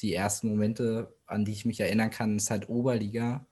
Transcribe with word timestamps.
die 0.00 0.12
ersten 0.14 0.48
Momente, 0.48 1.14
an 1.26 1.44
die 1.44 1.52
ich 1.52 1.64
mich 1.64 1.80
erinnern 1.80 2.10
kann, 2.10 2.36
ist 2.36 2.50
halt 2.50 2.68
Oberliga, 2.68 3.46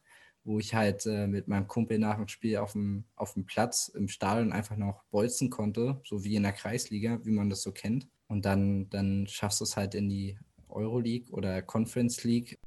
wo 0.44 0.58
ich 0.58 0.74
halt 0.74 1.06
äh, 1.06 1.26
mit 1.26 1.48
meinem 1.48 1.66
Kumpel 1.66 1.98
nach 1.98 2.16
dem 2.16 2.28
Spiel 2.28 2.58
auf 2.58 2.72
dem, 2.72 3.04
auf 3.16 3.32
dem 3.34 3.46
Platz 3.46 3.88
im 3.88 4.08
Stadion 4.08 4.52
einfach 4.52 4.76
noch 4.76 5.04
bolzen 5.10 5.50
konnte, 5.50 6.00
so 6.04 6.22
wie 6.22 6.36
in 6.36 6.42
der 6.42 6.52
Kreisliga, 6.52 7.18
wie 7.24 7.30
man 7.30 7.48
das 7.48 7.62
so 7.62 7.72
kennt. 7.72 8.08
Und 8.28 8.44
dann, 8.44 8.88
dann 8.90 9.26
schaffst 9.26 9.60
du 9.60 9.64
es 9.64 9.76
halt 9.76 9.94
in 9.94 10.08
die 10.08 10.38
Euroleague 10.68 11.32
oder 11.32 11.62
Conference 11.62 12.24
League. 12.24 12.58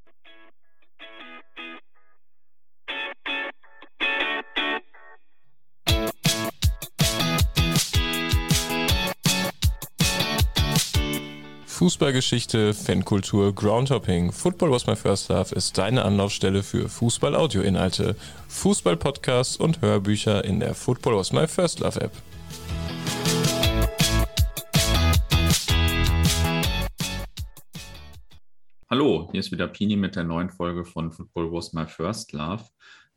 Fußballgeschichte, 11.88 12.74
Fankultur, 12.74 13.56
Groundhopping. 13.56 14.34
Football 14.34 14.72
was 14.72 14.88
my 14.88 14.96
first 14.98 15.30
love 15.30 15.56
ist 15.56 15.78
deine 15.78 16.04
Anlaufstelle 16.04 16.62
für 16.62 16.90
Fußball-Audio-Inhalte, 16.90 18.18
Fußball-Podcasts 18.50 19.56
und 19.56 19.80
Hörbücher 19.80 20.44
in 20.44 20.60
der 20.60 20.76
Football 20.76 21.16
was 21.16 21.32
my 21.32 21.48
first 21.48 21.80
love 21.80 21.98
App. 22.02 22.12
Hallo, 28.90 29.30
hier 29.32 29.40
ist 29.40 29.54
wieder 29.54 29.70
Pini 29.70 29.96
mit 29.96 30.18
der 30.18 30.26
neuen 30.26 30.50
Folge 30.50 30.84
von 30.84 31.14
Football 31.14 31.54
was 31.54 31.72
my 31.72 31.86
first 31.86 32.34
love. 32.34 32.66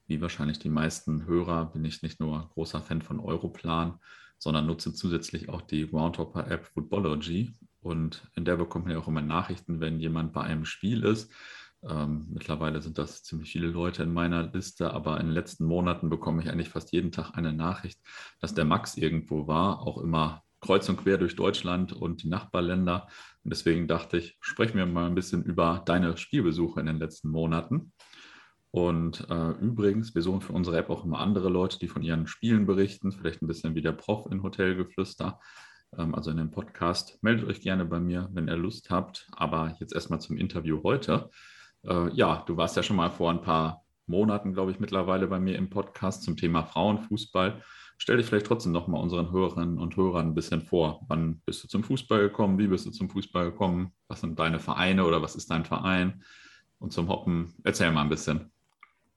Wie 0.06 0.20
wahrscheinlich 0.20 0.60
die 0.60 0.70
meisten 0.70 1.26
Hörer 1.26 1.72
bin 1.72 1.84
ich 1.84 2.02
nicht 2.02 2.20
nur 2.20 2.48
großer 2.54 2.80
Fan 2.80 3.02
von 3.02 3.18
Europlan, 3.18 3.98
sondern 4.38 4.66
nutze 4.68 4.94
zusätzlich 4.94 5.48
auch 5.48 5.60
die 5.60 5.88
Groundhopper-App 5.90 6.66
Footballogy 6.66 7.52
und 7.80 8.28
in 8.34 8.44
der 8.44 8.56
bekommt 8.56 8.86
man 8.86 8.94
ja 8.94 9.00
auch 9.00 9.08
immer 9.08 9.22
Nachrichten, 9.22 9.80
wenn 9.80 10.00
jemand 10.00 10.32
bei 10.32 10.42
einem 10.42 10.64
Spiel 10.64 11.04
ist. 11.04 11.32
Ähm, 11.82 12.26
mittlerweile 12.30 12.82
sind 12.82 12.98
das 12.98 13.22
ziemlich 13.22 13.52
viele 13.52 13.68
Leute 13.68 14.02
in 14.02 14.12
meiner 14.12 14.42
Liste, 14.52 14.92
aber 14.92 15.18
in 15.18 15.26
den 15.26 15.34
letzten 15.34 15.64
Monaten 15.64 16.10
bekomme 16.10 16.42
ich 16.42 16.50
eigentlich 16.50 16.68
fast 16.68 16.92
jeden 16.92 17.10
Tag 17.10 17.36
eine 17.36 17.52
Nachricht, 17.52 17.98
dass 18.40 18.54
der 18.54 18.66
Max 18.66 18.96
irgendwo 18.96 19.46
war, 19.46 19.80
auch 19.80 19.98
immer 19.98 20.42
kreuz 20.60 20.88
und 20.90 20.98
quer 20.98 21.16
durch 21.16 21.36
Deutschland 21.36 21.92
und 21.92 22.22
die 22.22 22.28
Nachbarländer. 22.28 23.08
Und 23.44 23.52
deswegen 23.52 23.88
dachte 23.88 24.18
ich, 24.18 24.36
sprechen 24.40 24.76
wir 24.76 24.84
mal 24.84 25.06
ein 25.06 25.14
bisschen 25.14 25.42
über 25.42 25.82
deine 25.86 26.18
Spielbesuche 26.18 26.80
in 26.80 26.86
den 26.86 26.98
letzten 26.98 27.30
Monaten. 27.30 27.92
Und 28.70 29.26
äh, 29.30 29.50
übrigens, 29.52 30.14
wir 30.14 30.22
suchen 30.22 30.42
für 30.42 30.52
unsere 30.52 30.76
App 30.76 30.90
auch 30.90 31.04
immer 31.04 31.18
andere 31.18 31.48
Leute, 31.48 31.78
die 31.78 31.88
von 31.88 32.02
ihren 32.02 32.26
Spielen 32.26 32.66
berichten, 32.66 33.10
vielleicht 33.10 33.42
ein 33.42 33.48
bisschen 33.48 33.74
wie 33.74 33.82
der 33.82 33.92
Prof 33.92 34.30
in 34.30 34.42
Hotelgeflüster. 34.42 35.40
Ähm, 35.96 36.14
also 36.14 36.30
in 36.30 36.36
dem 36.36 36.50
Podcast. 36.50 37.18
Meldet 37.22 37.48
euch 37.48 37.60
gerne 37.60 37.84
bei 37.84 38.00
mir, 38.00 38.28
wenn 38.32 38.48
ihr 38.48 38.56
Lust 38.56 38.90
habt. 38.90 39.28
Aber 39.32 39.76
jetzt 39.80 39.94
erstmal 39.94 40.20
zum 40.20 40.36
Interview 40.36 40.82
heute. 40.82 41.30
Äh, 41.84 42.12
ja, 42.14 42.42
du 42.46 42.56
warst 42.56 42.76
ja 42.76 42.82
schon 42.82 42.96
mal 42.96 43.10
vor 43.10 43.30
ein 43.30 43.42
paar 43.42 43.84
Monaten, 44.06 44.52
glaube 44.52 44.72
ich, 44.72 44.80
mittlerweile 44.80 45.26
bei 45.28 45.38
mir 45.38 45.56
im 45.56 45.70
Podcast 45.70 46.22
zum 46.24 46.36
Thema 46.36 46.64
Frauenfußball. 46.64 47.62
Stell 47.96 48.16
dich 48.16 48.26
vielleicht 48.26 48.46
trotzdem 48.46 48.72
nochmal 48.72 49.02
unseren 49.02 49.30
Hörerinnen 49.30 49.78
und 49.78 49.96
Hörern 49.96 50.28
ein 50.28 50.34
bisschen 50.34 50.62
vor. 50.62 51.04
Wann 51.08 51.40
bist 51.44 51.62
du 51.62 51.68
zum 51.68 51.84
Fußball 51.84 52.20
gekommen? 52.20 52.58
Wie 52.58 52.66
bist 52.66 52.86
du 52.86 52.90
zum 52.90 53.10
Fußball 53.10 53.50
gekommen? 53.50 53.92
Was 54.08 54.22
sind 54.22 54.38
deine 54.38 54.58
Vereine 54.58 55.04
oder 55.04 55.20
was 55.22 55.36
ist 55.36 55.50
dein 55.50 55.64
Verein? 55.64 56.22
Und 56.78 56.92
zum 56.92 57.08
Hoppen, 57.08 57.54
erzähl 57.62 57.90
mal 57.92 58.00
ein 58.00 58.08
bisschen. 58.08 58.50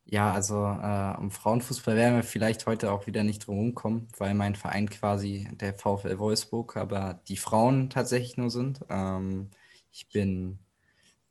Ja, 0.06 0.34
also 0.34 0.56
äh, 0.66 1.18
um 1.18 1.32
Frauenfußball 1.32 1.96
werden 1.96 2.16
wir 2.18 2.24
vielleicht 2.24 2.66
heute 2.68 2.92
auch 2.92 3.08
wieder 3.08 3.24
nicht 3.24 3.48
drum 3.48 3.74
kommen, 3.74 4.08
weil 4.18 4.34
mein 4.34 4.56
Verein 4.56 4.90
quasi 4.90 5.48
der 5.54 5.74
VfL 5.74 6.20
Wolfsburg, 6.20 6.76
aber 6.78 7.22
die 7.28 7.38
Frauen 7.38 7.90
tatsächlich 7.90 8.36
nur 8.38 8.52
sind. 8.52 8.82
Ähm, 8.90 9.50
ich 9.92 10.10
bin 10.10 10.60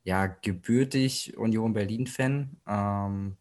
ja 0.04 0.26
gebürtig 0.26 1.36
Union 1.38 1.74
Berlin-Fan. 1.74 2.58
Ähm, 2.68 3.36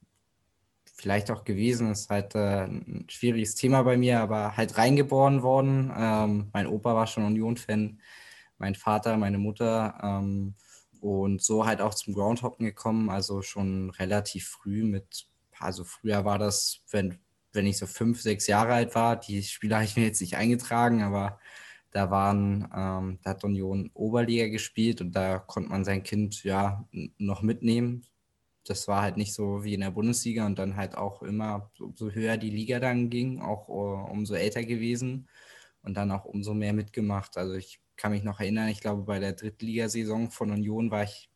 vielleicht 0.96 1.32
auch 1.32 1.44
gewesen, 1.46 1.92
ist 1.92 2.10
halt 2.10 2.36
äh, 2.36 2.66
ein 2.66 3.06
schwieriges 3.10 3.56
Thema 3.56 3.84
bei 3.84 3.98
mir, 3.98 4.20
aber 4.22 4.58
halt 4.58 4.78
reingeboren 4.78 5.44
worden. 5.44 5.92
Ähm, 5.98 6.50
mein 6.54 6.68
Opa 6.68 6.96
war 6.96 7.08
schon 7.08 7.26
Union-Fan, 7.26 8.00
mein 8.58 8.76
Vater, 8.76 9.18
meine 9.18 9.38
Mutter. 9.40 9.96
Und 11.02 11.42
so 11.42 11.66
halt 11.66 11.82
auch 11.82 11.96
zum 11.96 12.14
Groundhoppen 12.14 12.66
gekommen, 12.66 13.10
also 13.10 13.42
schon 13.42 13.90
relativ 13.90 14.48
früh 14.48 14.84
mit, 14.84 15.28
also 15.60 15.84
früher 15.84 16.26
war 16.26 16.38
das, 16.38 16.84
wenn, 16.92 17.18
wenn 17.54 17.66
ich 17.66 17.80
so 17.80 17.88
fünf, 17.88 18.22
sechs 18.22 18.46
Jahre 18.48 18.74
alt 18.74 18.94
war, 18.96 19.20
die 19.20 19.42
Spiele 19.44 19.76
habe 19.78 19.86
ich 19.86 19.98
mir 19.98 20.06
jetzt 20.06 20.22
nicht 20.22 20.38
eingetragen, 20.38 21.02
aber 21.02 21.40
da 21.92 22.12
waren, 22.12 22.70
ähm, 22.76 23.20
da 23.24 23.32
hat 23.32 23.44
Union 23.44 23.90
Oberliga 23.96 24.48
gespielt 24.48 25.02
und 25.02 25.14
da 25.14 25.40
konnte 25.40 25.70
man 25.72 25.84
sein 25.84 26.04
Kind 26.04 26.44
ja 26.44 26.88
noch 27.18 27.42
mitnehmen. 27.42 28.04
Das 28.66 28.88
war 28.88 29.02
halt 29.02 29.18
nicht 29.18 29.34
so 29.34 29.64
wie 29.64 29.74
in 29.74 29.82
der 29.82 29.92
Bundesliga 29.92 30.46
und 30.46 30.60
dann 30.60 30.76
halt 30.78 30.96
auch 30.96 31.24
immer, 31.24 31.72
umso 31.80 32.12
höher 32.12 32.38
die 32.38 32.52
Liga 32.52 32.80
dann 32.80 33.10
ging, 33.10 33.42
auch 33.42 33.68
uh, 33.70 34.06
umso 34.12 34.36
älter 34.36 34.64
gewesen 34.64 35.28
und 35.82 35.96
dann 35.96 36.12
auch 36.12 36.26
umso 36.26 36.54
mehr 36.54 36.74
mitgemacht. 36.74 37.38
Also 37.38 37.56
ich 37.56 37.82
kann 37.98 38.12
mich 38.12 38.24
noch 38.24 38.40
erinnern, 38.40 38.70
ich 38.70 38.82
glaube, 38.82 39.04
bei 39.04 39.20
der 39.20 39.34
Drittligasaison 39.34 40.32
von 40.32 40.52
Union 40.52 40.92
war 40.92 41.04
ich 41.04 41.30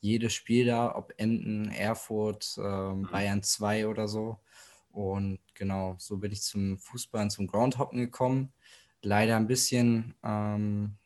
jedes 0.00 0.34
Spiel 0.34 0.66
da, 0.66 0.94
ob 0.94 1.14
Emden, 1.16 1.70
Erfurt, 1.70 2.56
ähm, 2.58 3.00
mhm. 3.00 3.08
Bayern 3.10 3.42
2 3.42 3.86
oder 3.88 4.06
so. 4.06 4.38
Und 4.90 5.38
genau, 5.54 5.96
so 5.98 6.18
bin 6.18 6.30
ich 6.30 6.42
zum 6.42 6.78
Fußball 6.78 7.22
und 7.22 7.30
zum 7.30 7.46
Groundhoppen 7.46 7.98
gekommen. 7.98 8.52
Leider 9.02 9.36
ein 9.36 9.46
bisschen, 9.46 10.14
ähm, 10.22 10.96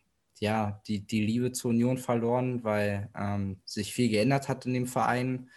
ja, 0.41 0.83
die, 0.87 1.01
die 1.01 1.25
Liebe 1.25 1.53
zur 1.53 1.71
Union 1.71 1.97
verloren, 1.97 2.65
weil 2.65 3.09
ähm, 3.17 3.61
sich 3.65 3.95
viel 3.95 4.09
geändert 4.09 4.49
hat 4.49 4.67
in 4.67 4.75
dem 4.75 4.87
Verein. 4.87 5.49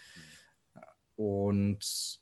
Und 1.16 2.22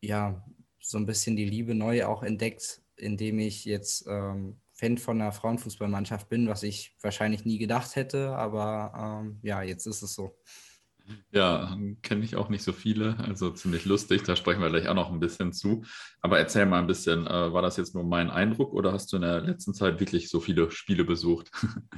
ja, 0.00 0.44
so 0.78 0.98
ein 0.98 1.06
bisschen 1.06 1.36
die 1.36 1.44
Liebe 1.44 1.74
neu 1.74 2.04
auch 2.06 2.22
entdeckt, 2.22 2.82
indem 2.96 3.38
ich 3.38 3.64
jetzt 3.64 4.06
ähm, 4.06 4.60
Fan 4.78 4.96
von 4.96 5.20
einer 5.20 5.32
Frauenfußballmannschaft 5.32 6.28
bin, 6.28 6.48
was 6.48 6.62
ich 6.62 6.96
wahrscheinlich 7.02 7.44
nie 7.44 7.58
gedacht 7.58 7.96
hätte, 7.96 8.36
aber 8.36 9.22
ähm, 9.24 9.40
ja, 9.42 9.60
jetzt 9.62 9.86
ist 9.86 10.02
es 10.02 10.14
so. 10.14 10.38
Ja, 11.32 11.76
kenne 12.02 12.24
ich 12.24 12.36
auch 12.36 12.48
nicht 12.48 12.62
so 12.62 12.72
viele, 12.72 13.18
also 13.18 13.50
ziemlich 13.50 13.86
lustig, 13.86 14.22
da 14.22 14.36
sprechen 14.36 14.60
wir 14.60 14.70
gleich 14.70 14.86
auch 14.88 14.94
noch 14.94 15.10
ein 15.10 15.18
bisschen 15.18 15.52
zu. 15.52 15.82
Aber 16.20 16.38
erzähl 16.38 16.64
mal 16.64 16.78
ein 16.78 16.86
bisschen, 16.86 17.26
äh, 17.26 17.52
war 17.52 17.62
das 17.62 17.76
jetzt 17.76 17.94
nur 17.94 18.04
mein 18.04 18.30
Eindruck 18.30 18.72
oder 18.72 18.92
hast 18.92 19.12
du 19.12 19.16
in 19.16 19.22
der 19.22 19.40
letzten 19.40 19.74
Zeit 19.74 19.98
wirklich 19.98 20.28
so 20.28 20.38
viele 20.38 20.70
Spiele 20.70 21.04
besucht? 21.04 21.50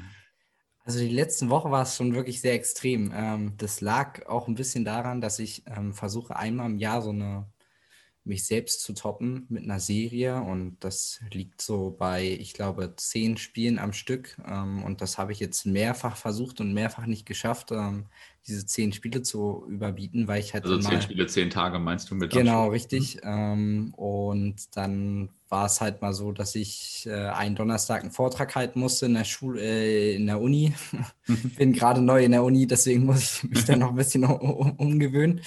Also 0.82 0.98
die 0.98 1.10
letzten 1.10 1.50
Woche 1.50 1.70
war 1.70 1.82
es 1.82 1.94
schon 1.94 2.14
wirklich 2.14 2.40
sehr 2.40 2.54
extrem. 2.54 3.12
Ähm, 3.14 3.54
das 3.58 3.82
lag 3.82 4.26
auch 4.26 4.48
ein 4.48 4.54
bisschen 4.54 4.84
daran, 4.84 5.20
dass 5.20 5.38
ich 5.38 5.62
ähm, 5.66 5.92
versuche, 5.92 6.34
einmal 6.34 6.70
im 6.70 6.78
Jahr 6.78 7.02
so 7.02 7.10
eine 7.10 7.46
mich 8.24 8.46
selbst 8.46 8.82
zu 8.82 8.92
toppen 8.92 9.46
mit 9.48 9.64
einer 9.64 9.80
Serie 9.80 10.40
und 10.42 10.76
das 10.80 11.20
liegt 11.32 11.62
so 11.62 11.90
bei, 11.90 12.24
ich 12.24 12.52
glaube, 12.52 12.94
zehn 12.96 13.36
Spielen 13.36 13.78
am 13.78 13.92
Stück. 13.92 14.36
Ähm, 14.46 14.82
und 14.84 15.00
das 15.00 15.18
habe 15.18 15.32
ich 15.32 15.40
jetzt 15.40 15.64
mehrfach 15.66 16.16
versucht 16.16 16.60
und 16.60 16.74
mehrfach 16.74 17.06
nicht 17.06 17.26
geschafft, 17.26 17.72
ähm, 17.72 18.06
diese 18.46 18.66
zehn 18.66 18.92
Spiele 18.92 19.22
zu 19.22 19.66
überbieten, 19.68 20.26
weil 20.26 20.40
ich 20.40 20.54
halt. 20.54 20.64
Also 20.64 20.78
zehn 20.78 21.02
Spiele, 21.02 21.26
zehn 21.26 21.50
Tage 21.50 21.78
meinst 21.78 22.10
du 22.10 22.14
mit? 22.14 22.32
Genau, 22.32 22.64
Anspruch. 22.64 22.72
richtig. 22.74 23.16
Mhm. 23.16 23.20
Ähm, 23.24 23.94
und 23.94 24.76
dann 24.76 25.30
war 25.48 25.66
es 25.66 25.80
halt 25.80 26.00
mal 26.00 26.14
so, 26.14 26.32
dass 26.32 26.54
ich 26.54 27.06
äh, 27.06 27.28
einen 27.28 27.56
Donnerstag 27.56 28.02
einen 28.02 28.12
Vortrag 28.12 28.54
halten 28.54 28.80
musste 28.80 29.06
in 29.06 29.14
der 29.14 29.24
Schule, 29.24 29.60
äh, 29.60 30.14
in 30.14 30.26
der 30.26 30.40
Uni. 30.40 30.72
Bin 31.56 31.72
gerade 31.72 32.00
neu 32.00 32.24
in 32.24 32.32
der 32.32 32.44
Uni, 32.44 32.66
deswegen 32.66 33.04
muss 33.04 33.42
ich 33.42 33.50
mich 33.50 33.64
dann 33.64 33.80
noch 33.80 33.90
ein 33.90 33.96
bisschen 33.96 34.24
um, 34.24 34.72
umgewöhnen. 34.76 35.40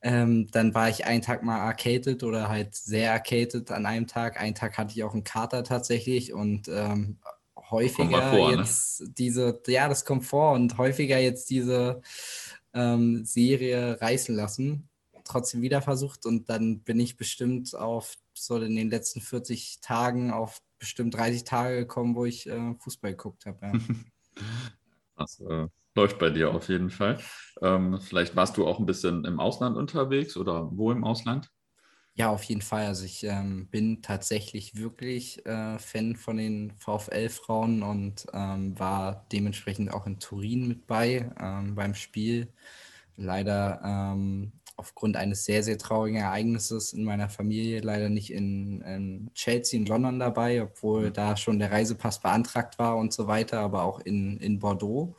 Ähm, 0.00 0.48
dann 0.50 0.74
war 0.74 0.90
ich 0.90 1.06
einen 1.06 1.22
Tag 1.22 1.42
mal 1.42 1.60
arcaded 1.60 2.22
oder 2.24 2.48
halt 2.48 2.74
sehr 2.74 3.12
arcaded 3.12 3.70
an 3.70 3.86
einem 3.86 4.06
Tag. 4.06 4.38
Einen 4.38 4.54
Tag 4.54 4.76
hatte 4.76 4.92
ich 4.94 5.02
auch 5.02 5.14
einen 5.14 5.24
Kater 5.24 5.64
tatsächlich 5.64 6.34
und 6.34 6.68
ähm, 6.68 7.18
häufiger 7.70 8.30
vor, 8.30 8.50
ne? 8.50 8.58
jetzt 8.58 9.00
ne? 9.00 9.08
diese, 9.16 9.60
ja, 9.66 9.88
das 9.88 10.04
kommt 10.04 10.24
vor 10.24 10.52
und 10.52 10.78
häufiger 10.78 11.18
jetzt 11.18 11.50
diese 11.50 12.00
ähm, 12.72 13.24
Serie 13.24 14.00
reißen 14.00 14.34
lassen. 14.34 14.88
Trotzdem 15.24 15.62
wieder 15.62 15.80
versucht 15.80 16.26
und 16.26 16.50
dann 16.50 16.80
bin 16.80 17.00
ich 17.00 17.16
bestimmt 17.16 17.74
auf 17.74 18.14
so 18.34 18.58
in 18.58 18.76
den 18.76 18.90
letzten 18.90 19.20
40 19.20 19.80
Tagen 19.80 20.30
auf 20.30 20.60
bestimmt 20.78 21.14
30 21.14 21.44
Tage 21.44 21.76
gekommen, 21.78 22.14
wo 22.14 22.26
ich 22.26 22.46
äh, 22.46 22.74
Fußball 22.78 23.12
geguckt 23.12 23.46
habe. 23.46 23.58
Ja. 23.62 23.72
das 25.16 25.40
äh, 25.40 25.68
läuft 25.94 26.18
bei 26.18 26.30
dir 26.30 26.52
auf 26.52 26.68
jeden 26.68 26.90
Fall. 26.90 27.18
Ähm, 27.62 27.98
vielleicht 28.00 28.36
warst 28.36 28.56
du 28.56 28.66
auch 28.66 28.78
ein 28.78 28.86
bisschen 28.86 29.24
im 29.24 29.40
Ausland 29.40 29.76
unterwegs 29.76 30.36
oder 30.36 30.68
wo 30.72 30.92
im 30.92 31.04
Ausland? 31.04 31.50
Ja, 32.16 32.30
auf 32.30 32.44
jeden 32.44 32.62
Fall. 32.62 32.86
Also 32.86 33.04
ich 33.04 33.24
ähm, 33.24 33.66
bin 33.66 34.00
tatsächlich 34.00 34.76
wirklich 34.76 35.44
äh, 35.46 35.78
Fan 35.80 36.14
von 36.14 36.36
den 36.36 36.72
VfL-Frauen 36.78 37.82
und 37.82 38.26
ähm, 38.32 38.78
war 38.78 39.26
dementsprechend 39.32 39.92
auch 39.92 40.06
in 40.06 40.20
Turin 40.20 40.68
mit 40.68 40.86
bei 40.86 41.28
ähm, 41.40 41.74
beim 41.74 41.94
Spiel. 41.94 42.52
Leider 43.16 43.80
ähm, 43.84 44.52
aufgrund 44.76 45.16
eines 45.16 45.44
sehr, 45.44 45.62
sehr 45.62 45.78
traurigen 45.78 46.20
Ereignisses 46.20 46.92
in 46.92 47.04
meiner 47.04 47.28
Familie 47.28 47.80
leider 47.80 48.08
nicht 48.08 48.32
in, 48.32 48.80
in 48.82 49.30
Chelsea 49.34 49.78
in 49.78 49.86
London 49.86 50.18
dabei, 50.18 50.62
obwohl 50.62 51.08
mhm. 51.08 51.12
da 51.12 51.36
schon 51.36 51.58
der 51.58 51.72
Reisepass 51.72 52.20
beantragt 52.20 52.78
war 52.78 52.96
und 52.96 53.12
so 53.12 53.26
weiter, 53.26 53.60
aber 53.60 53.82
auch 53.82 54.00
in, 54.00 54.38
in 54.38 54.58
Bordeaux. 54.58 55.16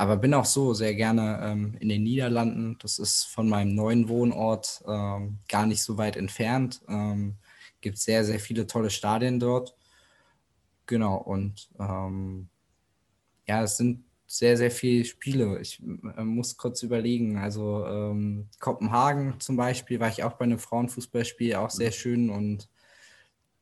Aber 0.00 0.16
bin 0.16 0.32
auch 0.32 0.46
so 0.46 0.72
sehr 0.72 0.94
gerne 0.94 1.40
ähm, 1.42 1.76
in 1.78 1.90
den 1.90 2.02
Niederlanden. 2.04 2.78
Das 2.80 2.98
ist 2.98 3.24
von 3.24 3.50
meinem 3.50 3.74
neuen 3.74 4.08
Wohnort 4.08 4.82
ähm, 4.88 5.40
gar 5.46 5.66
nicht 5.66 5.82
so 5.82 5.98
weit 5.98 6.16
entfernt. 6.16 6.80
Ähm, 6.88 7.36
gibt 7.82 7.98
sehr, 7.98 8.24
sehr 8.24 8.40
viele 8.40 8.66
tolle 8.66 8.88
Stadien 8.88 9.38
dort. 9.38 9.76
Genau, 10.86 11.16
und 11.16 11.68
ähm, 11.78 12.48
ja, 13.46 13.62
es 13.62 13.76
sind 13.76 14.04
sehr, 14.26 14.56
sehr 14.56 14.70
viele 14.70 15.04
Spiele. 15.04 15.60
Ich 15.60 15.82
äh, 16.16 16.24
muss 16.24 16.56
kurz 16.56 16.82
überlegen. 16.82 17.36
Also 17.36 17.84
ähm, 17.84 18.48
Kopenhagen 18.58 19.38
zum 19.38 19.58
Beispiel 19.58 20.00
war 20.00 20.08
ich 20.08 20.24
auch 20.24 20.32
bei 20.32 20.46
einem 20.46 20.58
Frauenfußballspiel, 20.58 21.56
auch 21.56 21.68
sehr 21.68 21.92
schön 21.92 22.30
und 22.30 22.70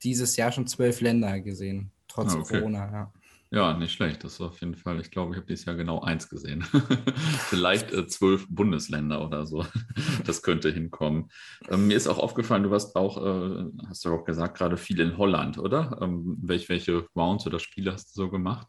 dieses 0.05 0.37
Jahr 0.37 0.52
schon 0.52 0.69
zwölf 0.69 1.00
Länder 1.00 1.40
gesehen, 1.40 1.90
trotz 2.06 2.35
ah, 2.35 2.38
okay. 2.38 2.58
Corona, 2.61 2.93
ja. 2.93 3.12
Ja, 3.50 3.73
nicht 3.73 3.93
schlecht. 3.93 4.25
Das 4.25 4.41
war 4.41 4.49
auf 4.49 4.61
jeden 4.61 4.75
Fall, 4.75 5.00
ich 5.00 5.11
glaube, 5.11 5.33
ich 5.33 5.39
habe 5.39 5.47
dieses 5.47 5.65
Jahr 5.65 5.75
genau 5.75 6.03
eins 6.03 6.29
gesehen. 6.29 6.62
Vielleicht 7.49 7.93
äh, 7.93 8.06
zwölf 8.06 8.47
Bundesländer 8.50 9.25
oder 9.25 9.47
so. 9.47 9.65
das 10.27 10.43
könnte 10.43 10.71
hinkommen. 10.71 11.31
Ähm, 11.71 11.87
mir 11.87 11.97
ist 11.97 12.09
auch 12.09 12.19
aufgefallen, 12.19 12.65
du 12.65 12.71
warst 12.71 12.95
auch, 12.95 13.17
äh, 13.17 13.65
hast 13.89 14.05
du 14.05 14.12
auch 14.12 14.25
gesagt, 14.25 14.59
gerade 14.59 14.77
viel 14.77 15.00
in 15.00 15.17
Holland, 15.17 15.56
oder? 15.56 15.99
Ähm, 16.03 16.37
welche, 16.43 16.69
welche 16.69 17.06
Rounds 17.17 17.47
oder 17.47 17.59
Spiele 17.59 17.93
hast 17.93 18.15
du 18.15 18.23
so 18.23 18.31
gemacht? 18.31 18.69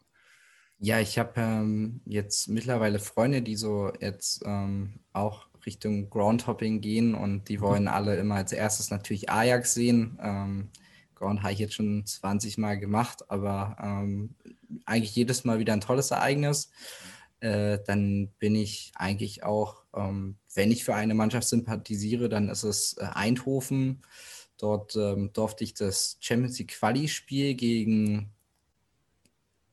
Ja, 0.78 0.98
ich 0.98 1.18
habe 1.18 1.32
ähm, 1.36 2.00
jetzt 2.06 2.48
mittlerweile 2.48 3.00
Freunde, 3.00 3.42
die 3.42 3.56
so 3.56 3.92
jetzt 4.00 4.42
ähm, 4.46 5.00
auch 5.12 5.46
Richtung 5.66 6.08
Groundhopping 6.08 6.80
gehen 6.80 7.14
und 7.14 7.50
die 7.50 7.58
mhm. 7.58 7.62
wollen 7.62 7.88
alle 7.88 8.16
immer 8.16 8.36
als 8.36 8.52
erstes 8.52 8.90
natürlich 8.90 9.28
Ajax 9.28 9.74
sehen. 9.74 10.18
Ähm, 10.22 10.70
Ground 11.14 11.42
habe 11.42 11.52
ich 11.52 11.58
jetzt 11.58 11.74
schon 11.74 12.06
20 12.06 12.56
Mal 12.56 12.78
gemacht, 12.78 13.30
aber 13.30 13.76
ähm, 13.78 14.34
eigentlich 14.84 15.14
jedes 15.14 15.44
Mal 15.44 15.58
wieder 15.58 15.72
ein 15.72 15.80
tolles 15.80 16.10
Ereignis. 16.10 16.70
Äh, 17.40 17.78
dann 17.86 18.28
bin 18.38 18.54
ich 18.54 18.92
eigentlich 18.94 19.42
auch, 19.44 19.82
ähm, 19.94 20.36
wenn 20.54 20.70
ich 20.70 20.84
für 20.84 20.94
eine 20.94 21.14
Mannschaft 21.14 21.48
sympathisiere, 21.48 22.28
dann 22.28 22.48
ist 22.48 22.64
es 22.64 22.96
äh, 22.98 23.04
Eindhoven. 23.04 24.02
Dort 24.58 24.94
ähm, 24.96 25.32
durfte 25.32 25.64
ich 25.64 25.72
das 25.72 26.18
Champions 26.20 26.58
League 26.58 26.72
Quali-Spiel 26.72 27.54
gegen 27.54 28.30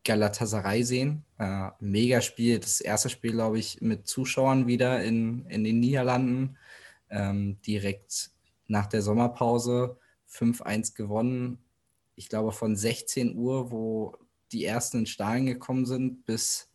Galatasaray 0.06 0.84
sehen. 0.84 1.26
Äh, 1.38 1.72
mega 1.82 2.22
Spiel, 2.22 2.60
das 2.60 2.80
erste 2.80 3.10
Spiel, 3.10 3.34
glaube 3.34 3.60
ich, 3.60 3.82
mit 3.82 4.08
Zuschauern 4.08 4.66
wieder 4.66 5.04
in, 5.04 5.46
in 5.48 5.66
den 5.66 5.82
Niederlanden. 5.82 6.58
Ähm, 7.10 7.62
direkt 7.62 8.32
nach 8.68 8.88
der 8.88 9.02
Sommerpause 9.02 9.98
5-1 10.30 10.96
gewonnen. 10.96 11.60
Ich 12.16 12.30
glaube, 12.30 12.54
von 12.54 12.78
16 12.78 13.36
Uhr, 13.36 13.72
wo 13.72 14.18
die 14.52 14.66
ersten 14.66 15.00
in 15.00 15.06
Stahlen 15.06 15.46
gekommen 15.46 15.86
sind, 15.86 16.26
bis 16.26 16.70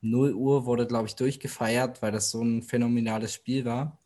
0 0.00 0.34
Uhr 0.34 0.66
wurde, 0.66 0.86
glaube 0.86 1.08
ich, 1.08 1.16
durchgefeiert, 1.16 2.02
weil 2.02 2.12
das 2.12 2.30
so 2.30 2.42
ein 2.42 2.62
phänomenales 2.62 3.32
Spiel 3.32 3.64
war 3.64 3.98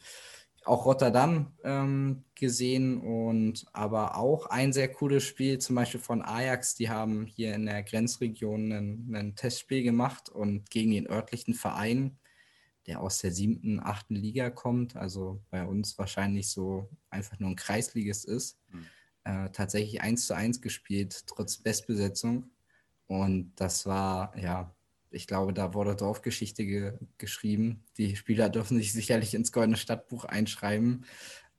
auch 0.65 0.85
Rotterdam 0.85 1.53
ähm, 1.65 2.25
gesehen 2.35 3.01
und 3.01 3.67
aber 3.73 4.17
auch 4.17 4.47
ein 4.47 4.73
sehr 4.73 4.89
cooles 4.89 5.25
Spiel, 5.25 5.59
zum 5.59 5.77
Beispiel 5.77 6.01
von 6.01 6.23
Ajax. 6.23 6.75
Die 6.75 6.91
haben 6.91 7.27
hier 7.27 7.55
in 7.55 7.67
der 7.67 7.83
Grenzregion 7.83 8.73
ein, 8.73 9.15
ein 9.15 9.37
Testspiel 9.37 9.83
gemacht 9.83 10.29
und 10.29 10.71
gegen 10.71 10.91
den 10.93 11.09
örtlichen 11.09 11.55
Verein, 11.55 12.19
der 12.87 13.01
aus 13.01 13.19
der 13.19 13.33
siebten, 13.33 13.81
achten 13.81 14.15
Liga 14.15 14.51
kommt, 14.51 14.97
also 14.97 15.43
bei 15.51 15.65
uns 15.65 15.99
wahrscheinlich 15.99 16.49
so 16.49 16.89
einfach 17.09 17.39
nur 17.39 17.51
ein 17.51 17.57
Kreisligist 17.57 18.27
ist, 18.27 18.59
mhm. 18.71 18.87
äh, 19.25 19.51
tatsächlich 19.51 20.03
1 20.03 20.27
zu 20.27 20.35
1 20.35 20.61
gespielt, 20.61 21.25
trotz 21.27 21.59
Bestbesetzung. 21.59 22.51
Und 23.11 23.55
das 23.57 23.87
war, 23.87 24.33
ja, 24.39 24.73
ich 25.11 25.27
glaube, 25.27 25.53
da 25.53 25.75
wurde 25.75 25.97
Dorfgeschichte 25.97 26.65
ge 26.65 26.93
geschrieben. 27.19 27.83
Die 27.97 28.15
Spieler 28.15 28.49
dürfen 28.49 28.79
sich 28.79 28.93
sicherlich 28.93 29.35
ins 29.35 29.51
Goldene 29.51 29.77
Stadtbuch 29.77 30.27
einschreiben. 30.27 31.05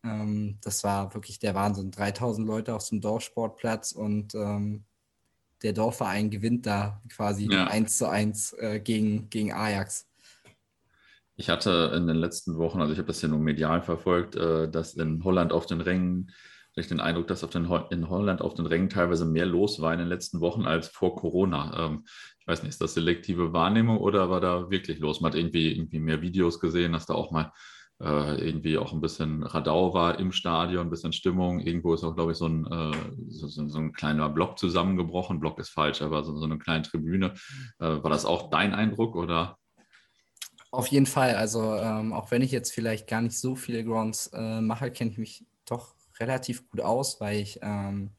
Ähm, 0.02 0.60
das 0.62 0.86
war 0.86 1.14
wirklich 1.14 1.40
der 1.40 1.54
Wahnsinn. 1.54 1.92
3000 1.92 2.48
Leute 2.48 2.74
auf 2.74 2.88
dem 2.88 3.02
Dorfsportplatz 3.02 3.92
und 3.92 4.34
ähm, 4.34 4.86
der 5.62 5.74
Dorfverein 5.74 6.30
gewinnt 6.30 6.66
da 6.68 7.02
quasi 7.10 7.52
ja. 7.52 7.68
1 7.68 7.98
zu 7.98 8.08
1 8.08 8.54
äh, 8.54 8.80
gegen, 8.80 9.30
gegen 9.30 9.52
Ajax. 9.52 10.08
Ich 11.36 11.50
hatte 11.50 11.92
in 11.98 12.08
den 12.08 12.16
letzten 12.16 12.56
Wochen, 12.60 12.80
also 12.80 12.94
ich 12.94 12.98
habe 12.98 13.08
das 13.08 13.22
ja 13.22 13.28
nur 13.28 13.40
medial 13.40 13.82
verfolgt, 13.82 14.38
äh, 14.38 14.72
dass 14.72 14.94
in 14.94 15.22
Holland 15.26 15.52
auf 15.52 15.66
den 15.66 15.82
Rängen 15.82 16.32
ich 16.76 16.88
den 16.88 17.00
Eindruck, 17.00 17.28
dass 17.28 17.44
auf 17.44 17.50
den, 17.50 17.70
in 17.90 18.10
Holland 18.10 18.42
auf 18.42 18.54
den 18.54 18.66
Rängen 18.66 18.90
teilweise 18.90 19.26
mehr 19.26 19.46
los 19.46 19.82
war 19.82 19.94
in 19.94 20.00
den 20.00 20.08
letzten 20.08 20.40
Wochen 20.40 20.66
als 20.66 20.88
vor 20.88 21.16
Corona. 21.16 21.86
Ähm, 21.86 22.06
ich 22.40 22.48
weiß 22.48 22.64
nicht, 22.64 22.72
ist 22.72 22.82
das 22.82 22.94
selektive 22.94 23.54
Wahrnehmung 23.54 23.98
oder 23.98 24.30
war 24.30 24.42
da 24.42 24.70
wirklich 24.70 25.00
los? 25.00 25.22
Man 25.22 25.32
hat 25.32 25.38
irgendwie, 25.38 25.72
irgendwie 25.72 26.00
mehr 26.00 26.22
Videos 26.22 26.60
gesehen, 26.60 26.94
dass 26.94 27.06
da 27.06 27.14
auch 27.14 27.32
mal 27.32 27.52
äh, 28.02 28.48
irgendwie 28.48 28.78
auch 28.78 28.94
ein 28.94 29.02
bisschen 29.02 29.44
Radau 29.44 29.94
war 29.94 30.18
im 30.18 30.32
Stadion, 30.32 30.88
ein 30.88 30.90
bisschen 30.90 31.14
Stimmung. 31.14 31.60
Irgendwo 31.60 31.94
ist 31.94 32.04
auch, 32.04 32.16
glaube 32.16 32.32
ich, 32.32 32.38
so 32.38 32.48
ein, 32.48 32.66
äh, 32.66 32.98
so, 33.28 33.48
so, 33.48 33.78
ein 33.78 33.94
kleiner 33.94 34.30
Block 34.30 34.58
zusammengebrochen. 34.58 35.40
Block 35.40 35.60
ist 35.60 35.70
falsch, 35.70 36.02
aber 36.02 36.24
so, 36.24 36.36
so 36.36 36.46
eine 36.46 36.58
kleine 36.58 36.84
Tribüne. 36.84 37.34
Äh, 37.80 38.02
war 38.02 38.10
das 38.10 38.26
auch 38.26 38.50
dein 38.50 38.74
Eindruck 38.74 39.16
oder? 39.16 39.58
Auf 40.72 40.88
jeden 40.88 41.06
Fall. 41.06 41.36
Also 41.36 41.76
ähm, 41.76 42.14
auch 42.14 42.32
wenn 42.32 42.42
ich 42.42 42.52
jetzt 42.52 42.74
vielleicht 42.74 43.08
gar 43.08 43.22
nicht 43.22 43.38
so 43.38 43.56
viele 43.56 43.84
Grounds 43.84 44.28
äh, 44.34 44.62
mache, 44.62 44.90
kenne 44.90 45.12
ich 45.12 45.18
mich 45.18 45.46
doch 45.66 45.94
relativ 46.22 46.70
gut 46.70 46.82
aus, 46.82 47.20
weil 47.20 47.40
ich 47.40 47.60
ähm, 47.62 48.12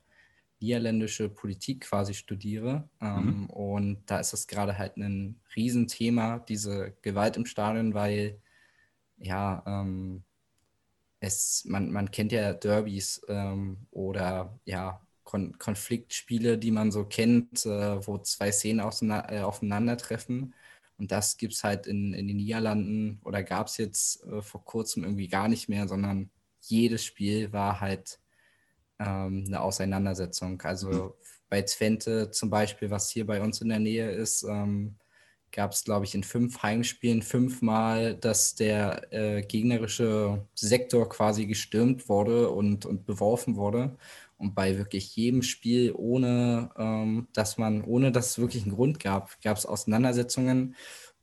niederländische 0.60 1.28
Politik 1.28 1.82
quasi 1.82 2.14
studiere. 2.14 2.88
Ähm, 3.00 3.42
mhm. 3.42 3.50
Und 3.50 4.02
da 4.06 4.20
ist 4.20 4.32
es 4.32 4.46
gerade 4.46 4.78
halt 4.78 4.96
ein 4.96 5.40
Riesenthema, 5.56 6.38
diese 6.38 6.94
Gewalt 7.02 7.36
im 7.36 7.46
Stadion, 7.46 7.94
weil 7.94 8.40
ja, 9.18 9.62
ähm, 9.66 10.22
es, 11.20 11.64
man, 11.66 11.92
man 11.92 12.10
kennt 12.10 12.32
ja 12.32 12.52
Derbys 12.52 13.22
ähm, 13.28 13.86
oder 13.90 14.58
ja, 14.64 15.00
Kon 15.24 15.56
Konfliktspiele, 15.58 16.58
die 16.58 16.72
man 16.72 16.90
so 16.90 17.04
kennt, 17.04 17.64
äh, 17.64 18.06
wo 18.06 18.18
zwei 18.18 18.50
Szenen 18.50 18.80
äh, 18.80 19.40
aufeinandertreffen. 19.40 20.54
Und 20.98 21.12
das 21.12 21.36
gibt 21.36 21.54
es 21.54 21.64
halt 21.64 21.86
in, 21.86 22.12
in 22.12 22.28
den 22.28 22.36
Niederlanden 22.36 23.20
oder 23.24 23.42
gab 23.42 23.68
es 23.68 23.76
jetzt 23.76 24.24
äh, 24.24 24.42
vor 24.42 24.64
kurzem 24.64 25.04
irgendwie 25.04 25.28
gar 25.28 25.48
nicht 25.48 25.68
mehr, 25.68 25.88
sondern 25.88 26.30
jedes 26.62 27.04
Spiel 27.04 27.52
war 27.52 27.80
halt 27.80 28.18
ähm, 28.98 29.44
eine 29.46 29.60
Auseinandersetzung. 29.60 30.60
Also 30.62 30.88
mhm. 30.88 31.12
bei 31.48 31.62
Twente 31.62 32.30
zum 32.30 32.50
Beispiel, 32.50 32.90
was 32.90 33.10
hier 33.10 33.26
bei 33.26 33.40
uns 33.40 33.60
in 33.60 33.68
der 33.68 33.80
Nähe 33.80 34.10
ist, 34.10 34.44
ähm, 34.44 34.96
gab 35.52 35.72
es, 35.72 35.84
glaube 35.84 36.06
ich, 36.06 36.14
in 36.14 36.24
fünf 36.24 36.62
Heimspielen 36.62 37.22
fünfmal, 37.22 38.14
dass 38.14 38.54
der 38.54 39.12
äh, 39.12 39.42
gegnerische 39.42 40.46
Sektor 40.54 41.08
quasi 41.08 41.46
gestürmt 41.46 42.08
wurde 42.08 42.50
und, 42.50 42.86
und 42.86 43.04
beworfen 43.04 43.56
wurde. 43.56 43.96
Und 44.38 44.54
bei 44.54 44.78
wirklich 44.78 45.14
jedem 45.14 45.42
Spiel, 45.42 45.92
ohne 45.94 46.70
ähm, 46.76 47.28
dass 47.32 47.58
man, 47.58 47.84
ohne 47.84 48.10
dass 48.10 48.30
es 48.30 48.38
wirklich 48.38 48.64
einen 48.64 48.74
Grund 48.74 48.98
gab, 48.98 49.40
gab 49.42 49.56
es 49.56 49.66
Auseinandersetzungen. 49.66 50.74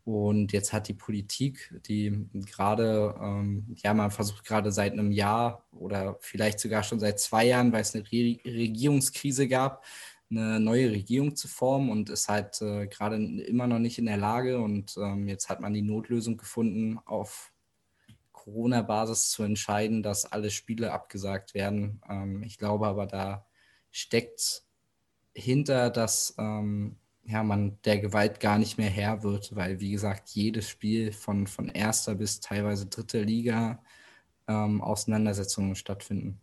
Und 0.09 0.53
jetzt 0.53 0.73
hat 0.73 0.87
die 0.87 0.95
Politik, 0.95 1.71
die 1.85 2.25
gerade, 2.33 3.15
ähm, 3.21 3.75
ja, 3.83 3.93
man 3.93 4.09
versucht 4.09 4.43
gerade 4.43 4.71
seit 4.71 4.93
einem 4.93 5.11
Jahr 5.11 5.67
oder 5.71 6.17
vielleicht 6.19 6.59
sogar 6.59 6.81
schon 6.81 6.99
seit 6.99 7.19
zwei 7.19 7.45
Jahren, 7.45 7.71
weil 7.71 7.81
es 7.81 7.93
eine 7.93 8.03
Re 8.11 8.39
Regierungskrise 8.43 9.47
gab, 9.47 9.85
eine 10.31 10.59
neue 10.59 10.89
Regierung 10.89 11.35
zu 11.35 11.47
formen 11.47 11.91
und 11.91 12.09
ist 12.09 12.27
halt 12.27 12.59
äh, 12.59 12.87
gerade 12.87 13.17
immer 13.17 13.67
noch 13.67 13.77
nicht 13.77 13.99
in 13.99 14.07
der 14.07 14.17
Lage. 14.17 14.59
Und 14.59 14.97
ähm, 14.97 15.27
jetzt 15.27 15.47
hat 15.47 15.61
man 15.61 15.75
die 15.75 15.83
Notlösung 15.83 16.37
gefunden, 16.37 16.97
auf 17.05 17.53
Corona-Basis 18.31 19.29
zu 19.29 19.43
entscheiden, 19.43 20.01
dass 20.01 20.25
alle 20.25 20.49
Spiele 20.49 20.91
abgesagt 20.91 21.53
werden. 21.53 22.01
Ähm, 22.09 22.41
ich 22.41 22.57
glaube 22.57 22.87
aber, 22.87 23.05
da 23.05 23.45
steckt 23.91 24.63
hinter, 25.35 25.91
dass 25.91 26.33
ähm, 26.39 26.97
ja, 27.29 27.43
man 27.43 27.77
der 27.86 28.00
Gewalt 28.00 28.39
gar 28.39 28.57
nicht 28.57 28.77
mehr 28.77 28.89
Herr 28.89 29.24
wird, 29.24 29.55
weil, 29.55 29.79
wie 29.79 29.91
gesagt, 29.91 30.29
jedes 30.29 30.67
Spiel 30.67 31.12
von, 31.12 31.45
von 31.45 31.69
erster 31.69 32.15
bis 32.15 32.39
teilweise 32.39 32.88
dritter 32.88 33.21
Liga 33.21 33.83
ähm, 34.48 34.81
Auseinandersetzungen 34.81 35.75
stattfinden. 35.75 36.41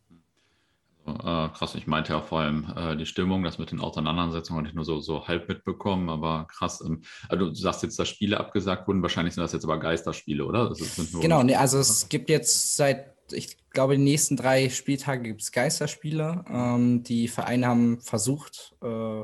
Also, 1.05 1.19
äh, 1.19 1.49
krass, 1.57 1.75
ich 1.75 1.87
meinte 1.87 2.13
ja 2.13 2.21
vor 2.21 2.41
allem 2.41 2.73
äh, 2.77 2.97
die 2.97 3.07
Stimmung, 3.07 3.43
das 3.43 3.59
mit 3.59 3.73
den 3.73 3.81
Auseinandersetzungen 3.81 4.59
habe 4.59 4.69
ich 4.69 4.75
nur 4.75 4.85
so, 4.85 5.01
so 5.01 5.27
halb 5.27 5.49
mitbekommen, 5.49 6.09
aber 6.09 6.47
krass. 6.49 6.81
Ähm, 6.85 7.03
also 7.29 7.47
du 7.47 7.55
sagst 7.55 7.83
jetzt, 7.83 7.99
dass 7.99 8.09
Spiele 8.09 8.39
abgesagt 8.39 8.87
wurden, 8.87 9.03
wahrscheinlich 9.03 9.35
sind 9.35 9.43
das 9.43 9.53
jetzt 9.53 9.65
aber 9.65 9.81
Geisterspiele, 9.81 10.45
oder? 10.45 10.73
genau, 11.21 11.43
nee, 11.43 11.57
also 11.57 11.79
es 11.79 12.09
gibt 12.09 12.31
jetzt 12.31 12.77
seit, 12.77 13.13
ich 13.33 13.57
glaube, 13.71 13.97
die 13.97 14.03
nächsten 14.03 14.37
drei 14.37 14.69
Spieltage 14.69 15.23
gibt 15.23 15.43
es 15.43 15.53
Geisterspiele. 15.53 16.45
Ähm, 16.49 17.03
die 17.03 17.27
Vereine 17.27 17.67
haben 17.67 18.01
versucht, 18.01 18.75
äh, 18.83 19.23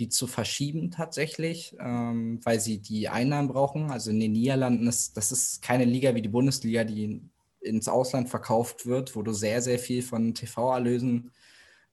die 0.00 0.08
zu 0.08 0.26
verschieben 0.26 0.90
tatsächlich, 0.90 1.76
ähm, 1.78 2.40
weil 2.42 2.58
sie 2.58 2.78
die 2.78 3.08
Einnahmen 3.08 3.48
brauchen. 3.48 3.90
Also 3.90 4.10
in 4.10 4.18
den 4.18 4.32
Niederlanden 4.32 4.86
ist 4.88 5.16
das 5.16 5.30
ist 5.30 5.62
keine 5.62 5.84
Liga 5.84 6.14
wie 6.14 6.22
die 6.22 6.28
Bundesliga, 6.28 6.84
die 6.84 7.20
ins 7.60 7.86
Ausland 7.86 8.30
verkauft 8.30 8.86
wird, 8.86 9.14
wo 9.14 9.22
du 9.22 9.32
sehr, 9.32 9.60
sehr 9.60 9.78
viel 9.78 10.02
von 10.02 10.34
TV-Erlösen 10.34 11.30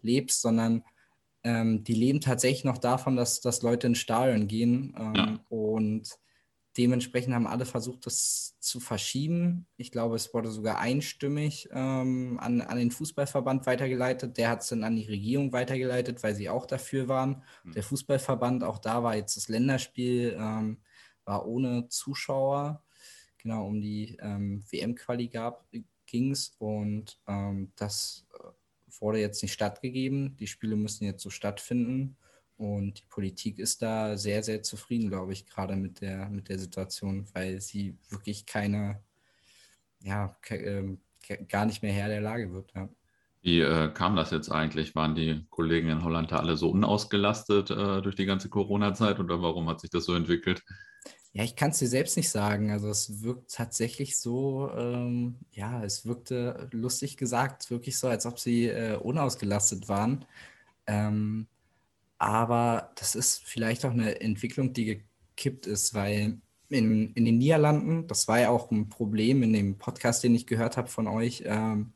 lebst, 0.02 0.42
sondern 0.42 0.84
ähm, 1.44 1.84
die 1.84 1.94
leben 1.94 2.22
tatsächlich 2.22 2.64
noch 2.64 2.78
davon, 2.78 3.18
dass, 3.18 3.42
dass 3.42 3.62
Leute 3.62 3.88
ins 3.88 4.00
Stadion 4.00 4.48
gehen. 4.48 4.96
Ähm, 4.98 5.16
ja. 5.16 5.40
Und 5.50 6.18
dementsprechend 6.77 7.34
haben 7.34 7.48
alle 7.48 7.65
versucht, 7.65 8.05
das 8.05 8.55
zu 8.60 8.79
verschieben. 8.79 9.65
Ich 9.77 9.91
glaube, 9.91 10.15
es 10.15 10.34
wurde 10.34 10.51
sogar 10.51 10.79
einstimmig 10.79 11.69
ähm, 11.72 12.38
an, 12.39 12.62
an 12.62 12.77
den 12.77 12.91
Fußballverband 12.91 13.65
weitergeleitet. 13.65 14.38
Der 14.38 14.50
hat 14.50 14.62
es 14.62 14.69
dann 14.69 14.84
an 14.84 14.96
die 14.96 15.05
Regierung 15.05 15.51
weitergeleitet, 15.53 16.22
weil 16.24 16.36
sie 16.36 16.50
auch 16.50 16.65
dafür 16.65 17.07
waren. 17.07 17.43
Mhm. 17.63 17.74
Der 17.74 17.84
Fußballverband, 17.84 18.63
auch 18.63 18.77
da 18.77 19.03
war 19.03 19.15
jetzt 19.15 19.38
das 19.38 19.48
Länderspiel, 19.48 20.38
ähm, 20.39 20.77
war 21.25 21.48
ohne 21.48 21.88
Zuschauer. 21.89 22.84
Genau, 23.38 23.67
um 23.67 23.81
die 23.81 24.17
ähm, 24.22 24.63
WM-Quali 24.69 25.31
ging 26.05 26.31
es 26.31 26.55
und 26.60 27.19
ähm, 27.27 27.72
das 27.75 28.25
äh, 28.34 28.48
wurde 29.01 29.19
jetzt 29.19 29.41
nicht 29.41 29.53
stattgegeben. 29.53 30.36
Die 30.38 30.48
Spiele 30.48 30.75
müssen 30.75 31.05
jetzt 31.05 31.24
so 31.24 31.29
stattfinden. 31.29 32.17
Und 32.58 33.00
die 33.00 33.06
Politik 33.08 33.60
ist 33.60 33.82
da 33.82 34.18
sehr, 34.18 34.42
sehr 34.44 34.64
zufrieden, 34.64 35.10
glaube 35.10 35.34
ich, 35.34 35.46
gerade 35.46 35.76
mit 35.76 36.02
der, 36.02 36.30
mit 36.30 36.50
der 36.50 36.58
Situation, 36.58 37.28
weil 37.34 37.62
sie 37.62 37.96
wirklich 38.10 38.46
keine, 38.46 39.00
ja, 40.02 40.36
ke 40.42 40.56
äh, 40.56 40.98
gar 41.46 41.66
nicht 41.66 41.84
mehr 41.84 41.94
Herr 41.94 42.08
der 42.08 42.22
Lage 42.22 42.52
wird. 42.52 42.74
Ja. 42.76 42.90
Wie 43.42 43.62
äh, 43.62 43.90
kam 43.94 44.16
das 44.16 44.32
jetzt 44.32 44.50
eigentlich? 44.52 44.96
Waren 44.96 45.14
die 45.14 45.46
Kollegen 45.50 45.90
in 45.90 46.04
Holland 46.04 46.32
da 46.32 46.38
alle 46.38 46.58
so 46.58 46.70
unausgelastet 46.70 47.70
äh, 47.70 48.02
durch 48.02 48.16
die 48.16 48.26
ganze 48.26 48.50
Corona-Zeit 48.50 49.20
oder 49.20 49.42
warum 49.42 49.70
hat 49.70 49.80
sich 49.80 49.90
das 49.90 50.06
so 50.06 50.16
entwickelt? 50.16 50.64
Ja, 51.34 51.44
ich 51.44 51.56
kann 51.56 51.70
es 51.70 51.78
dir 51.78 51.88
selbst 51.88 52.18
nicht 52.18 52.32
sagen. 52.32 52.72
Also 52.72 52.90
es 52.90 53.22
wirkt 53.22 53.54
tatsächlich 53.54 54.18
so, 54.18 54.72
ähm, 54.76 55.36
ja, 55.52 55.84
es 55.84 56.06
wirkte 56.06 56.68
lustig 56.72 57.18
gesagt, 57.18 57.70
wirklich 57.70 58.00
so, 58.00 58.08
als 58.08 58.26
ob 58.26 58.40
sie 58.40 58.66
äh, 58.66 58.98
unausgelastet 58.98 59.88
waren. 59.88 60.26
Ähm, 60.88 61.48
aber 62.18 62.92
das 62.96 63.16
ist 63.16 63.44
vielleicht 63.44 63.86
auch 63.86 63.92
eine 63.92 64.22
Entwicklung, 64.22 64.74
die 64.74 65.04
gekippt 65.36 65.68
ist, 65.68 65.94
weil 65.94 66.42
in, 66.70 67.14
in 67.14 67.26
den 67.26 67.38
Niederlanden, 67.38 68.08
das 68.08 68.28
war 68.28 68.40
ja 68.40 68.50
auch 68.50 68.72
ein 68.72 68.90
Problem 68.90 69.44
in 69.44 69.54
dem 69.54 69.78
Podcast, 69.78 70.24
den 70.24 70.36
ich 70.36 70.48
gehört 70.48 70.78
habe 70.78 70.90
von 70.90 71.08
euch, 71.08 71.44
ähm, 71.46 71.94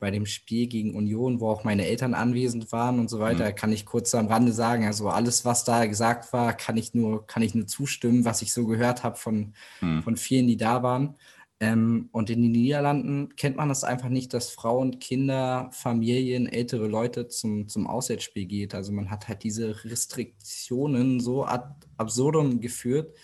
bei 0.00 0.10
dem 0.10 0.26
Spiel 0.26 0.66
gegen 0.66 0.94
Union, 0.94 1.40
wo 1.40 1.48
auch 1.48 1.64
meine 1.64 1.86
Eltern 1.86 2.12
anwesend 2.12 2.72
waren 2.72 2.98
und 2.98 3.08
so 3.08 3.20
weiter, 3.20 3.48
mhm. 3.48 3.54
kann 3.54 3.72
ich 3.72 3.86
kurz 3.86 4.14
am 4.14 4.26
Rande 4.26 4.52
sagen. 4.52 4.84
Also 4.84 5.08
alles, 5.08 5.44
was 5.44 5.64
da 5.64 5.86
gesagt 5.86 6.32
war, 6.32 6.52
kann 6.52 6.76
ich 6.76 6.92
nur, 6.92 7.26
kann 7.26 7.42
ich 7.42 7.54
nur 7.54 7.66
zustimmen, 7.66 8.24
was 8.26 8.42
ich 8.42 8.52
so 8.52 8.66
gehört 8.66 9.02
habe 9.02 9.16
von, 9.16 9.54
mhm. 9.80 10.02
von 10.02 10.16
vielen, 10.16 10.46
die 10.46 10.58
da 10.58 10.82
waren. 10.82 11.14
Ähm, 11.60 12.08
und 12.12 12.30
in 12.30 12.42
den 12.42 12.52
Niederlanden 12.52 13.36
kennt 13.36 13.56
man 13.56 13.68
das 13.68 13.84
einfach 13.84 14.08
nicht, 14.08 14.34
dass 14.34 14.50
Frauen, 14.50 14.98
Kinder, 14.98 15.68
Familien, 15.72 16.46
ältere 16.46 16.88
Leute 16.88 17.28
zum, 17.28 17.68
zum 17.68 17.86
Auswärtsspiel 17.86 18.46
geht. 18.46 18.74
Also 18.74 18.92
man 18.92 19.10
hat 19.10 19.28
halt 19.28 19.44
diese 19.44 19.84
Restriktionen 19.84 21.20
so 21.20 21.44
ad 21.44 21.86
absurdum 21.96 22.60
geführt. 22.60 23.16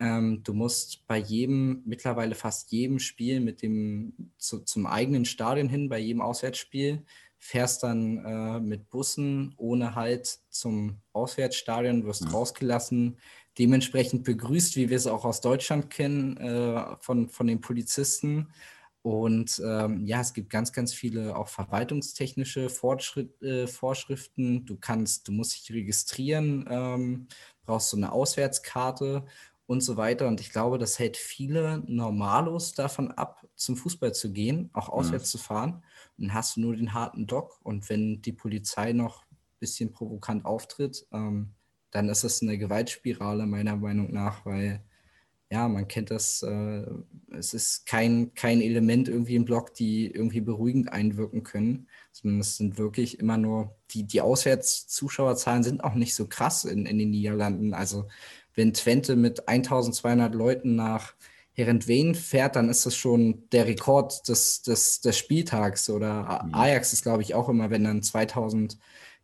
Ähm, 0.00 0.42
du 0.44 0.54
musst 0.54 1.06
bei 1.06 1.18
jedem, 1.18 1.82
mittlerweile 1.84 2.34
fast 2.34 2.70
jedem 2.72 2.98
Spiel 2.98 3.40
mit 3.40 3.62
dem 3.62 4.32
zu, 4.38 4.60
zum 4.60 4.86
eigenen 4.86 5.24
Stadion 5.24 5.68
hin, 5.68 5.88
bei 5.88 5.98
jedem 5.98 6.20
Auswärtsspiel, 6.20 7.04
fährst 7.38 7.84
dann 7.84 8.24
äh, 8.24 8.60
mit 8.60 8.90
Bussen 8.90 9.54
ohne 9.56 9.94
Halt 9.94 10.40
zum 10.50 10.98
Auswärtsstadion, 11.12 12.04
wirst 12.04 12.24
mhm. 12.24 12.30
rausgelassen, 12.30 13.18
dementsprechend 13.58 14.24
begrüßt, 14.24 14.76
wie 14.76 14.88
wir 14.88 14.96
es 14.96 15.06
auch 15.06 15.24
aus 15.24 15.40
Deutschland 15.40 15.90
kennen, 15.90 16.36
äh, 16.36 16.96
von, 17.00 17.28
von 17.28 17.46
den 17.46 17.60
Polizisten. 17.60 18.48
Und 19.02 19.62
ähm, 19.64 20.04
ja, 20.06 20.20
es 20.20 20.34
gibt 20.34 20.50
ganz, 20.50 20.72
ganz 20.72 20.92
viele 20.92 21.36
auch 21.36 21.48
verwaltungstechnische 21.48 22.68
Fortschritt, 22.68 23.40
äh, 23.42 23.66
Vorschriften. 23.66 24.66
Du 24.66 24.76
kannst, 24.76 25.28
du 25.28 25.32
musst 25.32 25.54
dich 25.54 25.74
registrieren, 25.74 26.66
ähm, 26.68 27.28
brauchst 27.62 27.90
so 27.90 27.96
eine 27.96 28.12
Auswärtskarte 28.12 29.24
und 29.66 29.82
so 29.82 29.96
weiter. 29.96 30.26
Und 30.26 30.40
ich 30.40 30.50
glaube, 30.50 30.78
das 30.78 30.98
hält 30.98 31.16
viele 31.16 31.82
Normalos 31.86 32.74
davon 32.74 33.10
ab, 33.12 33.46
zum 33.54 33.76
Fußball 33.76 34.14
zu 34.14 34.32
gehen, 34.32 34.70
auch 34.72 34.88
auswärts 34.88 35.28
mhm. 35.28 35.30
zu 35.30 35.38
fahren. 35.38 35.84
Dann 36.16 36.34
hast 36.34 36.56
du 36.56 36.60
nur 36.60 36.76
den 36.76 36.92
harten 36.92 37.26
Dock. 37.26 37.60
Und 37.62 37.88
wenn 37.88 38.20
die 38.22 38.32
Polizei 38.32 38.92
noch 38.92 39.22
ein 39.22 39.36
bisschen 39.60 39.92
provokant 39.92 40.44
auftritt, 40.44 41.06
ähm, 41.12 41.54
dann 41.90 42.08
ist 42.08 42.24
es 42.24 42.42
eine 42.42 42.58
Gewaltspirale 42.58 43.46
meiner 43.46 43.76
Meinung 43.76 44.12
nach, 44.12 44.44
weil 44.46 44.82
ja, 45.50 45.66
man 45.66 45.88
kennt 45.88 46.10
das, 46.10 46.42
äh, 46.42 46.84
es 47.30 47.54
ist 47.54 47.86
kein, 47.86 48.34
kein 48.34 48.60
Element 48.60 49.08
irgendwie 49.08 49.36
im 49.36 49.46
Block, 49.46 49.72
die 49.74 50.10
irgendwie 50.10 50.42
beruhigend 50.42 50.92
einwirken 50.92 51.42
können, 51.42 51.88
sondern 52.12 52.40
es 52.40 52.58
sind 52.58 52.76
wirklich 52.76 53.18
immer 53.18 53.38
nur, 53.38 53.74
die, 53.90 54.04
die 54.04 54.20
Auswärtszuschauerzahlen 54.20 55.62
sind 55.62 55.82
auch 55.82 55.94
nicht 55.94 56.14
so 56.14 56.26
krass 56.26 56.64
in, 56.64 56.84
in 56.84 56.98
den 56.98 57.10
Niederlanden. 57.10 57.72
Also 57.72 58.08
wenn 58.54 58.74
Twente 58.74 59.16
mit 59.16 59.48
1200 59.48 60.34
Leuten 60.34 60.76
nach 60.76 61.14
Herentween 61.52 62.14
fährt, 62.14 62.56
dann 62.56 62.68
ist 62.68 62.84
das 62.86 62.94
schon 62.94 63.48
der 63.50 63.66
Rekord 63.66 64.28
des, 64.28 64.62
des, 64.62 65.00
des 65.00 65.16
Spieltags. 65.16 65.88
Oder 65.88 66.44
mhm. 66.44 66.54
Ajax 66.54 66.92
ist, 66.92 67.02
glaube 67.02 67.22
ich, 67.22 67.34
auch 67.34 67.48
immer, 67.48 67.70
wenn 67.70 67.84
dann 67.84 68.02
2000 68.02 68.78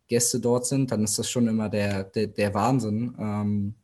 Gäste 0.07 0.39
dort 0.39 0.65
sind, 0.65 0.91
dann 0.91 1.03
ist 1.03 1.17
das 1.17 1.29
schon 1.29 1.47
immer 1.47 1.69
der, 1.69 2.03
der, 2.03 2.27
der 2.27 2.53
Wahnsinn. 2.53 3.15
Ähm, 3.19 3.75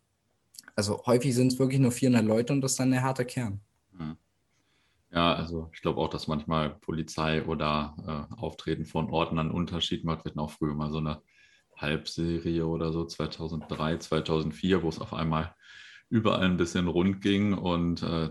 also 0.75 1.04
häufig 1.06 1.36
sind 1.36 1.51
es 1.51 1.60
wirklich 1.60 1.80
nur 1.80 1.92
400 1.92 2.24
Leute 2.24 2.54
und 2.54 2.62
das 2.62 2.72
ist 2.72 2.80
dann 2.80 2.92
der 2.92 3.04
harte 3.04 3.25
Kern. 3.25 3.60
Mhm. 3.92 4.18
Ja, 5.12 5.34
also 5.34 5.70
ich 5.74 5.82
glaube 5.82 6.00
auch, 6.00 6.10
dass 6.10 6.28
manchmal 6.28 6.70
Polizei 6.70 7.44
oder 7.44 8.30
äh, 8.32 8.36
Auftreten 8.36 8.86
von 8.86 9.10
Orten 9.10 9.40
einen 9.40 9.51
Unterschied 9.51 10.06
macht. 10.06 10.24
Wir 10.24 10.30
hatten 10.30 10.40
auch 10.40 10.51
früher 10.51 10.74
mal 10.74 10.92
so 10.92 11.00
eine 11.00 11.22
Halbserie 11.75 12.66
oder 12.66 12.94
so, 12.94 13.06
2003, 13.06 13.98
2004, 13.98 14.84
wo 14.84 14.90
es 14.90 15.00
auf 15.00 15.13
einmal 15.13 15.54
überall 16.10 16.46
ein 16.46 16.58
bisschen 16.58 16.88
rund 16.88 17.22
ging 17.22 17.54
und 17.54 18.04
äh, 18.04 18.30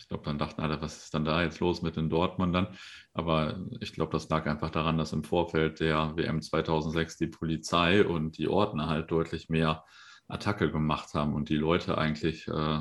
ich 0.00 0.08
glaube, 0.08 0.24
dann 0.24 0.38
dachten 0.38 0.62
alle, 0.62 0.80
was 0.80 1.04
ist 1.04 1.14
dann 1.14 1.26
da 1.26 1.42
jetzt 1.42 1.60
los 1.60 1.82
mit 1.82 1.96
den 1.96 2.08
Dortmundern? 2.08 2.68
Aber 3.12 3.60
ich 3.80 3.92
glaube, 3.92 4.12
das 4.12 4.28
lag 4.30 4.46
einfach 4.46 4.70
daran, 4.70 4.96
dass 4.96 5.12
im 5.12 5.24
Vorfeld 5.24 5.80
der 5.80 6.16
WM 6.16 6.40
2006 6.40 7.18
die 7.18 7.26
Polizei 7.26 8.04
und 8.04 8.38
die 8.38 8.48
Ordner 8.48 8.88
halt 8.88 9.10
deutlich 9.10 9.50
mehr 9.50 9.84
Attacke 10.26 10.72
gemacht 10.72 11.12
haben 11.12 11.34
und 11.34 11.50
die 11.50 11.56
Leute 11.56 11.98
eigentlich 11.98 12.48
äh, 12.48 12.78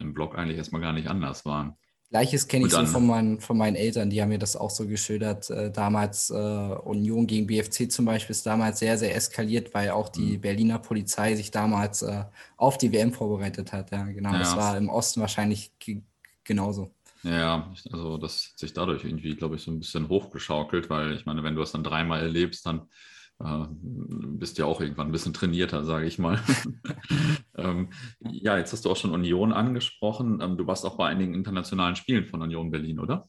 im 0.00 0.12
Block 0.12 0.36
eigentlich 0.36 0.58
erstmal 0.58 0.82
gar 0.82 0.92
nicht 0.92 1.08
anders 1.08 1.46
waren. 1.46 1.76
Gleiches 2.10 2.48
kenne 2.48 2.66
ich 2.66 2.72
dann, 2.72 2.86
so 2.86 2.92
von 2.94 3.06
meinen, 3.06 3.40
von 3.40 3.56
meinen 3.56 3.76
Eltern, 3.76 4.10
die 4.10 4.20
haben 4.20 4.30
mir 4.30 4.38
das 4.40 4.56
auch 4.56 4.70
so 4.70 4.86
geschildert. 4.86 5.48
Äh, 5.48 5.70
damals 5.70 6.28
äh, 6.28 6.34
Union 6.34 7.28
gegen 7.28 7.46
BFC 7.46 7.90
zum 7.90 8.04
Beispiel 8.04 8.32
ist 8.32 8.44
damals 8.44 8.80
sehr, 8.80 8.98
sehr 8.98 9.14
eskaliert, 9.14 9.72
weil 9.74 9.90
auch 9.90 10.08
die 10.08 10.36
mhm. 10.36 10.40
Berliner 10.40 10.78
Polizei 10.80 11.36
sich 11.36 11.52
damals 11.52 12.02
äh, 12.02 12.24
auf 12.56 12.78
die 12.78 12.92
WM 12.92 13.12
vorbereitet 13.12 13.72
hat. 13.72 13.92
Ja, 13.92 14.02
genau. 14.02 14.32
Ja, 14.32 14.40
das 14.40 14.56
war 14.56 14.76
im 14.76 14.88
Osten 14.88 15.20
wahrscheinlich 15.20 15.70
genauso. 16.44 16.94
Ja, 17.22 17.70
also 17.92 18.16
das 18.16 18.50
hat 18.50 18.58
sich 18.58 18.72
dadurch 18.72 19.04
irgendwie, 19.04 19.36
glaube 19.36 19.56
ich, 19.56 19.62
so 19.62 19.70
ein 19.70 19.80
bisschen 19.80 20.08
hochgeschaukelt, 20.08 20.88
weil 20.88 21.12
ich 21.12 21.26
meine, 21.26 21.42
wenn 21.42 21.54
du 21.54 21.62
es 21.62 21.72
dann 21.72 21.84
dreimal 21.84 22.20
erlebst, 22.20 22.64
dann 22.64 22.88
äh, 23.40 23.66
bist 23.70 24.56
du 24.56 24.62
ja 24.62 24.68
auch 24.68 24.80
irgendwann 24.80 25.08
ein 25.08 25.12
bisschen 25.12 25.34
trainierter, 25.34 25.84
sage 25.84 26.06
ich 26.06 26.18
mal. 26.18 26.40
ähm, 27.56 27.90
ja, 28.20 28.56
jetzt 28.56 28.72
hast 28.72 28.84
du 28.84 28.90
auch 28.90 28.96
schon 28.96 29.12
Union 29.12 29.52
angesprochen. 29.52 30.40
Ähm, 30.40 30.56
du 30.56 30.66
warst 30.66 30.86
auch 30.86 30.96
bei 30.96 31.08
einigen 31.08 31.34
internationalen 31.34 31.96
Spielen 31.96 32.24
von 32.24 32.40
Union 32.40 32.70
Berlin, 32.70 32.98
oder? 32.98 33.26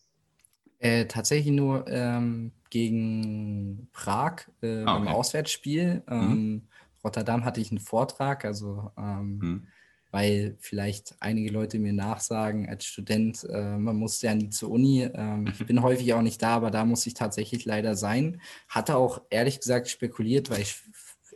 Äh, 0.79 1.05
tatsächlich 1.07 1.53
nur 1.53 1.85
ähm, 1.87 2.53
gegen 2.69 3.89
Prag 3.91 4.47
äh, 4.61 4.83
ah, 4.83 4.95
okay. 4.95 5.05
beim 5.05 5.07
Auswärtsspiel. 5.09 6.03
Mhm. 6.07 6.13
Ähm, 6.13 6.67
Rotterdam 7.03 7.43
hatte 7.43 7.59
ich 7.59 7.71
einen 7.71 7.79
Vortrag, 7.79 8.45
also 8.45 8.91
ähm, 8.97 9.37
mhm 9.37 9.67
weil 10.11 10.57
vielleicht 10.59 11.15
einige 11.21 11.51
Leute 11.51 11.79
mir 11.79 11.93
nachsagen, 11.93 12.67
als 12.67 12.85
Student, 12.85 13.47
äh, 13.49 13.77
man 13.77 13.95
muss 13.95 14.21
ja 14.21 14.35
nie 14.35 14.49
zur 14.49 14.71
Uni. 14.71 15.09
Ähm, 15.13 15.47
ich 15.47 15.65
bin 15.65 15.81
häufig 15.83 16.13
auch 16.13 16.21
nicht 16.21 16.41
da, 16.41 16.55
aber 16.55 16.69
da 16.69 16.85
muss 16.85 17.07
ich 17.07 17.13
tatsächlich 17.13 17.65
leider 17.65 17.95
sein. 17.95 18.41
Hatte 18.67 18.97
auch 18.97 19.21
ehrlich 19.29 19.59
gesagt 19.59 19.89
spekuliert, 19.89 20.49
weil 20.49 20.61
ich 20.61 20.75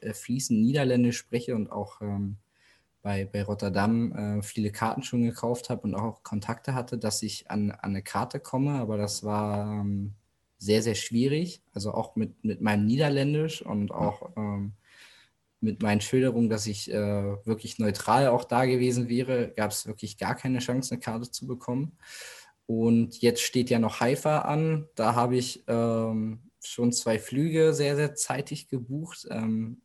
äh, 0.01 0.13
fließend 0.13 0.61
Niederländisch 0.61 1.17
spreche 1.17 1.55
und 1.55 1.71
auch 1.71 2.01
ähm, 2.01 2.37
bei, 3.01 3.25
bei 3.25 3.43
Rotterdam 3.43 4.11
äh, 4.11 4.43
viele 4.43 4.71
Karten 4.71 5.03
schon 5.03 5.23
gekauft 5.23 5.69
habe 5.69 5.81
und 5.81 5.95
auch 5.95 6.23
Kontakte 6.23 6.73
hatte, 6.73 6.97
dass 6.97 7.23
ich 7.23 7.49
an, 7.49 7.71
an 7.71 7.91
eine 7.91 8.01
Karte 8.01 8.39
komme, 8.39 8.73
aber 8.73 8.97
das 8.97 9.23
war 9.23 9.71
ähm, 9.71 10.15
sehr, 10.57 10.81
sehr 10.81 10.95
schwierig. 10.95 11.61
Also 11.73 11.93
auch 11.93 12.15
mit, 12.15 12.43
mit 12.43 12.61
meinem 12.61 12.85
Niederländisch 12.85 13.61
und 13.61 13.91
auch 13.91 14.31
ähm, 14.35 14.73
mit 15.65 15.81
meinen 15.81 15.99
Schilderungen, 15.99 16.49
dass 16.49 16.67
ich 16.67 16.91
äh, 16.91 16.95
wirklich 17.45 17.79
neutral 17.79 18.27
auch 18.27 18.45
da 18.45 18.65
gewesen 18.65 19.09
wäre, 19.09 19.51
gab 19.55 19.71
es 19.71 19.87
wirklich 19.87 20.17
gar 20.17 20.35
keine 20.35 20.59
Chance, 20.59 20.93
eine 20.93 21.01
Karte 21.01 21.29
zu 21.29 21.47
bekommen. 21.47 21.97
Und 22.67 23.21
jetzt 23.21 23.41
steht 23.41 23.69
ja 23.69 23.79
noch 23.79 23.99
Haifa 23.99 24.39
an. 24.39 24.87
Da 24.95 25.15
habe 25.15 25.35
ich 25.35 25.63
ähm, 25.67 26.51
schon 26.63 26.91
zwei 26.93 27.19
Flüge 27.19 27.73
sehr, 27.73 27.95
sehr 27.95 28.15
zeitig 28.15 28.69
gebucht. 28.69 29.27
Ähm, 29.29 29.81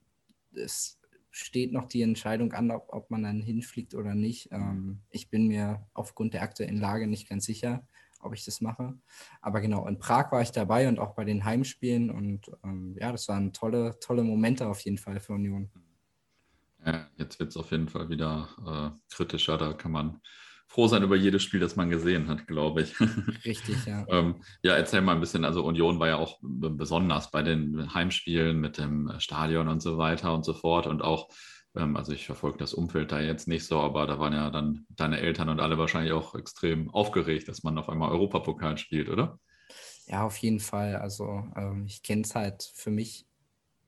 es 0.54 0.99
steht 1.30 1.72
noch 1.72 1.87
die 1.87 2.02
Entscheidung 2.02 2.52
an, 2.52 2.70
ob, 2.70 2.87
ob 2.88 3.10
man 3.10 3.22
dann 3.22 3.40
hinfliegt 3.40 3.94
oder 3.94 4.14
nicht. 4.14 4.50
Ähm, 4.52 5.00
ich 5.10 5.30
bin 5.30 5.49
mir 5.49 5.87
aufgrund 5.94 6.34
der 6.34 6.42
aktuellen 6.42 6.78
Lage 6.78 7.06
nicht 7.06 7.28
ganz 7.28 7.44
sicher 7.44 7.87
ob 8.20 8.34
ich 8.34 8.44
das 8.44 8.60
mache. 8.60 8.94
Aber 9.40 9.60
genau, 9.60 9.86
in 9.86 9.98
Prag 9.98 10.30
war 10.32 10.42
ich 10.42 10.52
dabei 10.52 10.88
und 10.88 10.98
auch 10.98 11.14
bei 11.14 11.24
den 11.24 11.44
Heimspielen 11.44 12.10
und 12.10 12.50
ähm, 12.64 12.96
ja, 12.98 13.12
das 13.12 13.28
waren 13.28 13.52
tolle, 13.52 13.98
tolle 14.00 14.22
Momente 14.22 14.66
auf 14.66 14.80
jeden 14.80 14.98
Fall 14.98 15.20
für 15.20 15.34
Union. 15.34 15.70
Ja, 16.84 17.08
jetzt 17.16 17.38
wird 17.38 17.50
es 17.50 17.56
auf 17.56 17.70
jeden 17.70 17.88
Fall 17.88 18.08
wieder 18.08 18.48
äh, 18.66 19.14
kritischer, 19.14 19.58
da 19.58 19.72
kann 19.74 19.92
man 19.92 20.20
froh 20.70 20.86
sein 20.86 21.02
über 21.02 21.16
jedes 21.16 21.42
Spiel, 21.42 21.58
das 21.58 21.74
man 21.74 21.90
gesehen 21.90 22.28
hat, 22.28 22.46
glaube 22.46 22.82
ich. 22.82 22.94
Richtig, 23.44 23.84
ja. 23.86 24.06
ähm, 24.08 24.36
ja, 24.62 24.74
erzähl 24.74 25.00
mal 25.00 25.14
ein 25.14 25.20
bisschen. 25.20 25.44
Also 25.44 25.64
Union 25.64 25.98
war 25.98 26.06
ja 26.06 26.16
auch 26.16 26.38
besonders 26.42 27.32
bei 27.32 27.42
den 27.42 27.92
Heimspielen 27.92 28.60
mit 28.60 28.78
dem 28.78 29.12
Stadion 29.18 29.66
und 29.66 29.82
so 29.82 29.98
weiter 29.98 30.32
und 30.32 30.44
so 30.44 30.54
fort 30.54 30.86
und 30.86 31.02
auch 31.02 31.28
also 31.74 32.12
ich 32.12 32.26
verfolge 32.26 32.58
das 32.58 32.74
Umfeld 32.74 33.12
da 33.12 33.20
jetzt 33.20 33.46
nicht 33.46 33.64
so, 33.64 33.78
aber 33.80 34.06
da 34.06 34.18
waren 34.18 34.32
ja 34.32 34.50
dann 34.50 34.86
deine 34.90 35.20
Eltern 35.20 35.48
und 35.48 35.60
alle 35.60 35.78
wahrscheinlich 35.78 36.12
auch 36.12 36.34
extrem 36.34 36.90
aufgeregt, 36.90 37.48
dass 37.48 37.62
man 37.62 37.78
auf 37.78 37.88
einmal 37.88 38.10
Europapokal 38.10 38.76
spielt, 38.76 39.08
oder? 39.08 39.38
Ja, 40.06 40.24
auf 40.24 40.36
jeden 40.38 40.58
Fall. 40.58 40.96
Also 40.96 41.44
ähm, 41.56 41.84
ich 41.86 42.02
kenne 42.02 42.22
es 42.22 42.34
halt 42.34 42.72
für 42.74 42.90
mich. 42.90 43.26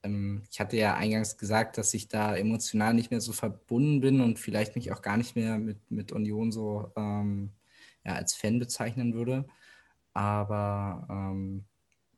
Ähm, 0.04 0.44
ich 0.50 0.60
hatte 0.60 0.76
ja 0.76 0.94
eingangs 0.94 1.36
gesagt, 1.36 1.78
dass 1.78 1.92
ich 1.94 2.08
da 2.08 2.36
emotional 2.36 2.94
nicht 2.94 3.10
mehr 3.10 3.20
so 3.20 3.32
verbunden 3.32 4.00
bin 4.00 4.20
und 4.20 4.38
vielleicht 4.38 4.76
mich 4.76 4.92
auch 4.92 5.02
gar 5.02 5.16
nicht 5.16 5.34
mehr 5.34 5.58
mit, 5.58 5.90
mit 5.90 6.12
Union 6.12 6.52
so 6.52 6.92
ähm, 6.96 7.50
ja, 8.04 8.14
als 8.14 8.34
Fan 8.34 8.60
bezeichnen 8.60 9.14
würde. 9.14 9.46
Aber 10.14 11.06
ähm, 11.10 11.64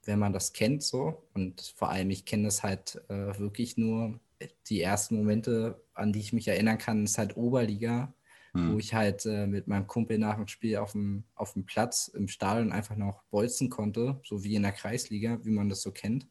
wenn 0.05 0.19
man 0.19 0.35
das 0.35 0.53
kennt 0.53 0.83
so 0.83 1.27
und 1.35 1.73
vor 1.77 1.91
allem 1.91 2.11
ich 2.11 2.27
kenne 2.27 2.45
das 2.45 2.63
halt 2.63 3.03
äh, 3.09 3.39
wirklich 3.39 3.79
nur 3.79 4.21
die 4.67 4.81
ersten 4.81 5.17
Momente, 5.17 5.83
an 5.95 6.13
die 6.13 6.21
ich 6.21 6.33
mich 6.33 6.49
erinnern 6.49 6.79
kann, 6.79 7.05
ist 7.05 7.19
halt 7.19 7.37
Oberliga, 7.37 8.15
mhm. 8.53 8.73
wo 8.73 8.79
ich 8.79 8.95
halt 8.95 9.27
äh, 9.27 9.47
mit 9.47 9.69
meinem 9.69 9.87
Kumpel 9.87 10.19
nach 10.19 10.37
dem 10.37 10.49
Spiel 10.49 10.77
auf 10.77 10.93
dem, 10.93 11.25
auf 11.35 11.53
dem 11.53 11.67
Platz 11.67 12.09
im 12.09 12.29
Stadion 12.29 12.73
einfach 12.73 12.97
noch 12.97 13.23
bolzen 13.25 13.71
konnte, 13.71 14.21
so 14.25 14.45
wie 14.45 14.55
in 14.55 14.63
der 14.63 14.73
Kreisliga, 14.73 15.39
wie 15.45 15.51
man 15.51 15.69
das 15.69 15.83
so 15.83 15.93
kennt. 15.93 16.27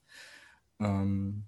Ähm, 0.80 1.46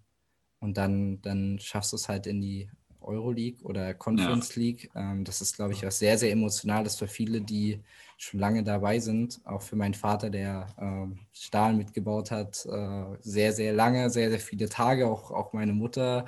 und 0.60 0.78
dann, 0.78 1.22
dann 1.22 1.60
schaffst 1.60 1.92
du 1.92 1.96
es 1.96 2.10
halt 2.10 2.28
in 2.28 2.42
die 2.42 2.70
Euroleague 3.06 3.64
oder 3.64 3.94
Conference 3.94 4.56
ja. 4.56 4.62
League. 4.62 4.92
Ähm, 4.96 5.24
das 5.24 5.42
ist, 5.42 5.56
glaube 5.56 5.74
ich, 5.74 5.84
was 5.84 6.00
sehr, 6.00 6.18
sehr 6.18 6.32
Emotionales 6.32 6.96
für 6.96 7.08
viele, 7.08 7.42
die 7.42 7.82
schon 8.18 8.40
lange 8.40 8.64
dabei 8.64 9.00
sind. 9.00 9.42
Auch 9.46 9.62
für 9.62 9.76
meinen 9.76 9.94
Vater, 9.94 10.30
der 10.30 10.68
ähm, 10.80 11.20
Stahl 11.34 11.74
mitgebaut 11.74 12.32
hat, 12.32 12.66
äh, 12.66 13.04
sehr, 13.22 13.54
sehr 13.54 13.74
lange, 13.74 14.10
sehr, 14.10 14.30
sehr 14.30 14.40
viele 14.40 14.70
Tage. 14.70 15.08
Auch, 15.08 15.32
auch 15.32 15.54
meine 15.54 15.74
Mutter 15.74 16.26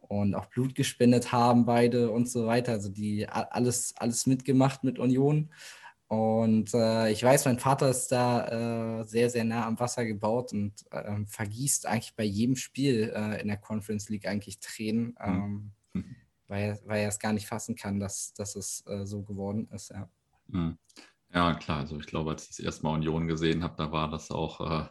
und 0.00 0.34
auch 0.34 0.46
Blut 0.46 0.74
gespendet 0.74 1.32
haben 1.32 1.64
beide 1.64 2.10
und 2.10 2.28
so 2.28 2.46
weiter. 2.46 2.72
Also 2.72 2.88
die 2.88 3.28
alles, 3.28 3.94
alles 3.96 4.26
mitgemacht 4.26 4.84
mit 4.84 4.98
Union. 4.98 5.50
Und 6.08 6.74
äh, 6.74 7.12
ich 7.12 7.22
weiß, 7.22 7.44
mein 7.44 7.60
Vater 7.60 7.88
ist 7.88 8.08
da 8.08 9.00
äh, 9.00 9.04
sehr, 9.04 9.30
sehr 9.30 9.44
nah 9.44 9.64
am 9.64 9.78
Wasser 9.78 10.04
gebaut 10.04 10.52
und 10.52 10.72
äh, 10.90 11.24
vergießt 11.24 11.86
eigentlich 11.86 12.16
bei 12.16 12.24
jedem 12.24 12.56
Spiel 12.56 13.12
äh, 13.14 13.40
in 13.40 13.46
der 13.46 13.58
Conference 13.58 14.08
League 14.08 14.26
eigentlich 14.26 14.58
Tränen. 14.58 15.16
Mhm. 15.92 16.16
Weil, 16.50 16.80
weil 16.84 17.02
er 17.02 17.08
es 17.08 17.20
gar 17.20 17.32
nicht 17.32 17.46
fassen 17.46 17.76
kann, 17.76 18.00
dass, 18.00 18.34
dass 18.34 18.56
es 18.56 18.84
äh, 18.88 19.06
so 19.06 19.22
geworden 19.22 19.68
ist. 19.72 19.90
Ja. 19.90 20.10
Hm. 20.50 20.76
ja, 21.32 21.54
klar. 21.54 21.78
Also 21.78 21.96
ich 21.96 22.06
glaube, 22.06 22.30
als 22.30 22.42
ich 22.42 22.48
das 22.48 22.58
erste 22.58 22.82
Mal 22.82 22.94
Union 22.94 23.28
gesehen 23.28 23.62
habe, 23.62 23.76
da 23.78 23.92
war 23.92 24.10
das 24.10 24.32
auch 24.32 24.60
äh, 24.60 24.88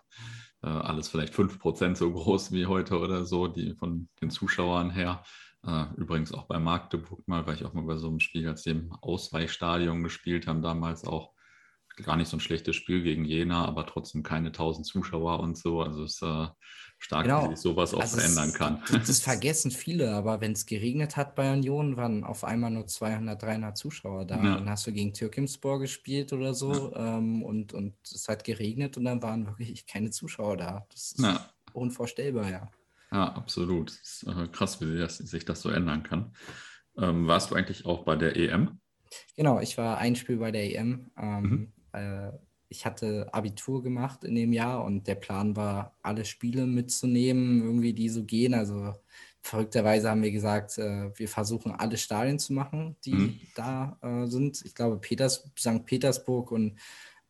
äh 0.64 0.68
alles 0.68 1.10
vielleicht 1.10 1.34
5% 1.34 1.98
so 1.98 2.14
groß 2.14 2.54
wie 2.54 2.66
heute 2.66 2.98
oder 2.98 3.26
so, 3.26 3.48
die 3.48 3.76
von 3.76 4.08
den 4.22 4.30
Zuschauern 4.30 4.90
her. 4.90 5.22
Äh, 5.66 5.86
übrigens 5.98 6.34
auch 6.34 6.48
bei 6.48 6.60
Magdeburg 6.60 7.28
mal, 7.28 7.46
weil 7.46 7.56
ich 7.56 7.66
auch 7.66 7.74
mal 7.74 7.84
bei 7.84 7.98
so 7.98 8.08
einem 8.08 8.22
Spiel 8.22 8.48
als 8.48 8.64
dem 8.64 8.94
Ausweichstadion 9.02 10.02
gespielt 10.02 10.48
haben, 10.48 10.62
damals 10.62 11.04
auch 11.04 11.34
gar 12.04 12.16
nicht 12.16 12.30
so 12.30 12.38
ein 12.38 12.40
schlechtes 12.40 12.78
Spiel 12.78 13.04
gegen 13.04 13.26
Jena, 13.26 13.66
aber 13.66 13.86
trotzdem 13.86 14.24
keine 14.24 14.48
1000 14.48 14.88
Zuschauer 14.88 15.42
und 15.42 15.58
so. 15.58 15.82
Also 15.82 16.04
es 16.04 16.22
äh, 16.22 16.48
stark, 17.00 17.24
genau. 17.24 17.46
wie 17.46 17.56
sich 17.56 17.60
sowas 17.60 17.94
auch 17.94 18.02
also 18.02 18.18
verändern 18.18 18.54
kann. 18.54 18.84
Das, 18.92 19.08
das, 19.08 19.20
vergessen 19.24 19.72
viele, 19.72 20.12
aber 20.14 20.42
wenn 20.42 20.52
es 20.52 20.66
geregnet 20.66 21.18
hat 21.18 21.34
bei 21.36 21.52
Union, 21.52 21.98
waren 21.98 22.24
auf 22.24 22.44
einmal 22.44 22.70
nur 22.70 22.86
200, 22.86 23.42
300 23.42 23.78
Zuschauer 23.78 24.26
da. 24.26 24.36
Ja. 24.36 24.56
Dann 24.56 24.70
hast 24.70 24.86
du 24.86 24.92
gegen 24.92 25.14
Türkimspor 25.14 25.80
gespielt 25.80 26.34
oder 26.34 26.54
so 26.54 26.92
ja. 26.92 27.18
ähm, 27.18 27.42
und, 27.42 27.74
und 27.74 27.96
es 28.04 28.28
hat 28.28 28.44
geregnet 28.44 28.98
und 28.98 29.06
dann 29.06 29.24
waren 29.24 29.48
wirklich 29.48 29.88
keine 29.88 30.12
Zuschauer 30.12 30.58
da. 30.58 30.86
Das 30.92 31.14
ist 31.14 31.20
ja. 31.20 31.50
unvorstellbar, 31.74 32.50
ja. 32.50 32.70
Ja, 33.12 33.34
absolut. 33.34 33.90
Das 33.90 33.98
ist 34.00 34.24
äh, 34.28 34.48
krass, 34.52 34.82
wie 34.82 34.98
das, 34.98 35.18
sich 35.18 35.46
das 35.46 35.62
so 35.62 35.70
ändern 35.70 36.04
kann. 36.04 36.34
Ähm, 36.98 37.28
warst 37.28 37.50
du 37.50 37.56
eigentlich 37.56 37.86
auch 37.86 38.04
bei 38.04 38.16
der 38.16 38.36
EM? 38.36 38.80
Genau, 39.36 39.60
ich 39.60 39.78
war 39.78 39.98
ein 39.98 40.16
Spiel 40.16 40.38
bei 40.38 40.52
der 40.52 40.76
EM. 40.76 41.12
Ähm, 41.18 41.42
mhm. 41.42 41.74
äh, 41.94 42.32
ich 42.70 42.86
hatte 42.86 43.28
Abitur 43.34 43.82
gemacht 43.82 44.24
in 44.24 44.36
dem 44.36 44.54
Jahr 44.54 44.84
und 44.84 45.08
der 45.08 45.16
Plan 45.16 45.56
war, 45.56 45.98
alle 46.04 46.24
Spiele 46.24 46.68
mitzunehmen, 46.68 47.64
irgendwie 47.64 47.94
die 47.94 48.10
so 48.10 48.24
gehen. 48.24 48.54
Also 48.54 48.94
verrückterweise 49.42 50.10
haben 50.10 50.22
wir 50.22 50.32
gesagt, 50.32 50.78
äh, 50.78 51.12
wir 51.18 51.28
versuchen 51.28 51.72
alle 51.72 51.98
Stadien 51.98 52.38
zu 52.38 52.54
machen, 52.54 52.96
die 53.06 53.14
mhm. 53.14 53.40
da 53.56 53.98
äh, 54.02 54.28
sind. 54.28 54.64
Ich 54.64 54.76
glaube, 54.76 54.98
Peters, 54.98 55.50
St. 55.58 55.86
Petersburg 55.86 56.52
und 56.52 56.80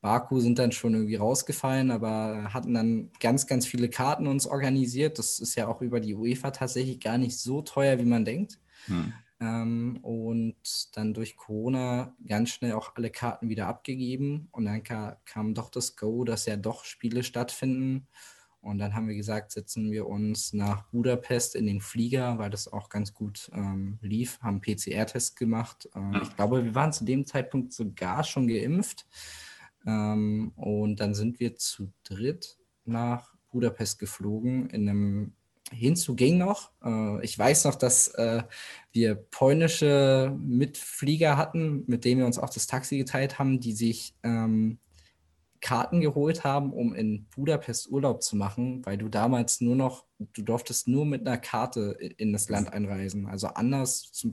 Baku 0.02 0.40
sind 0.40 0.60
dann 0.60 0.72
schon 0.72 0.94
irgendwie 0.94 1.16
rausgefallen, 1.16 1.92
aber 1.92 2.54
hatten 2.54 2.74
dann 2.74 3.12
ganz, 3.20 3.48
ganz 3.48 3.66
viele 3.66 3.90
Karten 3.90 4.28
uns 4.28 4.46
organisiert. 4.46 5.20
Das 5.20 5.40
ist 5.40 5.56
ja 5.56 5.68
auch 5.68 5.82
über 5.82 6.00
die 6.00 6.16
UEFA 6.16 6.52
tatsächlich 6.52 7.00
gar 7.00 7.18
nicht 7.18 7.38
so 7.38 7.62
teuer, 7.62 7.98
wie 8.00 8.06
man 8.06 8.26
denkt. 8.26 8.60
Mhm. 8.88 9.14
Ähm, 9.42 10.00
und 10.02 10.56
dann 10.98 11.14
durch 11.14 11.38
Corona 11.38 12.16
ganz 12.28 12.50
schnell 12.50 12.74
auch 12.74 12.96
alle 12.96 13.10
Karten 13.10 13.50
wieder 13.50 13.68
abgegeben. 13.68 14.50
Und 14.52 14.66
dann 14.66 14.84
ka 14.84 15.18
kam 15.26 15.54
doch 15.54 15.70
das 15.70 15.96
Go, 15.96 16.24
dass 16.26 16.46
ja 16.46 16.58
doch 16.58 16.84
Spiele 16.84 17.24
stattfinden. 17.24 18.08
Und 18.62 18.78
dann 18.80 18.94
haben 18.94 19.08
wir 19.08 19.16
gesagt, 19.16 19.52
setzen 19.52 19.90
wir 19.90 20.08
uns 20.08 20.52
nach 20.52 20.84
Budapest 20.92 21.56
in 21.56 21.66
den 21.66 21.80
Flieger, 21.80 22.38
weil 22.40 22.50
das 22.50 22.68
auch 22.68 22.90
ganz 22.90 23.14
gut 23.14 23.50
ähm, 23.54 23.98
lief, 24.02 24.40
haben 24.42 24.60
PCR-Test 24.60 25.38
gemacht. 25.38 25.90
Ähm, 25.96 26.20
ich 26.22 26.36
glaube, 26.36 26.66
wir 26.66 26.76
waren 26.76 26.92
zu 26.92 27.06
dem 27.06 27.26
Zeitpunkt 27.26 27.72
sogar 27.72 28.26
schon 28.26 28.50
geimpft. 28.50 29.08
Ähm, 29.86 30.52
und 30.58 31.00
dann 31.00 31.14
sind 31.14 31.40
wir 31.40 31.56
zu 31.56 31.94
dritt 32.04 32.58
nach 32.84 33.34
Budapest 33.50 33.98
geflogen 33.98 34.70
in 34.70 34.90
einem 34.90 35.34
Hinzu 35.72 36.16
ging 36.16 36.38
noch. 36.38 36.72
Äh, 36.84 37.24
ich 37.24 37.38
weiß 37.38 37.66
noch, 37.66 37.76
dass 37.76 38.10
äh, 38.10 38.44
wir 38.92 39.16
polnische 39.16 40.36
Mitflieger 40.40 41.38
hatten, 41.38 41.84
mit 41.88 42.06
denen 42.06 42.20
wir 42.20 42.26
uns 42.26 42.40
auch 42.40 42.50
das 42.50 42.68
Taxi 42.68 42.98
geteilt 42.98 43.40
haben, 43.40 43.60
die 43.60 43.74
sich 43.74 44.16
ähm, 44.24 44.80
Karten 45.62 46.02
geholt 46.02 46.44
haben, 46.44 46.72
um 46.72 46.94
in 46.94 47.28
Budapest 47.36 47.92
Urlaub 47.92 48.24
zu 48.24 48.36
machen, 48.36 48.86
weil 48.86 48.98
du 48.98 49.10
damals 49.10 49.62
nur 49.62 49.76
noch, 49.76 50.06
du 50.18 50.42
durftest 50.42 50.88
nur 50.88 51.06
mit 51.06 51.28
einer 51.28 51.38
Karte 51.38 51.98
in 52.18 52.34
das 52.34 52.50
Land 52.50 52.72
einreisen. 52.72 53.28
Also 53.28 53.48
anders 53.48 54.12
zum, 54.12 54.32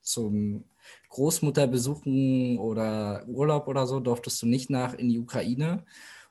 zum 0.00 0.64
Großmutterbesuchen 1.10 2.58
oder 2.58 3.24
Urlaub 3.28 3.68
oder 3.68 3.86
so 3.86 4.00
durftest 4.00 4.42
du 4.42 4.46
nicht 4.46 4.68
nach 4.68 4.94
in 4.94 5.08
die 5.08 5.18
Ukraine. 5.18 5.84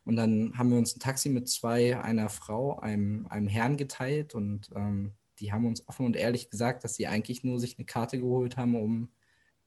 Und 0.06 0.16
dann 0.16 0.58
haben 0.58 0.72
wir 0.72 0.78
uns 0.78 0.96
ein 0.96 1.00
Taxi 1.00 1.30
mit 1.30 1.48
zwei, 1.48 2.00
einer 2.00 2.30
Frau, 2.30 2.80
einem, 2.80 3.26
einem 3.28 3.48
Herrn 3.48 3.78
geteilt. 3.78 4.36
Und 4.36 4.70
ähm, 4.76 5.14
die 5.40 5.52
haben 5.52 5.66
uns 5.66 5.88
offen 5.88 6.06
und 6.06 6.16
ehrlich 6.16 6.50
gesagt, 6.50 6.84
dass 6.84 6.96
sie 6.96 7.08
eigentlich 7.08 7.44
nur 7.44 7.60
sich 7.60 7.78
eine 7.78 7.86
Karte 7.86 8.20
geholt 8.20 8.58
haben, 8.58 8.76
um 8.76 9.10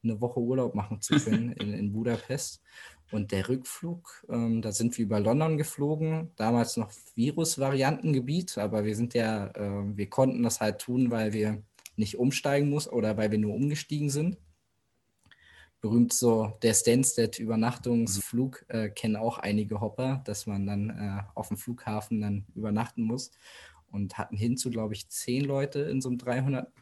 eine 0.02 0.20
Woche 0.20 0.40
Urlaub 0.40 0.74
machen 0.74 1.00
zu 1.00 1.16
können 1.16 1.52
in, 1.60 1.72
in 1.72 1.92
Budapest. 1.92 2.62
Und 3.12 3.32
der 3.32 3.48
Rückflug, 3.48 4.26
ähm, 4.28 4.62
da 4.62 4.72
sind 4.72 4.96
wir 4.98 5.04
über 5.04 5.20
London 5.20 5.56
geflogen, 5.56 6.32
damals 6.36 6.76
noch 6.76 6.90
Virus-Variantengebiet, 7.14 8.58
aber 8.58 8.84
wir 8.84 8.96
sind 8.96 9.14
ja, 9.14 9.46
äh, 9.48 9.96
wir 9.96 10.10
konnten 10.10 10.42
das 10.42 10.60
halt 10.60 10.80
tun, 10.80 11.10
weil 11.10 11.32
wir 11.32 11.62
nicht 11.96 12.18
umsteigen 12.18 12.68
mussten 12.68 12.94
oder 12.94 13.16
weil 13.16 13.30
wir 13.30 13.38
nur 13.38 13.54
umgestiegen 13.54 14.10
sind 14.10 14.36
berühmt 15.86 16.12
so 16.12 16.52
der 16.62 16.74
Stansted 16.74 17.38
Übernachtungsflug 17.38 18.64
äh, 18.66 18.88
kennen 18.88 19.14
auch 19.14 19.38
einige 19.38 19.80
Hopper, 19.80 20.20
dass 20.24 20.46
man 20.46 20.66
dann 20.66 20.90
äh, 20.90 21.22
auf 21.36 21.46
dem 21.46 21.56
Flughafen 21.56 22.20
dann 22.20 22.44
übernachten 22.56 23.02
muss 23.02 23.30
und 23.92 24.18
hatten 24.18 24.36
hinzu, 24.36 24.70
glaube 24.70 24.94
ich, 24.94 25.08
zehn 25.08 25.44
Leute 25.44 25.80
in 25.82 26.00
so 26.00 26.08
einem 26.08 26.18
300 26.18 26.72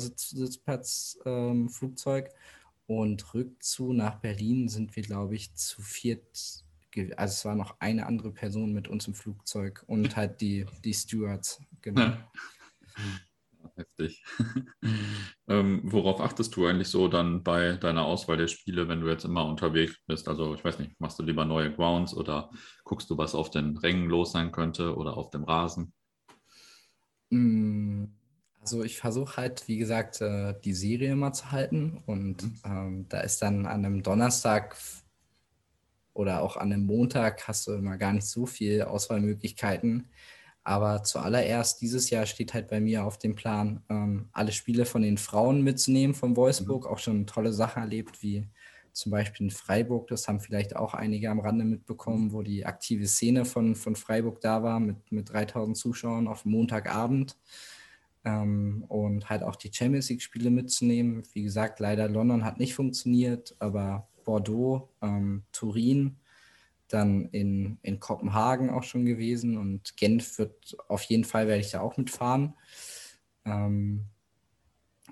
Sitz, 0.00 0.30
Sitzplatz 0.30 1.16
ähm, 1.24 1.68
Flugzeug 1.68 2.30
und 2.86 3.34
rückzu 3.34 3.92
nach 3.92 4.16
Berlin 4.16 4.68
sind 4.68 4.96
wir, 4.96 5.04
glaube 5.04 5.36
ich, 5.36 5.54
zu 5.54 5.80
viert. 5.80 6.64
Also 7.16 7.32
es 7.32 7.44
war 7.44 7.54
noch 7.54 7.76
eine 7.78 8.06
andere 8.06 8.32
Person 8.32 8.72
mit 8.72 8.88
uns 8.88 9.06
im 9.06 9.14
Flugzeug 9.14 9.84
und 9.86 10.16
halt 10.16 10.40
die, 10.40 10.66
die 10.82 10.92
Stewards, 10.92 11.60
genau. 11.82 12.00
Ja. 12.00 12.30
Heftig. 13.76 14.24
ähm, 15.48 15.80
worauf 15.84 16.20
achtest 16.20 16.54
du 16.56 16.66
eigentlich 16.66 16.88
so 16.88 17.08
dann 17.08 17.42
bei 17.42 17.76
deiner 17.76 18.04
Auswahl 18.04 18.36
der 18.36 18.48
Spiele, 18.48 18.88
wenn 18.88 19.00
du 19.00 19.08
jetzt 19.08 19.24
immer 19.24 19.46
unterwegs 19.46 19.96
bist? 20.06 20.28
Also 20.28 20.54
ich 20.54 20.64
weiß 20.64 20.78
nicht, 20.78 20.98
machst 21.00 21.18
du 21.18 21.22
lieber 21.22 21.44
neue 21.44 21.72
Grounds 21.72 22.14
oder 22.14 22.50
guckst 22.84 23.10
du, 23.10 23.18
was 23.18 23.34
auf 23.34 23.50
den 23.50 23.76
Rängen 23.76 24.08
los 24.08 24.32
sein 24.32 24.52
könnte 24.52 24.96
oder 24.96 25.16
auf 25.16 25.30
dem 25.30 25.44
Rasen? 25.44 25.92
Mm, 27.30 28.04
also 28.60 28.82
ich 28.82 28.96
versuche 28.96 29.36
halt, 29.36 29.68
wie 29.68 29.78
gesagt, 29.78 30.20
äh, 30.20 30.54
die 30.64 30.74
Serie 30.74 31.12
immer 31.12 31.32
zu 31.32 31.50
halten 31.50 32.02
und 32.06 32.42
mhm. 32.42 32.60
ähm, 32.64 33.06
da 33.08 33.20
ist 33.20 33.42
dann 33.42 33.66
an 33.66 33.84
einem 33.84 34.02
Donnerstag 34.02 34.76
oder 36.14 36.42
auch 36.42 36.56
an 36.56 36.72
einem 36.72 36.86
Montag 36.86 37.46
hast 37.48 37.66
du 37.66 37.72
immer 37.72 37.98
gar 37.98 38.12
nicht 38.12 38.26
so 38.26 38.46
viel 38.46 38.82
Auswahlmöglichkeiten. 38.82 40.08
Aber 40.64 41.02
zuallererst 41.02 41.80
dieses 41.82 42.08
Jahr 42.08 42.24
steht 42.24 42.54
halt 42.54 42.68
bei 42.68 42.80
mir 42.80 43.04
auf 43.04 43.18
dem 43.18 43.34
Plan, 43.34 43.82
ähm, 43.90 44.30
alle 44.32 44.50
Spiele 44.50 44.86
von 44.86 45.02
den 45.02 45.18
Frauen 45.18 45.62
mitzunehmen 45.62 46.14
von 46.14 46.36
Wolfsburg. 46.36 46.84
Mhm. 46.84 46.90
Auch 46.90 46.98
schon 46.98 47.26
tolle 47.26 47.52
Sachen 47.52 47.82
erlebt 47.82 48.22
wie 48.22 48.48
zum 48.94 49.10
Beispiel 49.10 49.46
in 49.46 49.50
Freiburg, 49.50 50.06
das 50.06 50.28
haben 50.28 50.40
vielleicht 50.40 50.76
auch 50.76 50.94
einige 50.94 51.28
am 51.28 51.40
Rande 51.40 51.64
mitbekommen, 51.64 52.32
wo 52.32 52.42
die 52.42 52.64
aktive 52.64 53.08
Szene 53.08 53.44
von, 53.44 53.74
von 53.74 53.96
Freiburg 53.96 54.40
da 54.40 54.62
war 54.62 54.78
mit, 54.78 55.10
mit 55.10 55.32
3000 55.32 55.76
Zuschauern 55.76 56.28
auf 56.28 56.44
Montagabend 56.44 57.36
ähm, 58.24 58.84
und 58.88 59.28
halt 59.28 59.42
auch 59.42 59.56
die 59.56 59.72
Champions 59.72 60.08
League-Spiele 60.10 60.50
mitzunehmen. 60.50 61.24
Wie 61.32 61.42
gesagt, 61.42 61.80
leider 61.80 62.08
London 62.08 62.44
hat 62.44 62.60
nicht 62.60 62.74
funktioniert, 62.74 63.56
aber 63.58 64.08
Bordeaux, 64.24 64.88
ähm, 65.02 65.42
Turin, 65.50 66.16
dann 66.88 67.26
in, 67.26 67.78
in 67.82 68.00
Kopenhagen 68.00 68.70
auch 68.70 68.82
schon 68.82 69.04
gewesen 69.04 69.56
und 69.56 69.96
Genf 69.96 70.38
wird 70.38 70.76
auf 70.88 71.02
jeden 71.04 71.24
Fall, 71.24 71.46
werde 71.46 71.60
ich 71.60 71.70
da 71.70 71.80
auch 71.80 71.96
mitfahren. 71.96 72.54
Ähm, 73.44 74.06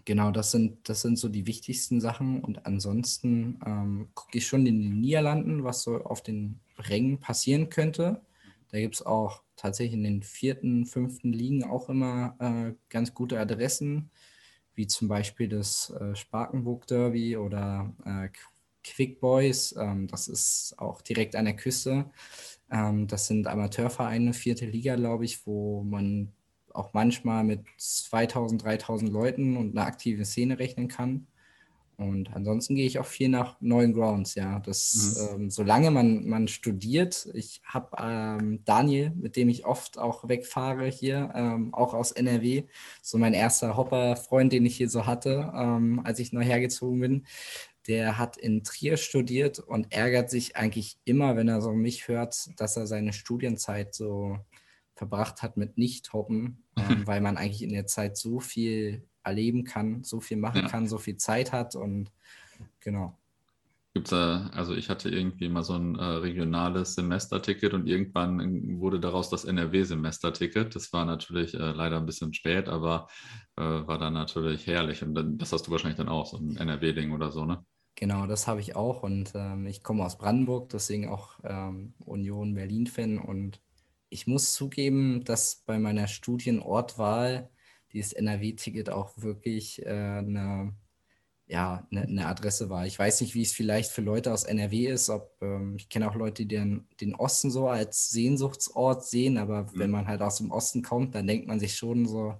genau, 0.04 0.30
das 0.30 0.50
sind, 0.50 0.88
das 0.88 1.02
sind 1.02 1.18
so 1.18 1.28
die 1.28 1.46
wichtigsten 1.46 2.00
Sachen 2.00 2.42
und 2.42 2.66
ansonsten 2.66 3.58
ähm, 3.64 4.10
gucke 4.14 4.38
ich 4.38 4.46
schon 4.46 4.66
in 4.66 4.82
den 4.82 5.00
Niederlanden, 5.00 5.64
was 5.64 5.82
so 5.82 6.02
auf 6.04 6.22
den 6.22 6.60
Rängen 6.78 7.20
passieren 7.20 7.68
könnte. 7.68 8.22
Da 8.70 8.78
gibt 8.78 8.94
es 8.94 9.04
auch 9.04 9.42
tatsächlich 9.56 9.94
in 9.94 10.04
den 10.04 10.22
vierten, 10.22 10.86
fünften 10.86 11.32
Ligen 11.32 11.64
auch 11.64 11.88
immer 11.88 12.36
äh, 12.38 12.74
ganz 12.88 13.12
gute 13.14 13.38
Adressen, 13.38 14.10
wie 14.74 14.86
zum 14.86 15.08
Beispiel 15.08 15.48
das 15.48 15.90
äh, 15.90 16.16
Sparkenburg 16.16 16.86
Derby 16.86 17.36
oder 17.36 17.94
äh, 18.04 18.28
Quick 18.84 19.20
Boys. 19.20 19.74
Ähm, 19.78 20.06
das 20.06 20.28
ist 20.28 20.74
auch 20.78 21.00
direkt 21.02 21.36
an 21.36 21.44
der 21.44 21.56
Küste. 21.56 22.10
Ähm, 22.70 23.06
das 23.06 23.26
sind 23.26 23.46
Amateurvereine, 23.46 24.32
vierte 24.32 24.66
Liga, 24.66 24.96
glaube 24.96 25.24
ich, 25.24 25.46
wo 25.46 25.82
man 25.82 26.32
auch 26.72 26.94
manchmal 26.94 27.44
mit 27.44 27.66
2000, 27.78 28.64
3000 28.64 29.12
Leuten 29.12 29.56
und 29.56 29.76
einer 29.76 29.86
aktiven 29.86 30.24
Szene 30.24 30.58
rechnen 30.58 30.88
kann. 30.88 31.26
Und 31.98 32.34
ansonsten 32.34 32.74
gehe 32.74 32.86
ich 32.86 32.98
auch 32.98 33.06
viel 33.06 33.28
nach 33.28 33.60
neuen 33.60 33.92
Grounds, 33.92 34.34
ja. 34.34 34.60
Das, 34.60 35.18
mhm. 35.34 35.42
ähm, 35.42 35.50
solange 35.50 35.90
man, 35.90 36.26
man 36.26 36.48
studiert, 36.48 37.28
ich 37.34 37.60
habe 37.64 37.96
ähm, 38.00 38.60
Daniel, 38.64 39.12
mit 39.14 39.36
dem 39.36 39.48
ich 39.48 39.66
oft 39.66 39.98
auch 39.98 40.28
wegfahre 40.28 40.86
hier, 40.86 41.30
ähm, 41.34 41.72
auch 41.74 41.94
aus 41.94 42.12
NRW, 42.12 42.64
so 43.02 43.18
mein 43.18 43.34
erster 43.34 43.76
Hopper-Freund, 43.76 44.52
den 44.52 44.66
ich 44.66 44.76
hier 44.76 44.88
so 44.88 45.06
hatte, 45.06 45.52
ähm, 45.54 46.00
als 46.04 46.18
ich 46.18 46.32
neu 46.32 46.42
hergezogen 46.42 47.00
bin. 47.00 47.26
Der 47.88 48.18
hat 48.18 48.36
in 48.36 48.62
Trier 48.62 48.96
studiert 48.96 49.58
und 49.58 49.92
ärgert 49.92 50.30
sich 50.30 50.56
eigentlich 50.56 50.98
immer, 51.04 51.36
wenn 51.36 51.48
er 51.48 51.60
so 51.60 51.72
mich 51.72 52.08
hört, 52.08 52.48
dass 52.60 52.76
er 52.76 52.86
seine 52.86 53.12
Studienzeit 53.12 53.94
so 53.94 54.38
verbracht 54.94 55.42
hat 55.42 55.56
mit 55.56 55.78
Nicht-Hoppen, 55.78 56.64
ähm, 56.76 57.06
weil 57.06 57.20
man 57.20 57.36
eigentlich 57.36 57.62
in 57.62 57.72
der 57.72 57.86
Zeit 57.86 58.16
so 58.16 58.40
viel 58.40 59.06
erleben 59.24 59.64
kann, 59.64 60.04
so 60.04 60.20
viel 60.20 60.36
machen 60.36 60.62
ja. 60.62 60.68
kann, 60.68 60.86
so 60.86 60.98
viel 60.98 61.16
Zeit 61.16 61.52
hat 61.52 61.74
und 61.74 62.10
genau. 62.80 63.18
Gibt's 63.94 64.10
da, 64.10 64.48
also 64.54 64.74
ich 64.74 64.88
hatte 64.88 65.10
irgendwie 65.10 65.50
mal 65.50 65.62
so 65.62 65.74
ein 65.74 65.96
äh, 65.96 66.02
regionales 66.02 66.94
Semesterticket 66.94 67.74
und 67.74 67.86
irgendwann 67.86 68.80
wurde 68.80 68.98
daraus 68.98 69.28
das 69.28 69.44
NRW-Semesterticket. 69.44 70.74
Das 70.74 70.92
war 70.94 71.04
natürlich 71.04 71.52
äh, 71.52 71.72
leider 71.72 71.98
ein 71.98 72.06
bisschen 72.06 72.32
spät, 72.32 72.70
aber 72.70 73.08
äh, 73.56 73.62
war 73.62 73.98
dann 73.98 74.14
natürlich 74.14 74.66
herrlich. 74.66 75.02
Und 75.02 75.14
dann, 75.14 75.36
das 75.36 75.52
hast 75.52 75.66
du 75.66 75.70
wahrscheinlich 75.70 75.98
dann 75.98 76.08
auch, 76.08 76.24
so 76.24 76.38
ein 76.38 76.56
NRW-Ding 76.56 77.12
oder 77.12 77.30
so, 77.30 77.44
ne? 77.44 77.64
Genau, 77.94 78.26
das 78.26 78.46
habe 78.46 78.60
ich 78.60 78.74
auch. 78.74 79.02
Und 79.02 79.32
ähm, 79.34 79.66
ich 79.66 79.82
komme 79.82 80.04
aus 80.04 80.16
Brandenburg, 80.16 80.70
deswegen 80.70 81.08
auch 81.08 81.38
ähm, 81.44 81.94
Union 81.98 82.54
Berlin-Fan. 82.54 83.18
Und 83.18 83.60
ich 84.08 84.26
muss 84.26 84.54
zugeben, 84.54 85.22
dass 85.24 85.62
bei 85.66 85.78
meiner 85.78 86.08
Studienortwahl 86.08 87.50
dieses 87.92 88.14
NRW-Ticket 88.14 88.88
auch 88.88 89.18
wirklich 89.18 89.84
äh, 89.84 89.90
eine, 89.90 90.74
ja, 91.52 91.86
eine, 91.90 92.02
eine, 92.02 92.26
Adresse 92.26 92.70
war. 92.70 92.86
Ich 92.86 92.98
weiß 92.98 93.20
nicht, 93.20 93.34
wie 93.34 93.42
es 93.42 93.52
vielleicht 93.52 93.90
für 93.90 94.00
Leute 94.00 94.32
aus 94.32 94.44
NRW 94.44 94.86
ist, 94.86 95.10
ob 95.10 95.36
ähm, 95.42 95.76
ich 95.76 95.90
kenne 95.90 96.08
auch 96.10 96.14
Leute, 96.14 96.46
die 96.46 96.48
den, 96.48 96.86
den 96.98 97.14
Osten 97.14 97.50
so 97.50 97.68
als 97.68 98.08
Sehnsuchtsort 98.08 99.04
sehen, 99.04 99.36
aber 99.36 99.64
mhm. 99.64 99.68
wenn 99.74 99.90
man 99.90 100.08
halt 100.08 100.22
aus 100.22 100.38
dem 100.38 100.50
Osten 100.50 100.82
kommt, 100.82 101.14
dann 101.14 101.26
denkt 101.26 101.46
man 101.46 101.60
sich 101.60 101.74
schon 101.74 102.06
so, 102.06 102.34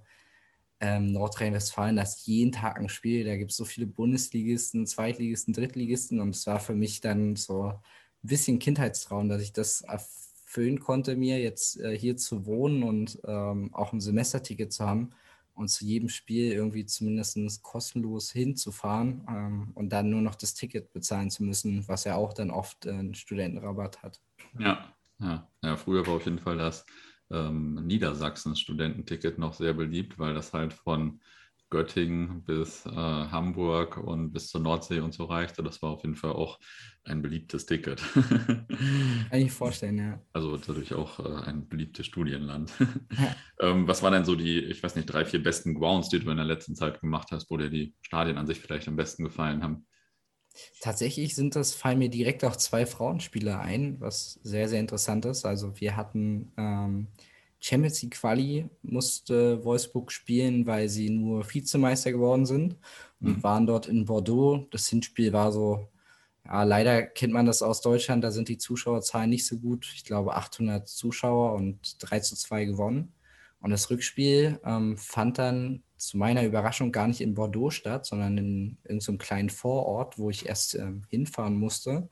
ähm, 0.79 1.11
Nordrhein-Westfalen, 1.11 1.97
da 1.97 2.01
ist 2.01 2.25
jeden 2.25 2.51
Tag 2.51 2.79
ein 2.79 2.89
Spiel, 2.89 3.23
da 3.23 3.37
gibt 3.37 3.51
es 3.51 3.57
so 3.57 3.65
viele 3.65 3.85
Bundesligisten, 3.85 4.87
Zweitligisten, 4.87 5.53
Drittligisten 5.53 6.19
und 6.19 6.29
es 6.29 6.47
war 6.47 6.59
für 6.59 6.73
mich 6.73 6.99
dann 6.99 7.35
so 7.35 7.65
ein 7.65 7.77
bisschen 8.23 8.57
Kindheitstraum, 8.57 9.29
dass 9.29 9.43
ich 9.43 9.53
das 9.53 9.81
erfüllen 9.81 10.79
konnte, 10.79 11.15
mir 11.15 11.39
jetzt 11.39 11.79
äh, 11.79 11.95
hier 11.95 12.17
zu 12.17 12.47
wohnen 12.47 12.81
und 12.81 13.19
ähm, 13.27 13.75
auch 13.75 13.93
ein 13.93 14.01
Semesterticket 14.01 14.73
zu 14.73 14.85
haben 14.87 15.11
und 15.53 15.69
zu 15.69 15.85
jedem 15.85 16.09
Spiel 16.09 16.51
irgendwie 16.51 16.85
zumindest 16.85 17.61
kostenlos 17.61 18.31
hinzufahren 18.31 19.25
ähm, 19.29 19.71
und 19.75 19.89
dann 19.89 20.09
nur 20.09 20.21
noch 20.21 20.35
das 20.35 20.53
Ticket 20.53 20.91
bezahlen 20.91 21.29
zu 21.29 21.43
müssen, 21.43 21.87
was 21.87 22.03
ja 22.03 22.15
auch 22.15 22.33
dann 22.33 22.51
oft 22.51 22.85
äh, 22.85 22.91
einen 22.91 23.15
Studentenrabatt 23.15 24.01
hat. 24.01 24.21
Ja, 24.59 24.93
ja, 25.19 25.47
ja, 25.61 25.77
früher 25.77 26.05
war 26.07 26.15
auf 26.15 26.25
jeden 26.25 26.39
Fall 26.39 26.57
das 26.57 26.85
ähm, 27.31 27.85
Niedersachsen-Studententicket 27.85 29.37
noch 29.37 29.53
sehr 29.53 29.73
beliebt, 29.73 30.19
weil 30.19 30.33
das 30.33 30.53
halt 30.53 30.73
von 30.73 31.21
Göttingen 31.73 32.43
bis 32.43 32.85
äh, 32.85 32.91
Hamburg 32.91 33.97
und 33.97 34.31
bis 34.31 34.49
zur 34.49 34.61
Nordsee 34.61 34.99
und 34.99 35.11
so 35.11 35.25
reichte. 35.25 35.63
Das 35.63 35.81
war 35.81 35.89
auf 35.89 36.03
jeden 36.03 36.15
Fall 36.15 36.33
auch 36.33 36.59
ein 37.03 37.23
beliebtes 37.23 37.65
Ticket. 37.65 37.99
Kann 38.13 39.41
ich 39.41 39.51
vorstellen, 39.51 39.97
ja. 39.97 40.21
Also 40.33 40.51
natürlich 40.51 40.93
auch 40.93 41.19
äh, 41.19 41.49
ein 41.49 41.67
beliebtes 41.67 42.05
Studienland. 42.05 42.71
Ja. 43.19 43.35
ähm, 43.59 43.87
was 43.87 44.01
waren 44.01 44.13
denn 44.13 44.25
so 44.25 44.35
die, 44.35 44.59
ich 44.59 44.81
weiß 44.81 44.95
nicht, 44.95 45.05
drei, 45.05 45.23
vier 45.25 45.41
besten 45.41 45.75
Grounds, 45.75 46.09
die 46.09 46.19
du 46.19 46.29
in 46.31 46.37
der 46.37 46.45
letzten 46.45 46.75
Zeit 46.75 46.99
gemacht 46.99 47.29
hast, 47.31 47.49
wo 47.49 47.57
dir 47.57 47.69
die 47.69 47.93
Stadien 48.01 48.37
an 48.37 48.47
sich 48.47 48.59
vielleicht 48.59 48.87
am 48.87 48.95
besten 48.95 49.23
gefallen 49.23 49.63
haben? 49.63 49.85
Tatsächlich 50.81 51.35
sind 51.35 51.55
das, 51.55 51.73
fallen 51.73 51.99
mir 51.99 52.09
direkt 52.09 52.43
auch 52.43 52.55
zwei 52.55 52.85
Frauenspieler 52.85 53.59
ein, 53.59 53.99
was 53.99 54.39
sehr, 54.43 54.67
sehr 54.69 54.79
interessant 54.79 55.25
ist. 55.25 55.45
Also 55.45 55.79
wir 55.79 55.95
hatten 55.95 56.51
ähm, 56.57 57.07
Champions 57.63 58.01
League 58.01 58.15
Quali 58.15 58.69
musste 58.81 59.63
Wolfsburg 59.63 60.11
spielen, 60.11 60.65
weil 60.65 60.89
sie 60.89 61.09
nur 61.09 61.45
Vizemeister 61.49 62.11
geworden 62.11 62.45
sind 62.45 62.75
und 63.21 63.37
mhm. 63.37 63.43
waren 63.43 63.65
dort 63.65 63.87
in 63.87 64.03
Bordeaux. 64.03 64.67
Das 64.71 64.89
Hinspiel 64.89 65.31
war 65.31 65.53
so, 65.53 65.87
ja, 66.45 66.63
leider 66.63 67.03
kennt 67.03 67.31
man 67.31 67.45
das 67.45 67.61
aus 67.61 67.79
Deutschland, 67.79 68.21
da 68.21 68.31
sind 68.31 68.49
die 68.49 68.57
Zuschauerzahlen 68.57 69.29
nicht 69.29 69.45
so 69.45 69.59
gut. 69.59 69.89
Ich 69.95 70.03
glaube 70.03 70.35
800 70.35 70.89
Zuschauer 70.89 71.53
und 71.53 71.95
3 71.99 72.19
zu 72.19 72.35
2 72.35 72.65
gewonnen. 72.65 73.13
Und 73.61 73.71
das 73.71 73.89
Rückspiel 73.89 74.59
ähm, 74.65 74.97
fand 74.97 75.37
dann 75.37 75.83
zu 75.95 76.17
meiner 76.17 76.43
Überraschung 76.43 76.91
gar 76.91 77.07
nicht 77.07 77.21
in 77.21 77.33
Bordeaux 77.33 77.69
statt, 77.69 78.05
sondern 78.05 78.37
in 78.37 78.77
irgendeinem 78.83 78.99
so 78.99 79.17
kleinen 79.17 79.49
Vorort, 79.49 80.19
wo 80.19 80.29
ich 80.29 80.47
erst 80.47 80.75
ähm, 80.75 81.03
hinfahren 81.07 81.55
musste. 81.55 82.09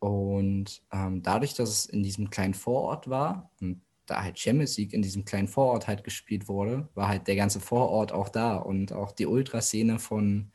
Und 0.00 0.82
ähm, 0.92 1.22
dadurch, 1.22 1.54
dass 1.54 1.70
es 1.70 1.86
in 1.86 2.02
diesem 2.02 2.28
kleinen 2.28 2.54
Vorort 2.54 3.08
war 3.08 3.52
und 3.60 3.80
da 4.06 4.22
halt 4.22 4.38
Champions 4.38 4.76
League 4.76 4.92
in 4.92 5.02
diesem 5.02 5.24
kleinen 5.24 5.48
Vorort 5.48 5.88
halt 5.88 6.04
gespielt 6.04 6.48
wurde, 6.48 6.88
war 6.94 7.08
halt 7.08 7.26
der 7.28 7.36
ganze 7.36 7.60
Vorort 7.60 8.12
auch 8.12 8.28
da 8.28 8.56
und 8.56 8.92
auch 8.92 9.12
die 9.12 9.26
Ultraszene 9.26 9.98
von 9.98 10.50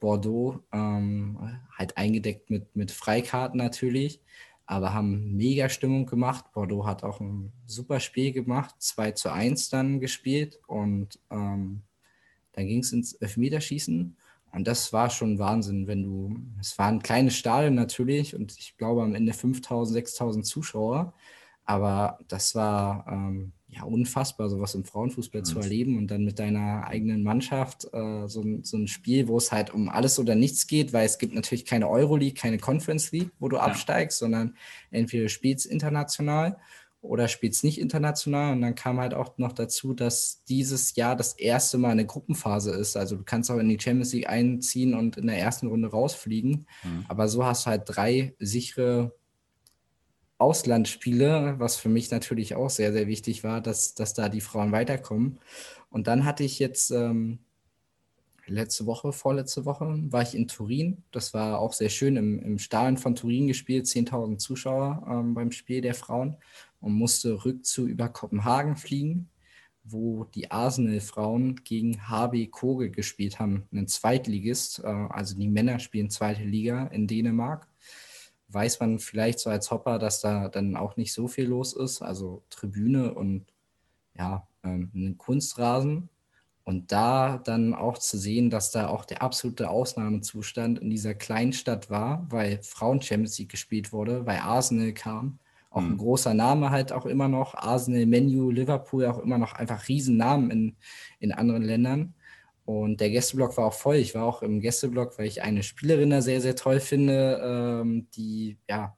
Bordeaux 0.00 0.60
ähm, 0.72 1.38
halt 1.72 1.96
eingedeckt 1.96 2.50
mit, 2.50 2.74
mit 2.76 2.90
Freikarten 2.90 3.58
natürlich, 3.58 4.20
aber 4.66 4.94
haben 4.94 5.36
mega 5.36 5.68
Stimmung 5.68 6.06
gemacht. 6.06 6.52
Bordeaux 6.52 6.86
hat 6.86 7.04
auch 7.04 7.20
ein 7.20 7.52
super 7.66 8.00
Spiel 8.00 8.32
gemacht, 8.32 8.74
2 8.78 9.12
zu 9.12 9.32
1 9.32 9.68
dann 9.68 10.00
gespielt 10.00 10.60
und 10.66 11.18
ähm, 11.30 11.82
dann 12.52 12.66
ging 12.66 12.80
es 12.80 12.92
ins 12.92 13.14
Elfmeterschießen. 13.14 14.16
Und 14.52 14.68
das 14.68 14.92
war 14.92 15.10
schon 15.10 15.38
Wahnsinn, 15.40 15.88
wenn 15.88 16.04
du, 16.04 16.36
es 16.60 16.78
war 16.78 16.86
ein 16.86 17.02
kleines 17.02 17.42
natürlich 17.44 18.36
und 18.36 18.56
ich 18.56 18.76
glaube 18.76 19.02
am 19.02 19.14
Ende 19.14 19.32
5000, 19.32 19.94
6000 19.94 20.46
Zuschauer. 20.46 21.12
Aber 21.64 22.18
das 22.28 22.54
war 22.54 23.06
ähm, 23.10 23.52
ja 23.68 23.84
unfassbar, 23.84 24.48
sowas 24.48 24.74
im 24.74 24.84
Frauenfußball 24.84 25.40
mhm. 25.40 25.44
zu 25.44 25.58
erleben 25.58 25.98
und 25.98 26.10
dann 26.10 26.24
mit 26.24 26.38
deiner 26.38 26.86
eigenen 26.86 27.22
Mannschaft 27.22 27.86
äh, 27.92 28.28
so, 28.28 28.44
so, 28.62 28.76
ein 28.76 28.86
Spiel, 28.86 29.28
wo 29.28 29.36
es 29.36 29.52
halt 29.52 29.72
um 29.72 29.88
alles 29.88 30.18
oder 30.18 30.34
nichts 30.34 30.66
geht, 30.66 30.92
weil 30.92 31.06
es 31.06 31.18
gibt 31.18 31.34
natürlich 31.34 31.64
keine 31.64 31.88
Euroleague, 31.88 32.34
keine 32.34 32.58
Conference 32.58 33.12
League, 33.12 33.30
wo 33.38 33.48
du 33.48 33.56
ja. 33.56 33.62
absteigst, 33.62 34.18
sondern 34.18 34.56
entweder 34.90 35.28
spielst 35.28 35.66
international 35.66 36.58
oder 37.04 37.28
spielst 37.28 37.64
nicht 37.64 37.78
international. 37.78 38.54
Und 38.54 38.62
dann 38.62 38.74
kam 38.74 38.98
halt 38.98 39.14
auch 39.14 39.36
noch 39.38 39.52
dazu, 39.52 39.92
dass 39.92 40.42
dieses 40.48 40.96
Jahr 40.96 41.16
das 41.16 41.34
erste 41.34 41.78
Mal 41.78 41.90
eine 41.90 42.06
Gruppenphase 42.06 42.70
ist. 42.70 42.96
Also 42.96 43.16
du 43.16 43.24
kannst 43.24 43.50
auch 43.50 43.58
in 43.58 43.68
die 43.68 43.78
Champions 43.80 44.12
League 44.12 44.28
einziehen 44.28 44.94
und 44.94 45.16
in 45.16 45.26
der 45.26 45.38
ersten 45.38 45.66
Runde 45.66 45.90
rausfliegen. 45.90 46.66
Mhm. 46.82 47.04
Aber 47.08 47.28
so 47.28 47.44
hast 47.44 47.66
du 47.66 47.70
halt 47.70 47.82
drei 47.86 48.34
sichere 48.38 49.14
Auslandsspiele, 50.44 51.54
was 51.58 51.76
für 51.76 51.88
mich 51.88 52.10
natürlich 52.10 52.54
auch 52.54 52.68
sehr, 52.68 52.92
sehr 52.92 53.06
wichtig 53.06 53.44
war, 53.44 53.62
dass, 53.62 53.94
dass 53.94 54.12
da 54.12 54.28
die 54.28 54.42
Frauen 54.42 54.72
weiterkommen. 54.72 55.38
Und 55.88 56.06
dann 56.06 56.26
hatte 56.26 56.44
ich 56.44 56.58
jetzt 56.58 56.90
ähm, 56.90 57.38
letzte 58.46 58.84
Woche, 58.84 59.12
vorletzte 59.12 59.64
Woche, 59.64 59.86
war 60.10 60.20
ich 60.20 60.34
in 60.34 60.46
Turin. 60.46 61.02
Das 61.12 61.32
war 61.32 61.60
auch 61.60 61.72
sehr 61.72 61.88
schön 61.88 62.16
im, 62.16 62.38
im 62.40 62.58
Stadion 62.58 62.98
von 62.98 63.14
Turin 63.14 63.46
gespielt, 63.46 63.86
10.000 63.86 64.36
Zuschauer 64.36 65.06
ähm, 65.08 65.32
beim 65.32 65.50
Spiel 65.50 65.80
der 65.80 65.94
Frauen 65.94 66.36
und 66.80 66.92
musste 66.92 67.46
rückzu 67.46 67.86
über 67.86 68.10
Kopenhagen 68.10 68.76
fliegen. 68.76 69.30
wo 69.86 70.24
die 70.24 70.50
Arsenal-Frauen 70.50 71.56
gegen 71.64 72.08
HB 72.08 72.50
Kogel 72.50 72.90
gespielt 72.90 73.38
haben, 73.38 73.68
einen 73.70 73.86
Zweitligist. 73.86 74.80
Äh, 74.82 74.88
also 74.88 75.36
die 75.38 75.48
Männer 75.48 75.78
spielen 75.78 76.10
zweite 76.10 76.44
Liga 76.44 76.86
in 76.88 77.06
Dänemark. 77.06 77.68
Weiß 78.54 78.80
man 78.80 78.98
vielleicht 78.98 79.40
so 79.40 79.50
als 79.50 79.70
Hopper, 79.70 79.98
dass 79.98 80.20
da 80.20 80.48
dann 80.48 80.76
auch 80.76 80.96
nicht 80.96 81.12
so 81.12 81.28
viel 81.28 81.46
los 81.46 81.72
ist. 81.74 82.02
Also 82.02 82.42
Tribüne 82.50 83.14
und 83.14 83.46
ja, 84.16 84.46
ähm, 84.62 84.90
einen 84.94 85.18
Kunstrasen. 85.18 86.08
Und 86.62 86.92
da 86.92 87.36
dann 87.36 87.74
auch 87.74 87.98
zu 87.98 88.16
sehen, 88.16 88.48
dass 88.48 88.70
da 88.70 88.88
auch 88.88 89.04
der 89.04 89.20
absolute 89.20 89.68
Ausnahmezustand 89.68 90.78
in 90.78 90.88
dieser 90.88 91.14
Kleinstadt 91.14 91.90
war, 91.90 92.26
weil 92.30 92.62
Frauen 92.62 93.02
Champions 93.02 93.38
League 93.38 93.50
gespielt 93.50 93.92
wurde, 93.92 94.24
weil 94.24 94.38
Arsenal 94.38 94.92
kam 94.94 95.38
auch 95.74 95.82
ein 95.82 95.92
mhm. 95.92 95.98
großer 95.98 96.34
Name 96.34 96.70
halt 96.70 96.92
auch 96.92 97.04
immer 97.04 97.28
noch. 97.28 97.54
Arsenal, 97.54 98.06
Menu, 98.06 98.50
Liverpool 98.50 99.06
auch 99.06 99.18
immer 99.18 99.38
noch 99.38 99.54
einfach 99.54 99.88
Riesennamen 99.88 100.50
in, 100.50 100.76
in 101.18 101.32
anderen 101.32 101.62
Ländern. 101.62 102.14
Und 102.64 103.00
der 103.00 103.10
Gästeblock 103.10 103.56
war 103.56 103.66
auch 103.66 103.74
voll. 103.74 103.96
Ich 103.96 104.14
war 104.14 104.24
auch 104.24 104.42
im 104.42 104.60
Gästeblock, 104.60 105.18
weil 105.18 105.26
ich 105.26 105.42
eine 105.42 105.62
Spielerin 105.62 106.10
da 106.10 106.22
sehr, 106.22 106.40
sehr 106.40 106.56
toll 106.56 106.80
finde, 106.80 107.40
ähm, 107.42 108.08
die 108.14 108.58
ja 108.68 108.96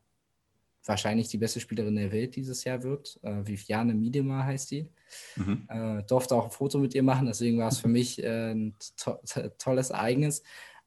wahrscheinlich 0.84 1.28
die 1.28 1.38
beste 1.38 1.58
Spielerin 1.58 1.96
der 1.96 2.12
Welt 2.12 2.36
dieses 2.36 2.62
Jahr 2.62 2.82
wird. 2.84 3.18
Äh, 3.22 3.44
Viviane 3.44 3.94
Miedema 3.94 4.44
heißt 4.44 4.70
die. 4.70 4.88
Mhm. 5.34 5.66
Äh, 5.68 6.02
durfte 6.04 6.36
auch 6.36 6.44
ein 6.44 6.50
Foto 6.52 6.78
mit 6.78 6.94
ihr 6.94 7.02
machen, 7.02 7.26
deswegen 7.26 7.58
war 7.58 7.68
es 7.68 7.78
für 7.78 7.88
mich 7.88 8.22
äh, 8.22 8.52
ein 8.52 8.76
to 8.96 9.18
tolles 9.58 9.90
Ereignis. 9.90 10.42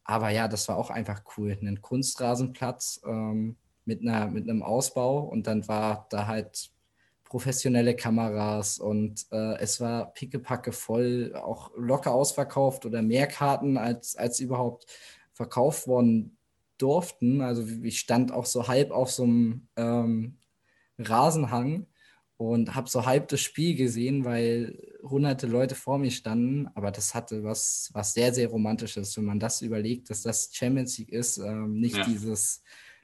Aber 0.05 0.29
ja, 0.29 0.47
das 0.47 0.67
war 0.69 0.77
auch 0.77 0.89
einfach 0.89 1.23
cool. 1.37 1.57
Ein 1.61 1.81
Kunstrasenplatz. 1.81 3.01
Ähm, 3.05 3.57
mit, 3.89 4.01
einer, 4.01 4.27
mit 4.27 4.47
einem 4.47 4.61
Ausbau 4.61 5.21
und 5.21 5.47
dann 5.47 5.67
war 5.67 6.07
da 6.11 6.27
halt 6.27 6.69
professionelle 7.29 7.95
Kameras 7.95 8.79
und 8.79 9.27
äh, 9.31 9.57
es 9.59 9.79
war 9.79 10.13
pickepacke 10.13 10.71
voll, 10.71 11.33
auch 11.35 11.71
locker 11.77 12.11
ausverkauft 12.11 12.85
oder 12.85 13.03
mehr 13.03 13.27
Karten 13.27 13.77
als, 13.77 14.15
als 14.15 14.39
überhaupt 14.39 14.87
verkauft 15.31 15.87
worden 15.87 16.37
durften. 16.79 17.41
Also 17.41 17.63
ich 17.83 17.99
stand 17.99 18.31
auch 18.31 18.45
so 18.45 18.67
halb 18.67 18.89
auf 18.91 19.11
so 19.11 19.23
einem 19.23 19.67
ähm, 19.75 20.37
Rasenhang 20.97 21.85
und 22.37 22.73
habe 22.73 22.89
so 22.89 23.05
halb 23.05 23.27
das 23.27 23.41
Spiel 23.41 23.75
gesehen, 23.75 24.25
weil 24.25 24.97
hunderte 25.03 25.45
Leute 25.45 25.75
vor 25.75 25.99
mir 25.99 26.09
standen. 26.09 26.67
Aber 26.73 26.89
das 26.89 27.13
hatte 27.13 27.43
was, 27.43 27.89
was 27.93 28.13
sehr, 28.13 28.33
sehr 28.33 28.47
Romantisches, 28.47 29.15
wenn 29.17 29.25
man 29.25 29.39
das 29.39 29.61
überlegt, 29.61 30.09
dass 30.09 30.23
das 30.23 30.49
Champions 30.51 30.97
League 30.97 31.11
ist, 31.11 31.37
ähm, 31.37 31.79
nicht 31.79 31.97
ja. 31.97 32.05
dieses 32.05 32.63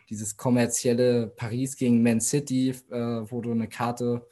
dieses 0.10 0.38
kommerzielle 0.38 1.28
Paris 1.28 1.76
gegen 1.76 2.04
Man 2.04 2.22
City, 2.22 2.70
äh, 2.90 2.96
wo 2.96 3.42
du 3.42 3.52
eine 3.52 3.68
Karte 3.68 4.28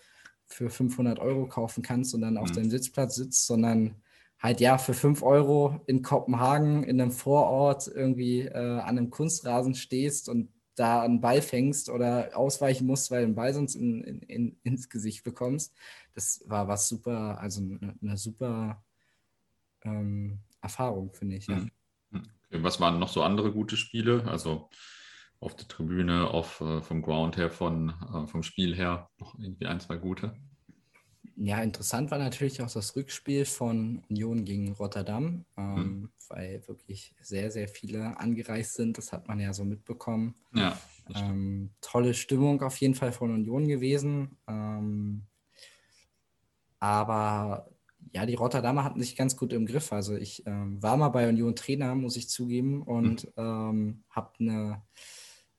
für 0.45 0.69
500 0.69 1.19
Euro 1.19 1.47
kaufen 1.47 1.81
kannst 1.81 2.13
und 2.13 2.21
dann 2.21 2.37
auf 2.37 2.49
mhm. 2.49 2.55
deinem 2.55 2.69
Sitzplatz 2.69 3.15
sitzt, 3.15 3.47
sondern 3.47 3.95
halt 4.39 4.59
ja 4.59 4.77
für 4.77 4.93
5 4.93 5.23
Euro 5.23 5.81
in 5.87 6.01
Kopenhagen 6.01 6.83
in 6.83 6.99
einem 6.99 7.11
Vorort 7.11 7.87
irgendwie 7.87 8.41
äh, 8.41 8.79
an 8.79 8.97
einem 8.97 9.09
Kunstrasen 9.09 9.73
stehst 9.73 10.29
und 10.29 10.49
da 10.75 11.01
einen 11.03 11.21
Ball 11.21 11.41
fängst 11.41 11.89
oder 11.89 12.35
ausweichen 12.35 12.87
musst, 12.87 13.11
weil 13.11 13.21
du 13.21 13.27
den 13.27 13.35
Ball 13.35 13.53
sonst 13.53 13.75
in, 13.75 14.03
in, 14.03 14.21
in, 14.23 14.59
ins 14.63 14.89
Gesicht 14.89 15.23
bekommst. 15.23 15.73
Das 16.13 16.43
war 16.47 16.67
was 16.67 16.87
super, 16.87 17.39
also 17.39 17.61
eine, 17.61 17.95
eine 18.01 18.17
super 18.17 18.83
ähm, 19.83 20.39
Erfahrung, 20.61 21.13
finde 21.13 21.37
ich. 21.37 21.47
Ja. 21.47 21.55
Mhm. 21.55 21.71
Okay. 22.11 22.63
Was 22.63 22.79
waren 22.79 22.99
noch 22.99 23.09
so 23.09 23.23
andere 23.23 23.51
gute 23.51 23.77
Spiele? 23.77 24.25
Also 24.27 24.69
auf 25.39 25.55
der 25.55 25.67
Tribüne, 25.67 26.29
auf, 26.29 26.61
äh, 26.61 26.81
vom 26.81 27.01
Ground 27.01 27.37
her, 27.37 27.49
von, 27.49 27.93
äh, 28.13 28.27
vom 28.27 28.43
Spiel 28.43 28.75
her 28.75 29.09
noch 29.19 29.37
irgendwie 29.37 29.67
ein, 29.67 29.79
zwei 29.79 29.97
gute. 29.97 30.33
Ja, 31.35 31.61
interessant 31.61 32.11
war 32.11 32.19
natürlich 32.19 32.61
auch 32.61 32.71
das 32.71 32.95
Rückspiel 32.95 33.45
von 33.45 34.03
Union 34.09 34.45
gegen 34.45 34.71
Rotterdam, 34.73 35.45
ähm, 35.57 35.75
hm. 35.75 36.09
weil 36.29 36.67
wirklich 36.67 37.15
sehr, 37.21 37.49
sehr 37.49 37.67
viele 37.67 38.19
angereist 38.19 38.75
sind. 38.75 38.97
Das 38.97 39.11
hat 39.11 39.27
man 39.27 39.39
ja 39.39 39.51
so 39.53 39.65
mitbekommen. 39.65 40.35
Ja. 40.53 40.77
Ähm, 41.15 41.71
tolle 41.81 42.13
Stimmung 42.13 42.61
auf 42.61 42.77
jeden 42.77 42.95
Fall 42.95 43.11
von 43.11 43.31
Union 43.31 43.67
gewesen. 43.67 44.37
Ähm, 44.47 45.25
aber 46.79 47.72
ja, 48.11 48.25
die 48.25 48.35
Rotterdamer 48.35 48.83
hatten 48.83 48.99
sich 48.99 49.15
ganz 49.15 49.37
gut 49.37 49.53
im 49.53 49.65
Griff. 49.65 49.93
Also 49.93 50.15
ich 50.15 50.45
ähm, 50.45 50.81
war 50.81 50.97
mal 50.97 51.09
bei 51.09 51.27
Union 51.29 51.55
Trainer, 51.55 51.95
muss 51.95 52.17
ich 52.17 52.29
zugeben, 52.29 52.83
und 52.83 53.31
hm. 53.35 54.03
habe 54.09 54.31
eine 54.39 54.81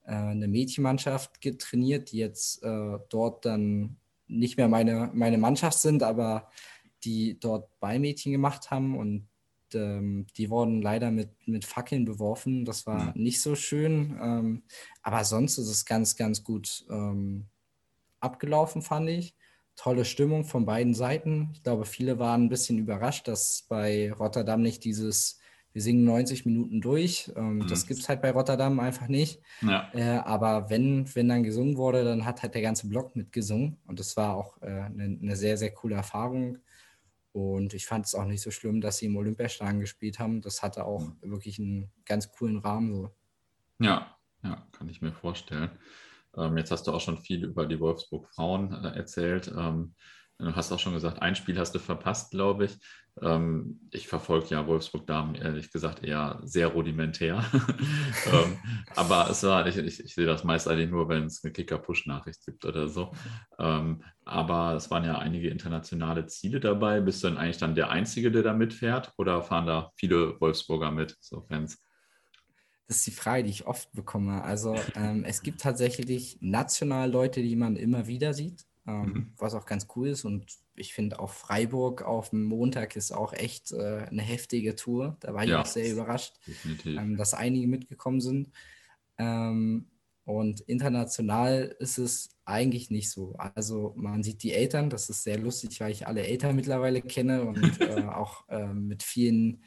äh, 0.04 0.12
eine 0.14 0.48
Mädchenmannschaft 0.48 1.40
getrainiert, 1.40 2.12
die 2.12 2.18
jetzt 2.18 2.62
äh, 2.62 2.98
dort 3.08 3.44
dann 3.44 3.96
nicht 4.26 4.56
mehr 4.56 4.68
meine, 4.68 5.10
meine 5.14 5.38
Mannschaft 5.38 5.78
sind, 5.78 6.02
aber 6.02 6.50
die 7.04 7.38
dort 7.40 7.78
Ballmädchen 7.80 8.32
gemacht 8.32 8.70
haben 8.70 8.96
und 8.96 9.28
ähm, 9.74 10.26
die 10.36 10.50
wurden 10.50 10.82
leider 10.82 11.10
mit, 11.10 11.30
mit 11.46 11.64
Fackeln 11.64 12.04
beworfen. 12.04 12.64
Das 12.64 12.86
war 12.86 13.14
mhm. 13.16 13.22
nicht 13.22 13.40
so 13.40 13.54
schön. 13.54 14.18
Ähm, 14.20 14.62
aber 15.02 15.24
sonst 15.24 15.58
ist 15.58 15.68
es 15.68 15.84
ganz, 15.84 16.16
ganz 16.16 16.44
gut 16.44 16.84
ähm, 16.90 17.46
abgelaufen, 18.20 18.82
fand 18.82 19.08
ich. 19.08 19.34
Tolle 19.76 20.04
Stimmung 20.04 20.44
von 20.44 20.66
beiden 20.66 20.94
Seiten. 20.94 21.50
Ich 21.52 21.62
glaube, 21.62 21.84
viele 21.84 22.18
waren 22.18 22.44
ein 22.44 22.48
bisschen 22.48 22.78
überrascht, 22.78 23.28
dass 23.28 23.66
bei 23.68 24.12
Rotterdam 24.12 24.62
nicht 24.62 24.84
dieses 24.84 25.40
wir 25.74 25.82
singen 25.82 26.04
90 26.04 26.46
Minuten 26.46 26.80
durch. 26.80 27.32
Ähm, 27.36 27.56
mhm. 27.56 27.66
Das 27.66 27.86
gibt 27.86 27.98
es 28.00 28.08
halt 28.08 28.22
bei 28.22 28.30
Rotterdam 28.30 28.78
einfach 28.78 29.08
nicht. 29.08 29.42
Ja. 29.60 29.90
Äh, 29.92 30.18
aber 30.18 30.70
wenn, 30.70 31.12
wenn 31.16 31.28
dann 31.28 31.42
gesungen 31.42 31.76
wurde, 31.76 32.04
dann 32.04 32.24
hat 32.24 32.42
halt 32.42 32.54
der 32.54 32.62
ganze 32.62 32.88
Block 32.88 33.16
mitgesungen. 33.16 33.76
Und 33.86 33.98
das 33.98 34.16
war 34.16 34.36
auch 34.36 34.62
eine 34.62 35.04
äh, 35.04 35.08
ne 35.08 35.36
sehr, 35.36 35.56
sehr 35.56 35.72
coole 35.72 35.96
Erfahrung. 35.96 36.58
Und 37.32 37.74
ich 37.74 37.86
fand 37.86 38.06
es 38.06 38.14
auch 38.14 38.24
nicht 38.24 38.40
so 38.40 38.52
schlimm, 38.52 38.80
dass 38.80 38.98
sie 38.98 39.06
im 39.06 39.16
Olympiastadion 39.16 39.80
gespielt 39.80 40.20
haben. 40.20 40.40
Das 40.40 40.62
hatte 40.62 40.84
auch 40.84 41.00
mhm. 41.00 41.16
wirklich 41.22 41.58
einen 41.58 41.90
ganz 42.04 42.30
coolen 42.30 42.58
Rahmen. 42.58 42.94
So. 42.94 43.10
Ja, 43.80 44.16
ja, 44.44 44.64
kann 44.70 44.88
ich 44.88 45.02
mir 45.02 45.12
vorstellen. 45.12 45.70
Ähm, 46.36 46.56
jetzt 46.56 46.70
hast 46.70 46.86
du 46.86 46.92
auch 46.92 47.00
schon 47.00 47.18
viel 47.18 47.44
über 47.44 47.66
die 47.66 47.80
Wolfsburg 47.80 48.28
Frauen 48.34 48.72
äh, 48.72 48.96
erzählt. 48.96 49.52
Ähm, 49.56 49.94
Du 50.38 50.54
hast 50.54 50.72
auch 50.72 50.80
schon 50.80 50.94
gesagt, 50.94 51.22
ein 51.22 51.36
Spiel 51.36 51.58
hast 51.58 51.74
du 51.74 51.78
verpasst, 51.78 52.32
glaube 52.32 52.64
ich. 52.64 52.76
Ähm, 53.22 53.80
ich 53.92 54.08
verfolge 54.08 54.48
ja 54.48 54.66
Wolfsburg 54.66 55.06
Damen 55.06 55.36
ehrlich 55.36 55.70
gesagt 55.70 56.02
eher 56.02 56.40
sehr 56.42 56.68
rudimentär. 56.68 57.44
aber 58.96 59.30
es 59.30 59.44
war, 59.44 59.66
ich, 59.68 59.76
ich, 59.76 60.00
ich, 60.00 60.14
sehe 60.14 60.26
das 60.26 60.42
meist 60.42 60.66
eigentlich 60.66 60.90
nur, 60.90 61.08
wenn 61.08 61.26
es 61.26 61.44
eine 61.44 61.52
Kicker-Push-Nachricht 61.52 62.44
gibt 62.44 62.64
oder 62.64 62.88
so. 62.88 63.12
Aber 63.56 64.74
es 64.74 64.90
waren 64.90 65.04
ja 65.04 65.18
einige 65.18 65.50
internationale 65.50 66.26
Ziele 66.26 66.58
dabei. 66.58 67.00
Bist 67.00 67.22
du 67.22 67.28
denn 67.28 67.38
eigentlich 67.38 67.58
dann 67.58 67.76
der 67.76 67.90
Einzige, 67.90 68.32
der 68.32 68.42
da 68.42 68.52
mitfährt 68.54 69.12
oder 69.16 69.40
fahren 69.40 69.66
da 69.66 69.92
viele 69.94 70.40
Wolfsburger 70.40 70.90
mit, 70.90 71.16
so 71.20 71.42
Fans? 71.42 71.80
Das 72.86 72.98
ist 72.98 73.06
die 73.06 73.12
Frage, 73.12 73.44
die 73.44 73.50
ich 73.50 73.66
oft 73.66 73.92
bekomme. 73.92 74.42
Also 74.42 74.76
ähm, 74.94 75.24
es 75.24 75.42
gibt 75.42 75.60
tatsächlich 75.60 76.38
national 76.40 77.10
Leute, 77.10 77.42
die 77.42 77.56
man 77.56 77.76
immer 77.76 78.06
wieder 78.06 78.34
sieht 78.34 78.66
ähm, 78.86 79.02
mhm. 79.02 79.32
was 79.38 79.54
auch 79.54 79.66
ganz 79.66 79.86
cool 79.96 80.08
ist. 80.08 80.24
Und 80.24 80.46
ich 80.74 80.94
finde 80.94 81.20
auch 81.20 81.30
Freiburg 81.30 82.02
auf 82.02 82.30
dem 82.30 82.44
Montag 82.44 82.96
ist 82.96 83.12
auch 83.12 83.32
echt 83.32 83.72
äh, 83.72 84.06
eine 84.10 84.22
heftige 84.22 84.74
Tour. 84.76 85.16
Da 85.20 85.34
war 85.34 85.44
ich 85.44 85.54
auch 85.54 85.66
sehr 85.66 85.90
überrascht, 85.90 86.34
ähm, 86.84 87.16
dass 87.16 87.34
einige 87.34 87.66
mitgekommen 87.66 88.20
sind. 88.20 88.50
Ähm, 89.18 89.90
und 90.24 90.60
international 90.62 91.76
ist 91.78 91.98
es 91.98 92.30
eigentlich 92.46 92.90
nicht 92.90 93.10
so. 93.10 93.34
Also 93.36 93.92
man 93.96 94.22
sieht 94.22 94.42
die 94.42 94.52
Eltern, 94.52 94.88
das 94.88 95.10
ist 95.10 95.22
sehr 95.22 95.38
lustig, 95.38 95.80
weil 95.80 95.92
ich 95.92 96.06
alle 96.06 96.26
Eltern 96.26 96.56
mittlerweile 96.56 97.02
kenne 97.02 97.44
und 97.44 97.58
äh, 97.80 98.04
auch 98.04 98.48
äh, 98.48 98.66
mit 98.66 99.02
vielen 99.02 99.62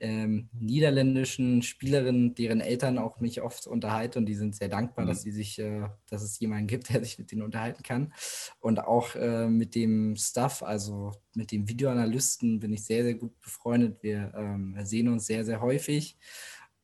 ähm, 0.00 0.48
niederländischen 0.52 1.62
Spielerinnen, 1.62 2.34
deren 2.34 2.60
Eltern 2.60 2.98
auch 2.98 3.20
mich 3.20 3.42
oft 3.42 3.66
unterhalten 3.66 4.18
und 4.18 4.26
die 4.26 4.34
sind 4.34 4.54
sehr 4.54 4.68
dankbar, 4.68 5.04
mhm. 5.04 5.08
dass 5.08 5.22
sie 5.22 5.30
sich, 5.30 5.58
äh, 5.58 5.88
dass 6.10 6.22
es 6.22 6.38
jemanden 6.38 6.66
gibt, 6.66 6.88
der 6.92 7.02
sich 7.02 7.18
mit 7.18 7.32
denen 7.32 7.42
unterhalten 7.42 7.82
kann. 7.82 8.12
Und 8.60 8.80
auch 8.80 9.14
äh, 9.14 9.48
mit 9.48 9.74
dem 9.74 10.16
Staff, 10.16 10.62
also 10.62 11.12
mit 11.34 11.52
dem 11.52 11.68
Videoanalysten 11.68 12.60
bin 12.60 12.72
ich 12.72 12.84
sehr, 12.84 13.04
sehr 13.04 13.14
gut 13.14 13.40
befreundet. 13.40 14.02
Wir 14.02 14.32
ähm, 14.36 14.76
sehen 14.82 15.08
uns 15.08 15.26
sehr, 15.26 15.44
sehr 15.44 15.60
häufig. 15.60 16.16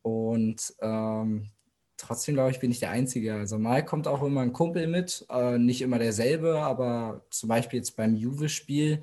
Und 0.03 0.75
ähm, 0.81 1.51
trotzdem, 1.97 2.35
glaube 2.35 2.51
ich, 2.51 2.61
bin 2.61 2.71
ich 2.71 2.81
der 2.81 2.91
Einzige. 2.91 3.35
Also 3.35 3.59
mal 3.59 3.85
kommt 3.85 4.09
auch 4.09 4.23
immer 4.23 4.41
ein 4.41 4.53
Kumpel 4.53 4.87
mit, 4.89 5.25
äh, 5.31 5.59
nicht 5.59 5.83
immer 5.83 5.99
derselbe, 5.99 6.61
aber 6.61 7.25
zum 7.31 7.49
Beispiel 7.49 7.79
jetzt 7.79 7.97
beim 7.97 8.15
Juve-Spiel 8.15 9.03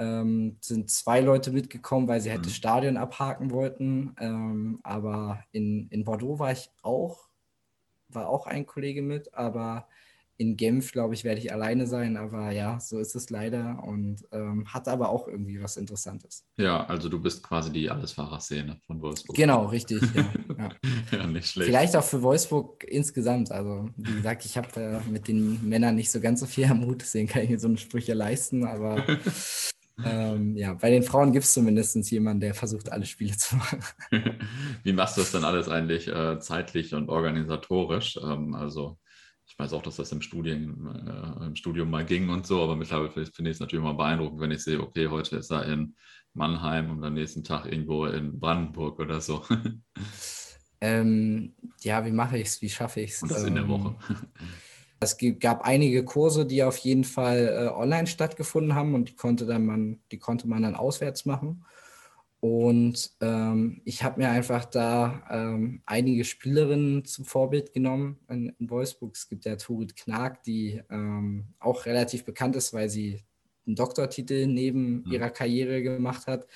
ähm, 0.00 0.56
sind 0.60 0.90
zwei 0.90 1.20
Leute 1.20 1.52
mitgekommen, 1.52 2.08
weil 2.08 2.20
sie 2.20 2.30
halt 2.30 2.40
mhm. 2.40 2.44
das 2.44 2.56
Stadion 2.56 2.96
abhaken 2.96 3.50
wollten. 3.50 4.16
Ähm, 4.18 4.80
aber 4.82 5.44
in, 5.52 5.88
in 5.90 6.04
Bordeaux 6.04 6.38
war 6.38 6.52
ich 6.52 6.70
auch, 6.82 7.28
war 8.08 8.28
auch 8.28 8.46
ein 8.46 8.66
Kollege 8.66 9.02
mit, 9.02 9.34
aber 9.34 9.86
in 10.38 10.56
Genf, 10.56 10.92
glaube 10.92 11.12
ich, 11.12 11.22
werde 11.22 11.38
ich 11.38 11.52
alleine 11.52 11.86
sein, 11.86 12.16
aber 12.16 12.50
ja, 12.50 12.80
so 12.80 12.98
ist 12.98 13.14
es 13.14 13.28
leider 13.28 13.84
und 13.84 14.24
ähm, 14.32 14.72
hat 14.72 14.88
aber 14.88 15.10
auch 15.10 15.28
irgendwie 15.28 15.62
was 15.62 15.76
Interessantes. 15.76 16.46
Ja, 16.56 16.86
also 16.86 17.10
du 17.10 17.20
bist 17.20 17.42
quasi 17.42 17.70
die 17.70 17.90
Allesfahrerszene 17.90 18.80
von 18.86 19.02
Wolfsburg. 19.02 19.36
Genau, 19.36 19.66
richtig. 19.66 20.00
Ja, 20.14 20.32
ja. 20.58 20.68
ja, 21.18 21.26
nicht 21.26 21.46
schlecht. 21.46 21.68
Vielleicht 21.68 21.94
auch 21.94 22.04
für 22.04 22.22
Wolfsburg 22.22 22.84
insgesamt. 22.84 23.52
Also, 23.52 23.90
wie 23.96 24.14
gesagt, 24.14 24.46
ich 24.46 24.56
habe 24.56 24.80
äh, 24.80 25.10
mit 25.10 25.28
den 25.28 25.68
Männern 25.68 25.94
nicht 25.94 26.10
so 26.10 26.22
ganz 26.22 26.40
so 26.40 26.46
viel 26.46 26.64
am 26.64 26.80
Mut, 26.80 27.02
deswegen 27.02 27.28
kann 27.28 27.42
ich 27.42 27.50
mir 27.50 27.60
so 27.60 27.68
eine 27.68 27.76
Sprüche 27.76 28.14
leisten, 28.14 28.64
aber 28.64 29.04
ähm, 30.04 30.56
ja, 30.56 30.74
bei 30.74 30.90
den 30.90 31.02
Frauen 31.02 31.32
gibt 31.32 31.44
es 31.44 31.52
zumindest 31.52 32.10
jemanden, 32.10 32.40
der 32.40 32.54
versucht, 32.54 32.90
alle 32.92 33.06
Spiele 33.06 33.36
zu 33.36 33.56
machen. 33.56 33.80
Wie 34.82 34.92
machst 34.92 35.16
du 35.16 35.20
das 35.20 35.32
dann 35.32 35.44
alles 35.44 35.68
eigentlich 35.68 36.08
äh, 36.08 36.38
zeitlich 36.38 36.94
und 36.94 37.08
organisatorisch? 37.08 38.18
Ähm, 38.22 38.54
also 38.54 38.98
ich 39.46 39.58
weiß 39.58 39.72
auch, 39.72 39.82
dass 39.82 39.96
das 39.96 40.12
im, 40.12 40.22
Studien, 40.22 40.86
äh, 40.86 41.46
im 41.46 41.56
Studium 41.56 41.90
mal 41.90 42.04
ging 42.04 42.28
und 42.30 42.46
so, 42.46 42.62
aber 42.62 42.76
mittlerweile 42.76 43.10
finde 43.10 43.50
ich 43.50 43.56
es 43.56 43.60
natürlich 43.60 43.84
immer 43.84 43.94
beeindruckend, 43.94 44.40
wenn 44.40 44.52
ich 44.52 44.62
sehe, 44.62 44.80
okay, 44.80 45.08
heute 45.08 45.36
ist 45.36 45.50
er 45.50 45.66
in 45.66 45.96
Mannheim 46.34 46.90
und 46.90 47.04
am 47.04 47.14
nächsten 47.14 47.42
Tag 47.42 47.66
irgendwo 47.66 48.06
in 48.06 48.38
Brandenburg 48.38 48.98
oder 49.00 49.20
so. 49.20 49.44
Ähm, 50.80 51.52
ja, 51.82 52.04
wie 52.06 52.10
mache 52.10 52.38
ich 52.38 52.48
es? 52.48 52.62
Wie 52.62 52.70
schaffe 52.70 53.00
ich 53.00 53.10
es? 53.10 53.20
Das 53.20 53.42
ähm, 53.42 53.48
in 53.48 53.54
der 53.56 53.68
Woche. 53.68 53.96
Es 55.00 55.16
gab 55.40 55.62
einige 55.62 56.04
Kurse, 56.04 56.44
die 56.44 56.62
auf 56.62 56.76
jeden 56.76 57.04
Fall 57.04 57.48
äh, 57.48 57.68
online 57.74 58.06
stattgefunden 58.06 58.74
haben 58.74 58.94
und 58.94 59.08
die 59.08 59.16
konnte 59.16 59.46
dann 59.46 59.64
man, 59.64 60.00
die 60.12 60.18
konnte 60.18 60.46
man 60.46 60.62
dann 60.62 60.74
auswärts 60.74 61.24
machen. 61.24 61.64
Und 62.40 63.12
ähm, 63.20 63.82
ich 63.84 64.02
habe 64.02 64.20
mir 64.20 64.30
einfach 64.30 64.64
da 64.64 65.22
ähm, 65.30 65.82
einige 65.84 66.24
Spielerinnen 66.24 67.04
zum 67.04 67.26
Vorbild 67.26 67.72
genommen 67.72 68.18
in, 68.28 68.54
in 68.58 68.70
Wolfsburg. 68.70 69.14
Es 69.14 69.28
gibt 69.28 69.44
ja 69.44 69.56
Turit 69.56 69.94
Knag, 69.96 70.42
die 70.46 70.82
ähm, 70.90 71.48
auch 71.58 71.84
relativ 71.84 72.24
bekannt 72.24 72.56
ist, 72.56 72.72
weil 72.72 72.88
sie 72.88 73.22
einen 73.66 73.76
Doktortitel 73.76 74.46
neben 74.46 75.02
mhm. 75.02 75.12
ihrer 75.12 75.30
Karriere 75.30 75.82
gemacht 75.82 76.26
hat. 76.26 76.46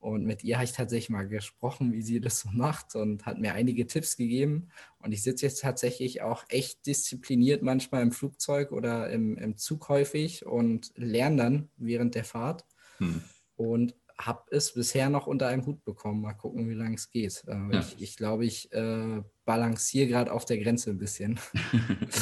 Und 0.00 0.24
mit 0.24 0.42
ihr 0.44 0.56
habe 0.56 0.64
ich 0.64 0.72
tatsächlich 0.72 1.10
mal 1.10 1.28
gesprochen, 1.28 1.92
wie 1.92 2.00
sie 2.00 2.20
das 2.20 2.40
so 2.40 2.48
macht 2.52 2.94
und 2.94 3.26
hat 3.26 3.38
mir 3.38 3.52
einige 3.52 3.86
Tipps 3.86 4.16
gegeben. 4.16 4.70
Und 4.98 5.12
ich 5.12 5.22
sitze 5.22 5.44
jetzt 5.44 5.60
tatsächlich 5.60 6.22
auch 6.22 6.44
echt 6.48 6.86
diszipliniert 6.86 7.62
manchmal 7.62 8.02
im 8.02 8.10
Flugzeug 8.10 8.72
oder 8.72 9.10
im, 9.10 9.36
im 9.36 9.58
Zug 9.58 9.90
häufig 9.90 10.46
und 10.46 10.92
lerne 10.96 11.36
dann 11.36 11.68
während 11.76 12.14
der 12.14 12.24
Fahrt. 12.24 12.64
Hm. 12.96 13.22
Und 13.56 13.94
habe 14.26 14.42
es 14.50 14.72
bisher 14.72 15.10
noch 15.10 15.26
unter 15.26 15.48
einem 15.48 15.66
Hut 15.66 15.84
bekommen. 15.84 16.22
Mal 16.22 16.34
gucken, 16.34 16.68
wie 16.68 16.74
lange 16.74 16.94
es 16.94 17.10
geht. 17.10 17.42
Äh, 17.46 17.72
ja. 17.72 17.80
Ich, 17.80 18.00
ich 18.00 18.16
glaube, 18.16 18.44
ich 18.44 18.72
äh, 18.72 19.22
balanciere 19.44 20.08
gerade 20.08 20.32
auf 20.32 20.44
der 20.44 20.58
Grenze 20.58 20.90
ein 20.90 20.98
bisschen. 20.98 21.38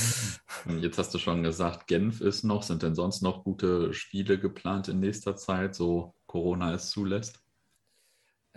Jetzt 0.80 0.98
hast 0.98 1.14
du 1.14 1.18
schon 1.18 1.42
gesagt, 1.42 1.86
Genf 1.86 2.20
ist 2.20 2.42
noch. 2.42 2.62
Sind 2.62 2.82
denn 2.82 2.94
sonst 2.94 3.22
noch 3.22 3.44
gute 3.44 3.92
Spiele 3.94 4.38
geplant 4.38 4.88
in 4.88 5.00
nächster 5.00 5.36
Zeit, 5.36 5.74
so 5.74 6.14
Corona 6.26 6.74
es 6.74 6.90
zulässt? 6.90 7.40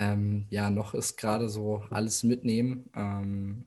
Ähm, 0.02 0.48
ja, 0.50 0.72
noch 0.72 0.96
ist 0.96 1.16
gerade 1.16 1.48
so 1.48 1.84
alles 1.92 2.24
mitnehmen, 2.24 2.90
ähm, 2.96 3.66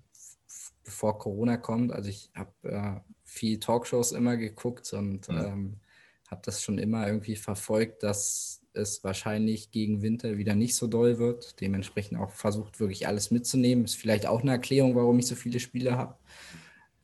bevor 0.82 1.16
Corona 1.16 1.56
kommt. 1.56 1.92
Also 1.92 2.08
ich 2.10 2.32
habe 2.34 2.50
äh, 2.64 3.00
viel 3.22 3.60
Talkshows 3.60 4.10
immer 4.10 4.36
geguckt 4.36 4.92
und 4.94 5.28
mhm. 5.28 5.38
ähm, 5.38 5.80
habe 6.28 6.42
das 6.44 6.60
schon 6.60 6.78
immer 6.78 7.06
irgendwie 7.06 7.36
verfolgt, 7.36 8.02
dass 8.02 8.62
es 8.72 9.04
wahrscheinlich 9.04 9.70
gegen 9.70 10.02
Winter 10.02 10.36
wieder 10.36 10.56
nicht 10.56 10.74
so 10.74 10.88
doll 10.88 11.20
wird. 11.20 11.60
Dementsprechend 11.60 12.18
auch 12.18 12.32
versucht, 12.32 12.80
wirklich 12.80 13.06
alles 13.06 13.30
mitzunehmen. 13.30 13.84
Ist 13.84 13.94
vielleicht 13.94 14.26
auch 14.26 14.40
eine 14.42 14.50
Erklärung, 14.50 14.96
warum 14.96 15.20
ich 15.20 15.28
so 15.28 15.36
viele 15.36 15.60
Spiele 15.60 15.96
habe. 15.96 16.16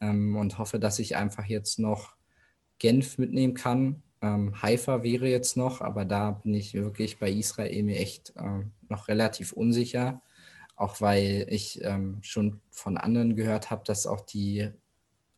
Ähm, 0.01 0.35
und 0.35 0.59
hoffe, 0.59 0.81
dass 0.81 0.99
ich 0.99 1.15
einfach 1.15 1.45
jetzt 1.45 1.79
noch 1.79 2.17
Genf 2.81 3.17
mitnehmen 3.17 3.55
kann. 3.55 4.03
Ähm, 4.23 4.61
Haifa 4.61 5.03
wäre 5.03 5.29
jetzt 5.29 5.57
noch, 5.57 5.81
aber 5.81 6.05
da 6.05 6.33
bin 6.33 6.55
ich 6.55 6.75
wirklich 6.75 7.19
bei 7.19 7.31
Israel 7.31 7.83
mir 7.83 7.99
echt 7.99 8.35
äh, 8.37 8.65
noch 8.89 9.09
relativ 9.09 9.53
unsicher. 9.53 10.21
Auch 10.77 11.01
weil 11.01 11.47
ich 11.51 11.83
ähm, 11.85 12.19
schon 12.23 12.61
von 12.71 12.97
anderen 12.97 13.37
gehört 13.37 13.71
habe, 13.71 13.83
dass 13.85 14.07
auch 14.07 14.23
die 14.23 14.71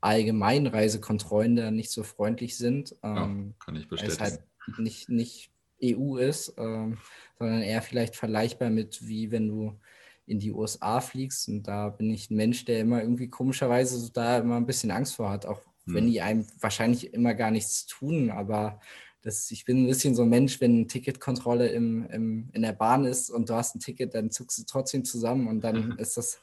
allgemeinen 0.01 0.67
Reisekontrollen 0.67 1.57
da 1.57 1.71
nicht 1.71 1.91
so 1.91 2.03
freundlich 2.03 2.57
sind. 2.57 2.97
Ähm, 3.03 3.55
ja, 3.59 3.65
kann 3.65 3.77
ich 3.77 3.89
bestätigen. 3.89 4.21
Weil 4.21 4.29
es 4.29 4.33
halt 4.33 4.79
nicht, 4.79 5.09
nicht 5.09 5.51
EU 5.83 6.17
ist, 6.17 6.55
ähm, 6.59 6.99
sondern 7.39 7.63
eher 7.63 7.83
vielleicht 7.83 8.17
vergleichbar 8.17 8.71
mit, 8.71 9.07
wie 9.07 9.31
wenn 9.31 9.49
du 9.49 9.79
in 10.27 10.39
die 10.39 10.53
USA 10.53 11.01
fliegst. 11.01 11.49
Und 11.49 11.65
da 11.65 11.89
bin 11.89 12.11
ich 12.11 12.31
ein 12.31 12.37
Mensch, 12.37 12.65
der 12.65 12.81
immer 12.81 13.01
irgendwie 13.03 13.29
komischerweise 13.29 13.99
so 13.99 14.09
da 14.09 14.39
immer 14.39 14.57
ein 14.57 14.67
bisschen 14.67 14.91
Angst 14.91 15.17
vor 15.17 15.31
hat, 15.31 15.47
auch 15.47 15.61
hm. 15.87 15.95
wenn 15.95 16.07
die 16.07 16.21
einem 16.21 16.47
wahrscheinlich 16.61 17.13
immer 17.13 17.35
gar 17.35 17.51
nichts 17.51 17.87
tun. 17.87 18.31
Aber 18.31 18.81
das, 19.23 19.51
ich 19.51 19.65
bin 19.65 19.85
ein 19.85 19.87
bisschen 19.87 20.15
so 20.15 20.23
ein 20.23 20.29
Mensch, 20.29 20.61
wenn 20.61 20.75
eine 20.75 20.87
Ticketkontrolle 20.87 21.69
im, 21.69 22.07
im, 22.11 22.51
in 22.53 22.63
der 22.63 22.73
Bahn 22.73 23.05
ist 23.05 23.31
und 23.31 23.49
du 23.49 23.55
hast 23.55 23.75
ein 23.75 23.81
Ticket, 23.81 24.15
dann 24.15 24.31
zuckst 24.31 24.59
du 24.59 24.65
trotzdem 24.65 25.05
zusammen 25.05 25.47
und 25.49 25.63
dann 25.63 25.93
ist 25.99 26.17
das 26.17 26.41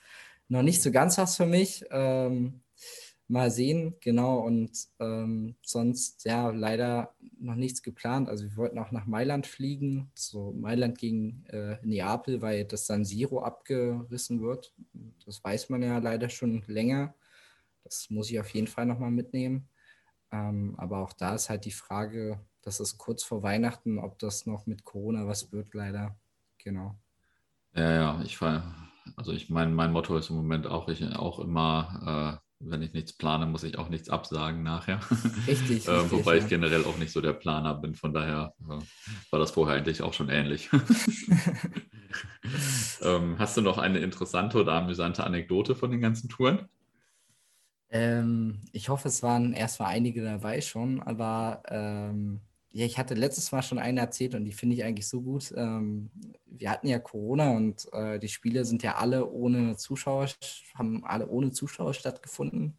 noch 0.48 0.64
nicht 0.64 0.82
so 0.82 0.92
ganz 0.92 1.18
was 1.18 1.36
für 1.36 1.46
mich. 1.46 1.86
Ähm, 1.92 2.62
mal 3.30 3.52
sehen, 3.52 3.96
genau. 4.02 4.40
Und 4.40 4.72
ähm, 5.00 5.56
sonst, 5.62 6.26
ja, 6.26 6.50
leider 6.50 7.14
noch 7.40 7.56
nichts 7.56 7.84
geplant. 7.84 8.28
Also 8.28 8.46
wir 8.46 8.58
wollten 8.58 8.80
auch 8.80 8.92
nach 8.92 9.06
Mailand 9.06 9.46
fliegen, 9.46 10.12
so 10.16 10.52
Mailand 10.52 10.98
gegen 10.98 11.46
äh, 11.50 11.78
Neapel, 11.84 12.42
weil 12.42 12.66
das 12.66 12.88
San 12.88 13.06
Siro 13.06 13.44
abgerissen 13.44 14.42
wird. 14.42 14.74
Das 15.26 15.44
weiß 15.44 15.70
man 15.70 15.84
ja 15.84 16.00
leider 16.00 16.30
schon 16.30 16.64
länger. 16.68 17.14
Das 17.84 18.10
muss 18.10 18.30
ich 18.30 18.40
auf 18.40 18.50
jeden 18.54 18.68
Fall 18.68 18.86
nochmal 18.86 19.12
mitnehmen. 19.12 19.70
Ähm, 20.32 20.76
aber 20.78 21.00
auch 21.00 21.14
da 21.14 21.36
ist 21.36 21.50
halt 21.50 21.66
die 21.66 21.72
Frage, 21.72 22.40
das 22.62 22.80
ist 22.80 22.98
kurz 22.98 23.24
vor 23.24 23.42
Weihnachten, 23.42 23.98
ob 24.00 24.20
das 24.20 24.46
noch 24.46 24.66
mit 24.66 24.84
Corona 24.84 25.28
was 25.28 25.52
wird, 25.52 25.74
leider. 25.74 26.16
Genau. 26.64 26.96
Ja, 27.74 27.92
ja, 27.92 28.22
ich 28.24 28.40
also 29.16 29.32
ich 29.32 29.50
meine, 29.50 29.72
mein 29.72 29.92
Motto 29.92 30.18
ist 30.18 30.30
im 30.30 30.36
Moment 30.36 30.68
auch, 30.68 30.88
ich 30.90 31.04
auch 31.16 31.40
immer, 31.40 32.40
äh, 32.40 32.46
wenn 32.60 32.82
ich 32.82 32.94
nichts 32.94 33.14
plane, 33.14 33.46
muss 33.46 33.64
ich 33.64 33.78
auch 33.78 33.90
nichts 33.90 34.10
absagen 34.10 34.64
nachher. 34.64 35.00
Richtig. 35.48 35.88
äh, 35.88 35.92
richtig 35.92 36.12
wobei 36.12 36.36
ja. 36.36 36.44
ich 36.44 36.50
generell 36.50 36.84
auch 36.84 36.98
nicht 36.98 37.12
so 37.12 37.22
der 37.22 37.34
Planer 37.34 37.74
bin, 37.76 37.96
von 37.96 38.14
daher 38.14 38.54
äh, 38.62 38.80
war 39.32 39.40
das 39.40 39.52
vorher 39.52 39.78
eigentlich 39.78 40.02
auch 40.02 40.14
schon 40.14 40.30
ähnlich. 40.30 40.70
ähm, 43.02 43.36
hast 43.40 43.58
du 43.58 43.62
noch 43.62 43.78
eine 43.78 44.00
interessante 44.00 44.60
oder 44.60 44.74
amüsante 44.74 45.24
Anekdote 45.24 45.76
von 45.76 45.92
den 45.92 46.02
ganzen 46.02 46.30
Touren? 46.30 46.68
Ähm, 47.92 48.62
ich 48.72 48.90
hoffe, 48.90 49.08
es 49.08 49.24
waren 49.24 49.54
erstmal 49.54 49.90
einige 49.90 50.24
dabei 50.24 50.62
schon, 50.62 51.02
aber 51.02 51.64
ähm, 51.68 52.42
ja, 52.72 52.86
ich 52.86 53.00
hatte 53.00 53.16
letztes 53.16 53.52
Mal 53.52 53.64
schon 53.64 53.80
eine 53.80 54.00
erzählt 54.00 54.36
und 54.36 54.46
die 54.46 54.52
finde 54.52 54.76
ich 54.76 54.84
eigentlich 54.84 55.08
so 55.08 55.22
gut. 55.22 55.52
Ähm, 55.58 56.12
wir 56.46 56.70
hatten 56.70 56.88
ja 56.88 57.00
Corona 57.00 57.52
und 57.58 57.92
äh, 57.94 58.20
die 58.20 58.28
Spiele 58.28 58.64
sind 58.66 58.84
ja 58.84 58.96
alle 58.96 59.28
ohne 59.32 59.76
Zuschauer, 59.78 60.28
haben 60.76 61.04
alle 61.06 61.28
ohne 61.30 61.52
Zuschauer 61.52 61.94
stattgefunden. 61.96 62.78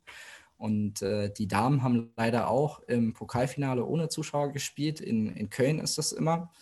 Und 0.56 1.02
äh, 1.02 1.32
die 1.32 1.48
Damen 1.48 1.82
haben 1.82 2.12
leider 2.16 2.48
auch 2.48 2.80
im 2.80 3.14
Pokalfinale 3.14 3.84
ohne 3.84 4.08
Zuschauer 4.10 4.52
gespielt. 4.52 5.00
In, 5.00 5.34
in 5.34 5.50
Köln 5.50 5.80
ist 5.80 5.98
das 5.98 6.12
immer. 6.12 6.52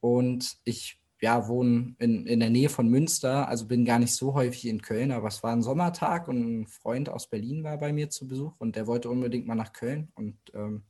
Und 0.00 0.58
ich 0.64 0.99
ja, 1.20 1.48
wohne 1.48 1.94
in, 1.98 2.26
in 2.26 2.40
der 2.40 2.50
Nähe 2.50 2.68
von 2.68 2.88
Münster, 2.88 3.46
also 3.48 3.66
bin 3.66 3.84
gar 3.84 3.98
nicht 3.98 4.14
so 4.14 4.34
häufig 4.34 4.66
in 4.66 4.80
Köln, 4.80 5.12
aber 5.12 5.28
es 5.28 5.42
war 5.42 5.52
ein 5.52 5.62
Sommertag 5.62 6.28
und 6.28 6.62
ein 6.62 6.66
Freund 6.66 7.08
aus 7.10 7.28
Berlin 7.28 7.62
war 7.62 7.78
bei 7.78 7.92
mir 7.92 8.08
zu 8.08 8.26
Besuch 8.26 8.54
und 8.58 8.74
der 8.74 8.86
wollte 8.86 9.10
unbedingt 9.10 9.46
mal 9.46 9.54
nach 9.54 9.72
Köln. 9.72 10.10
Und 10.14 10.36
ähm, 10.54 10.84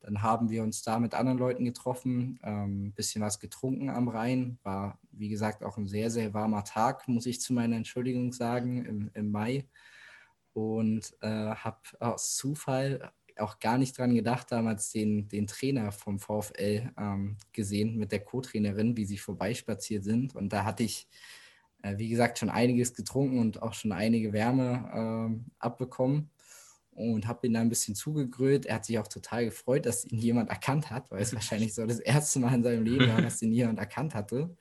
dann 0.00 0.22
haben 0.22 0.50
wir 0.50 0.62
uns 0.62 0.82
da 0.82 0.98
mit 0.98 1.14
anderen 1.14 1.38
Leuten 1.38 1.64
getroffen, 1.64 2.38
ein 2.42 2.64
ähm, 2.64 2.92
bisschen 2.92 3.22
was 3.22 3.40
getrunken 3.40 3.90
am 3.90 4.08
Rhein. 4.08 4.58
War, 4.62 4.98
wie 5.10 5.28
gesagt, 5.28 5.64
auch 5.64 5.76
ein 5.76 5.88
sehr, 5.88 6.10
sehr 6.10 6.34
warmer 6.34 6.62
Tag, 6.62 7.08
muss 7.08 7.26
ich 7.26 7.40
zu 7.40 7.52
meiner 7.52 7.76
Entschuldigung 7.76 8.32
sagen, 8.32 8.84
im, 8.84 9.10
im 9.14 9.30
Mai. 9.30 9.66
Und 10.52 11.16
äh, 11.20 11.26
habe 11.26 11.78
aus 11.98 12.36
Zufall 12.36 13.12
auch 13.38 13.58
gar 13.58 13.78
nicht 13.78 13.96
dran 13.98 14.14
gedacht, 14.14 14.50
damals 14.52 14.90
den, 14.90 15.28
den 15.28 15.46
Trainer 15.46 15.92
vom 15.92 16.18
VfL 16.18 16.90
ähm, 16.98 17.36
gesehen 17.52 17.96
mit 17.96 18.12
der 18.12 18.20
Co-Trainerin, 18.20 18.96
wie 18.96 19.04
sie 19.04 19.18
vorbeispaziert 19.18 20.04
sind. 20.04 20.34
Und 20.34 20.52
da 20.52 20.64
hatte 20.64 20.82
ich, 20.82 21.08
äh, 21.82 21.98
wie 21.98 22.08
gesagt, 22.08 22.38
schon 22.38 22.50
einiges 22.50 22.94
getrunken 22.94 23.38
und 23.38 23.62
auch 23.62 23.74
schon 23.74 23.92
einige 23.92 24.32
Wärme 24.32 25.34
äh, 25.34 25.52
abbekommen 25.58 26.30
und 26.94 27.26
habe 27.26 27.46
ihn 27.46 27.54
da 27.54 27.60
ein 27.60 27.68
bisschen 27.68 27.94
zugegrölt. 27.94 28.66
Er 28.66 28.76
hat 28.76 28.84
sich 28.84 28.98
auch 28.98 29.08
total 29.08 29.46
gefreut, 29.46 29.86
dass 29.86 30.04
ihn 30.04 30.18
jemand 30.18 30.50
erkannt 30.50 30.90
hat, 30.90 31.10
weil 31.10 31.22
es 31.22 31.34
wahrscheinlich 31.34 31.74
so 31.74 31.86
das 31.86 31.98
erste 31.98 32.38
Mal 32.38 32.54
in 32.54 32.62
seinem 32.62 32.84
Leben 32.84 33.08
war, 33.08 33.20
dass 33.20 33.42
ihn 33.42 33.52
jemand 33.52 33.78
erkannt 33.78 34.14
hatte. 34.14 34.56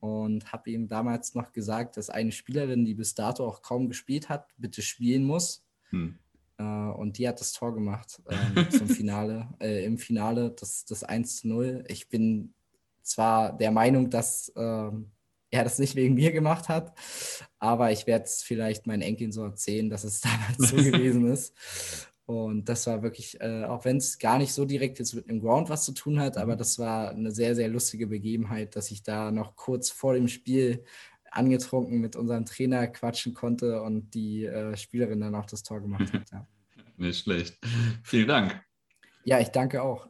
Und 0.00 0.52
habe 0.52 0.70
ihm 0.70 0.86
damals 0.86 1.34
noch 1.34 1.52
gesagt, 1.52 1.96
dass 1.96 2.10
eine 2.10 2.30
Spielerin, 2.30 2.84
die 2.84 2.94
bis 2.94 3.14
dato 3.14 3.46
auch 3.46 3.62
kaum 3.62 3.88
gespielt 3.88 4.28
hat, 4.28 4.52
bitte 4.58 4.82
spielen 4.82 5.24
muss. 5.24 5.64
Hm. 5.90 6.18
Äh, 6.58 6.62
und 6.62 7.18
die 7.18 7.28
hat 7.28 7.40
das 7.40 7.52
Tor 7.52 7.74
gemacht 7.74 8.22
ähm, 8.28 8.70
zum 8.70 8.88
Finale, 8.88 9.48
äh, 9.60 9.84
im 9.84 9.98
Finale, 9.98 10.50
das, 10.50 10.84
das 10.84 11.04
1 11.04 11.38
zu 11.38 11.48
0. 11.48 11.84
Ich 11.88 12.08
bin 12.08 12.54
zwar 13.02 13.56
der 13.56 13.70
Meinung, 13.70 14.10
dass 14.10 14.52
ähm, 14.56 15.10
er 15.50 15.64
das 15.64 15.78
nicht 15.78 15.94
wegen 15.94 16.14
mir 16.14 16.32
gemacht 16.32 16.68
hat, 16.68 16.92
aber 17.58 17.92
ich 17.92 18.06
werde 18.06 18.24
es 18.24 18.42
vielleicht 18.42 18.86
meinen 18.86 19.02
Enkeln 19.02 19.32
so 19.32 19.44
erzählen, 19.44 19.88
dass 19.88 20.04
es 20.04 20.20
damals 20.58 20.70
so 20.70 20.76
gewesen 20.90 21.26
ist. 21.30 21.54
Und 22.26 22.70
das 22.70 22.86
war 22.86 23.02
wirklich, 23.02 23.38
äh, 23.42 23.64
auch 23.64 23.84
wenn 23.84 23.98
es 23.98 24.18
gar 24.18 24.38
nicht 24.38 24.54
so 24.54 24.64
direkt 24.64 24.98
jetzt 24.98 25.12
mit 25.12 25.28
dem 25.28 25.40
Ground 25.40 25.68
was 25.68 25.84
zu 25.84 25.92
tun 25.92 26.18
hat, 26.18 26.38
aber 26.38 26.54
mhm. 26.54 26.58
das 26.58 26.78
war 26.78 27.10
eine 27.10 27.30
sehr, 27.30 27.54
sehr 27.54 27.68
lustige 27.68 28.06
Begebenheit, 28.06 28.76
dass 28.76 28.90
ich 28.90 29.02
da 29.02 29.30
noch 29.30 29.56
kurz 29.56 29.90
vor 29.90 30.14
dem 30.14 30.28
Spiel 30.28 30.84
angetrunken 31.36 32.00
mit 32.00 32.16
unserem 32.16 32.44
Trainer 32.44 32.86
quatschen 32.86 33.34
konnte 33.34 33.82
und 33.82 34.14
die 34.14 34.44
äh, 34.44 34.76
Spielerin 34.76 35.20
dann 35.20 35.34
auch 35.34 35.46
das 35.46 35.62
Tor 35.62 35.80
gemacht 35.80 36.12
hat. 36.12 36.30
Ja. 36.30 36.46
Nicht 36.96 37.22
schlecht. 37.22 37.58
Vielen 38.02 38.28
Dank. 38.28 38.64
Ja, 39.24 39.40
ich 39.40 39.48
danke 39.48 39.82
auch. 39.82 40.08